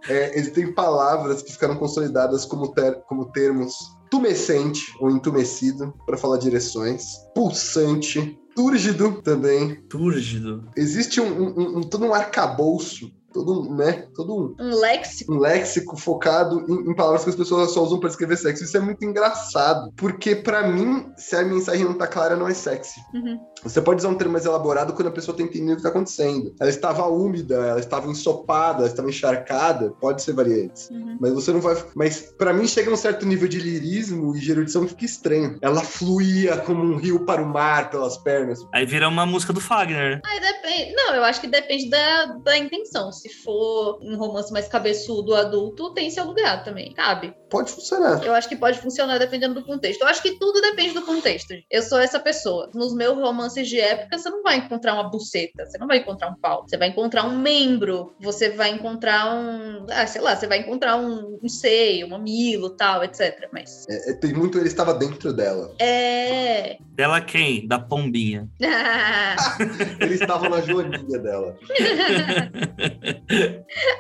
[0.10, 3.74] É, ele tem palavras que ficaram consolidadas como, ter- como termos
[4.10, 7.04] tumescente ou entumecido, para falar direções,
[7.36, 9.76] pulsante, túrgido também.
[9.88, 10.64] Túrgido.
[10.76, 14.08] Existe um, um- um- todo um arcabouço, todo um, né?
[14.16, 15.34] Todo um, Um léxico.
[15.34, 18.64] um léxico focado em, em palavras que as pessoas só usam para escrever sexo.
[18.64, 22.54] Isso é muito engraçado, porque para mim, se a mensagem não tá clara, não é
[22.54, 23.00] sexy.
[23.14, 23.40] Uhum.
[23.64, 25.90] Você pode usar um termo mais elaborado quando a pessoa tá entendendo o que tá
[25.90, 26.54] acontecendo.
[26.60, 30.90] Ela estava úmida, ela estava ensopada, ela estava encharcada, pode ser variantes.
[30.90, 31.18] Uhum.
[31.20, 31.76] Mas você não vai.
[31.96, 35.58] Mas para mim chega um certo nível de lirismo e de erudição que fica estranho.
[35.62, 38.60] Ela fluía como um rio para o mar pelas pernas.
[38.74, 40.22] Aí vira uma música do Fagner, né?
[40.26, 40.94] Aí depende.
[40.94, 43.12] Não, eu acho que depende da, da intenção.
[43.18, 46.94] Se for um romance mais cabeçudo, adulto, tem seu lugar também.
[46.94, 47.34] Cabe.
[47.50, 48.24] Pode funcionar.
[48.24, 50.02] Eu acho que pode funcionar dependendo do contexto.
[50.02, 51.54] Eu acho que tudo depende do contexto.
[51.72, 52.70] Eu sou essa pessoa.
[52.74, 56.30] Nos meus romances de época, você não vai encontrar uma buceta, você não vai encontrar
[56.30, 56.66] um pau.
[56.68, 59.86] Você vai encontrar um membro, você vai encontrar um.
[59.90, 63.48] Ah, sei lá, você vai encontrar um, um seio, um mamilo, tal, etc.
[63.52, 63.86] Mas.
[63.90, 65.74] É, é, tem muito ele estava dentro dela.
[65.80, 66.78] É.
[66.96, 67.68] Dela quem?
[67.68, 68.50] Da pombinha.
[70.00, 71.58] ele estava na joaninha dela.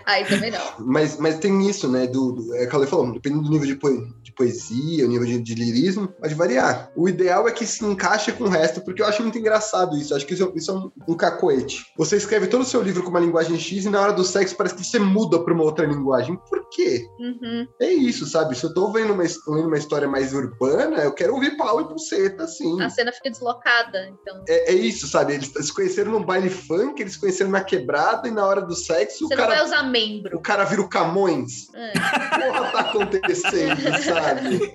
[0.05, 0.61] Aí também não.
[0.79, 2.07] Mas, mas tem isso, né?
[2.07, 5.41] Do, do, é que ela falou, dependendo do nível de, de poesia, o nível de,
[5.41, 6.91] de, lirismo, pode variar.
[6.95, 10.15] O ideal é que se encaixe com o resto, porque eu acho muito engraçado isso.
[10.15, 11.85] Acho que isso, é, isso é um, um cacoete.
[11.97, 14.55] Você escreve todo o seu livro com uma linguagem X e na hora do sexo
[14.55, 16.37] parece que você muda para uma outra linguagem.
[16.49, 17.05] Por quê?
[17.19, 17.67] Uhum.
[17.81, 18.55] É isso, sabe?
[18.55, 21.87] Se eu tô vendo uma, lendo uma história mais urbana, eu quero ouvir pau e
[21.87, 22.81] pulseta, assim.
[22.81, 24.43] A cena fica deslocada, então.
[24.47, 25.33] É, é isso, sabe?
[25.33, 28.75] Eles se conheceram num baile funk, eles se conheceram na quebrada e na hora do
[28.75, 28.96] sexo.
[29.05, 30.37] Você o cara, não vai usar membro.
[30.37, 31.67] O cara vira o Camões.
[31.73, 31.91] É.
[31.91, 34.73] Porra, tá acontecendo, sabe?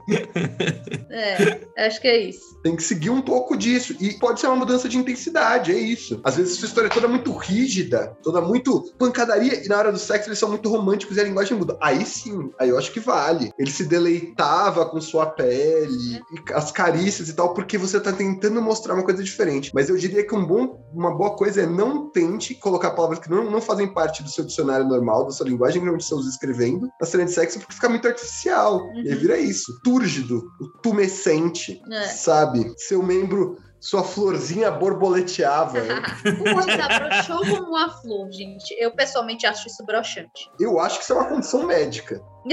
[1.10, 2.58] É, acho que é isso.
[2.62, 3.94] Tem que seguir um pouco disso.
[4.00, 6.20] E pode ser uma mudança de intensidade, é isso.
[6.24, 9.98] Às vezes sua história é toda muito rígida, toda muito pancadaria, e na hora do
[9.98, 11.76] sexo eles são muito românticos e a linguagem muda.
[11.80, 13.52] Aí sim, aí eu acho que vale.
[13.58, 16.20] Ele se deleitava com sua pele,
[16.54, 19.70] as carícias e tal, porque você tá tentando mostrar uma coisa diferente.
[19.74, 23.30] Mas eu diria que um bom, uma boa coisa é não tente colocar palavras que
[23.30, 26.28] não, não fazem parte do seu dicionário normal, da sua linguagem, que normalmente você usa
[26.28, 28.78] escrevendo, na cena de sexo, porque fica muito artificial.
[28.78, 29.02] Uhum.
[29.04, 29.80] E aí vira isso.
[29.84, 32.08] Túrgido, o tumescente, é.
[32.08, 32.74] sabe?
[32.76, 35.80] Seu membro sua florzinha borboleteava.
[36.22, 38.72] Você abrochou como uma flor, gente.
[38.78, 40.48] Eu pessoalmente acho isso broxante.
[40.60, 42.22] Eu acho que isso é uma condição médica.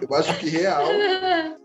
[0.00, 0.86] Eu acho que real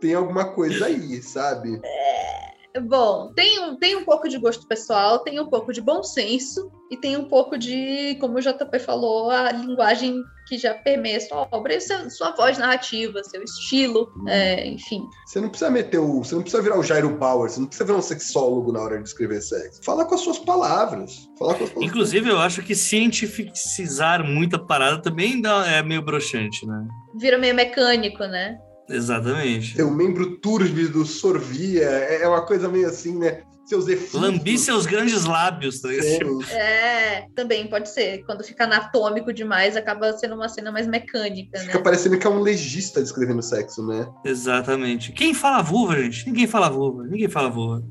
[0.02, 1.80] tem alguma coisa aí, sabe?
[1.84, 6.04] É, bom, tem um, tem um pouco de gosto pessoal, tem um pouco de bom
[6.04, 11.20] senso e tem um pouco de, como o JP falou, a linguagem que já permeia
[11.20, 14.30] sua obra e sua, sua voz narrativa, seu estilo, hum.
[14.30, 15.04] é, enfim.
[15.26, 16.24] Você não precisa meter o.
[16.24, 19.02] Você não precisa virar o Jairo Power, você não precisa virar um sexólogo na hora
[19.02, 19.82] de escrever sexo.
[19.84, 21.28] Fala com as suas palavras.
[21.40, 26.04] Fala com as suas Inclusive, eu acho que cientificizar muita parada também dá, é meio
[26.04, 26.88] broxante, né?
[27.16, 28.60] Vira meio mecânico, né?
[28.90, 29.76] Exatamente.
[29.76, 33.42] Seu membro túrbido sorvia, é, é uma coisa meio assim, né?
[33.66, 34.14] seus efeitos.
[34.14, 35.82] Lambi seus grandes lábios.
[35.82, 35.90] Tá
[36.54, 38.24] é, também pode ser.
[38.26, 41.84] Quando fica anatômico demais, acaba sendo uma cena mais mecânica, Fica né?
[41.84, 44.08] parecendo que é um legista descrevendo sexo, né?
[44.24, 45.12] Exatamente.
[45.12, 46.28] Quem fala vulva, gente?
[46.28, 47.04] Ninguém fala vulva.
[47.04, 47.84] Ninguém fala vulva.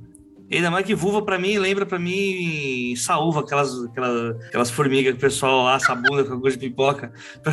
[0.55, 5.19] Ainda mais que vulva, pra mim, lembra pra mim saúva, aquelas, aquelas, aquelas formigas que
[5.19, 7.13] o pessoal assa a bunda com gosto de pipoca.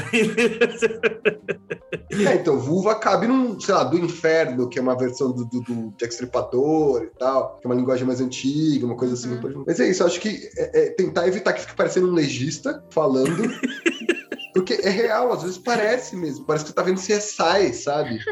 [2.11, 5.61] é, então, vulva cabe num, sei lá, do inferno, que é uma versão do, do,
[5.61, 9.33] do e tal, que é uma linguagem mais antiga, uma coisa assim.
[9.33, 9.63] Uhum.
[9.65, 12.83] Mas é isso, eu acho que é, é tentar evitar que fique parecendo um legista
[12.91, 13.31] falando.
[14.53, 16.45] Porque é real, às vezes parece mesmo.
[16.45, 18.19] Parece que você tá vendo CSI, sabe?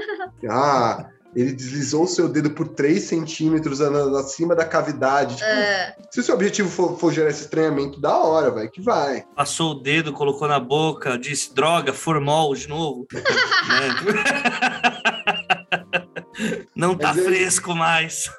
[0.47, 5.35] Ah, ele deslizou o seu dedo por 3 centímetros acima da cavidade.
[5.35, 5.95] Tipo, é.
[6.09, 9.23] Se o seu objetivo for, for, gerar esse estranhamento, da hora, vai que vai.
[9.35, 13.07] Passou o dedo, colocou na boca, disse droga, formol de novo.
[16.75, 18.31] Não tá Mas fresco mais.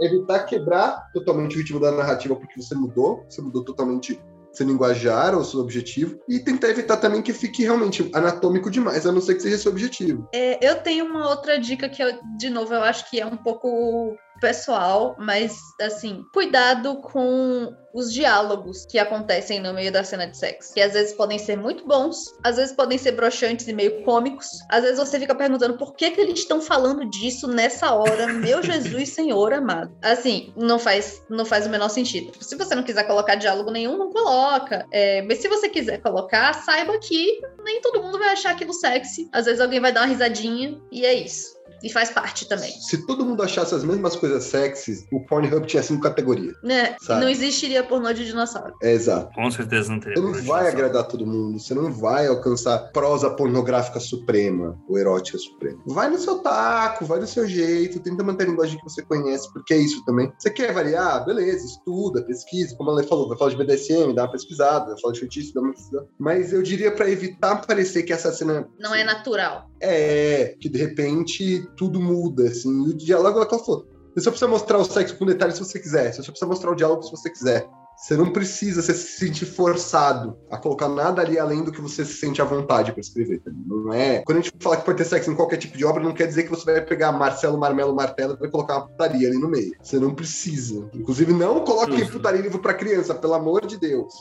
[0.00, 4.20] Evitar quebrar totalmente o ritmo da narrativa porque você mudou, você mudou totalmente
[4.54, 9.12] seu linguajar ou seu objetivo, e tentar evitar também que fique realmente anatômico demais, a
[9.12, 10.28] não ser que seja seu objetivo.
[10.32, 13.36] É, eu tenho uma outra dica que, eu, de novo, eu acho que é um
[13.36, 20.36] pouco pessoal, mas assim, cuidado com os diálogos que acontecem no meio da cena de
[20.36, 24.02] sexo, que às vezes podem ser muito bons, às vezes podem ser broxantes e meio
[24.02, 28.26] cômicos, às vezes você fica perguntando por que que eles estão falando disso nessa hora,
[28.26, 29.96] meu Jesus Senhor amado.
[30.02, 32.32] Assim, não faz, não faz o menor sentido.
[32.40, 34.86] Se você não quiser colocar diálogo nenhum, não coloca.
[34.90, 39.28] É, mas se você quiser colocar, saiba que nem todo mundo vai achar aquilo sexy.
[39.32, 41.53] Às vezes alguém vai dar uma risadinha e é isso.
[41.82, 42.70] E faz parte também.
[42.70, 46.56] Se todo mundo achasse as mesmas coisas sexys, o Pornhub tinha cinco categorias.
[46.62, 46.96] Né?
[47.08, 48.74] Não existiria pornô de dinossauro.
[48.82, 49.32] É, exato.
[49.34, 50.20] Com certeza não teria.
[50.20, 55.36] Você não vai agradar todo mundo, você não vai alcançar prosa pornográfica suprema ou erótica
[55.36, 55.82] suprema.
[55.86, 59.52] Vai no seu taco, vai do seu jeito, tenta manter a linguagem que você conhece,
[59.52, 60.32] porque é isso também.
[60.38, 61.24] Você quer variar?
[61.24, 65.00] Beleza, estuda, pesquisa, como a Lê falou, vai falar de BDSM, dá uma pesquisada, vai
[65.00, 66.08] falar de fetiche, dá uma pesquisada.
[66.18, 68.66] Mas eu diria para evitar parecer que essa cena...
[68.78, 69.68] Não é natural.
[69.80, 72.70] É, que de repente tudo muda, assim.
[72.88, 73.86] O diálogo ela falou.
[74.14, 76.12] Você só precisa mostrar o sexo com detalhes se você quiser.
[76.12, 77.68] Você só precisa mostrar o diálogo se você quiser.
[78.04, 82.12] Você não precisa se sentir forçado a colocar nada ali além do que você se
[82.12, 83.40] sente à vontade para escrever.
[83.66, 84.18] Não é.
[84.26, 86.26] Quando a gente fala que pode ter sexo em qualquer tipo de obra, não quer
[86.26, 89.72] dizer que você vai pegar Marcelo Marmelo Martelo e colocar uma putaria ali no meio.
[89.82, 90.86] Você não precisa.
[90.92, 92.12] Inclusive, não coloque Justo.
[92.12, 94.12] putaria em livro para criança, pelo amor de Deus.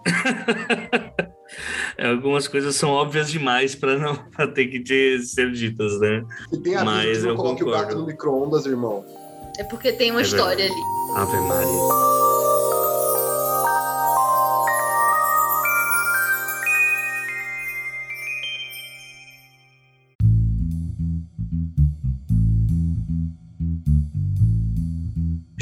[1.98, 6.24] É, Algumas coisas são óbvias demais para não pra ter que ser ditas, né?
[6.54, 7.86] E tem a Mas que não coloque o concordo.
[7.88, 9.04] gato no micro-ondas, irmão.
[9.60, 10.82] É porque tem uma É história ali.
[11.18, 12.63] Ave Maria.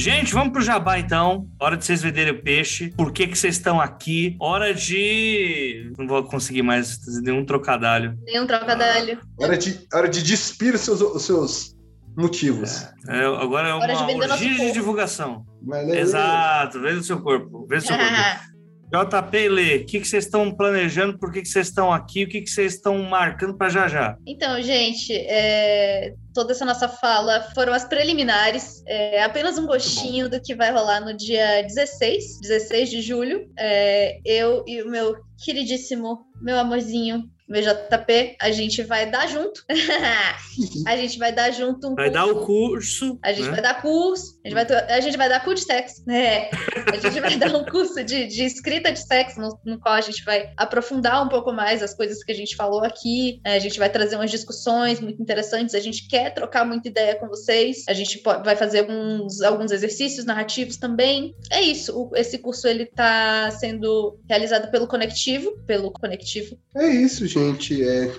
[0.01, 1.47] Gente, vamos pro jabá então.
[1.59, 2.91] Hora de vocês venderem o peixe.
[2.97, 4.35] Por que que vocês estão aqui?
[4.39, 5.93] Hora de...
[5.95, 8.17] Não vou conseguir mais fazer nenhum trocadalho.
[8.25, 9.19] Nenhum trocadilho.
[9.39, 11.75] Hora de, hora de despir os seus, os seus
[12.17, 12.87] motivos.
[13.07, 15.45] É, agora é uma Hora de orgia de divulgação.
[15.61, 17.67] Mas, né, Exato, vende o seu corpo.
[17.69, 18.50] Vende o seu corpo.
[18.91, 21.17] JP e Lê, o que que vocês estão planejando?
[21.17, 22.25] Por que que vocês estão aqui?
[22.25, 24.17] O que que vocês estão marcando para já já?
[24.27, 30.41] Então, gente, é, toda essa nossa fala foram as preliminares, é apenas um gostinho do
[30.41, 33.49] que vai rolar no dia 16, 16 de julho.
[33.57, 39.61] É, eu e o meu queridíssimo, meu amorzinho, meu JP, a gente vai dar junto.
[40.87, 42.39] a gente vai dar junto um Vai dar curso.
[42.39, 43.19] o curso.
[43.21, 43.51] A gente né?
[43.51, 44.65] vai dar curso, a gente vai,
[44.97, 46.49] a gente vai dar curso de sexo, né?
[46.91, 50.01] A gente vai dar um curso de, de escrita de sexo, no, no qual a
[50.01, 53.39] gente vai aprofundar um pouco mais as coisas que a gente falou aqui.
[53.45, 53.55] né?
[53.55, 55.75] A gente vai trazer umas discussões muito interessantes.
[55.75, 57.83] A gente quer trocar muita ideia com vocês.
[57.87, 61.35] A gente po- vai fazer alguns, alguns exercícios narrativos também.
[61.51, 61.95] É isso.
[61.95, 66.57] o- esse curso ele está sendo realizado pelo Conectivo, pelo Conectivo.
[66.75, 67.83] É isso, gente.
[67.83, 68.11] É,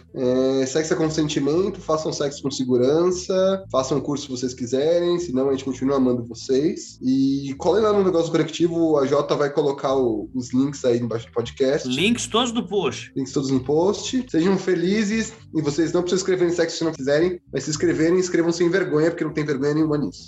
[0.62, 5.48] é, sexo é consentimento, façam sexo com segurança, façam o curso se vocês quiserem, senão
[5.48, 6.98] a gente continua amando vocês.
[7.02, 11.26] E colhem lá no negócio coletivo, a Jota vai colocar o- os links aí embaixo
[11.26, 11.88] do podcast.
[11.88, 13.12] Links todos do post.
[13.16, 14.24] Links todos no post.
[14.30, 18.18] Sejam felizes e vocês não precisam escrever em sexo se não quiserem, mas se escreverem,
[18.18, 20.24] escrevam sem vergonha, porque não tem vergonha nenhuma nisso.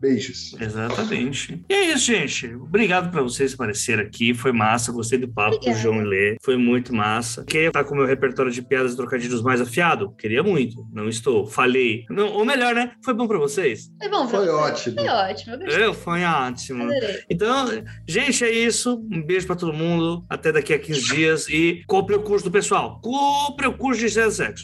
[0.00, 0.54] Beijos.
[0.60, 1.64] Exatamente.
[1.68, 2.54] E é isso, gente.
[2.54, 4.34] Obrigado pra vocês aparecerem aqui.
[4.34, 4.92] Foi massa.
[4.92, 5.78] Gostei do papo Obrigada.
[5.78, 6.36] João e Lê.
[6.42, 7.44] Foi muito massa.
[7.44, 10.14] Queria estar com o meu repertório de piadas e trocadilhos mais afiado?
[10.18, 10.86] Queria muito.
[10.92, 11.46] Não estou.
[11.46, 12.04] Falei.
[12.10, 12.92] Não, ou melhor, né?
[13.04, 13.90] Foi bom pra vocês?
[13.98, 14.58] Foi bom, pra Foi vocês?
[14.58, 14.94] ótimo.
[14.96, 15.54] Foi ótimo.
[15.70, 16.82] Eu foi ótimo.
[16.84, 17.22] Adorei.
[17.30, 17.66] Então,
[18.06, 19.00] gente, é isso.
[19.10, 20.24] Um beijo pra todo mundo.
[20.28, 21.48] Até daqui a 15 dias.
[21.48, 23.00] E compre o curso do pessoal.
[23.02, 24.63] Compre o curso de sexo.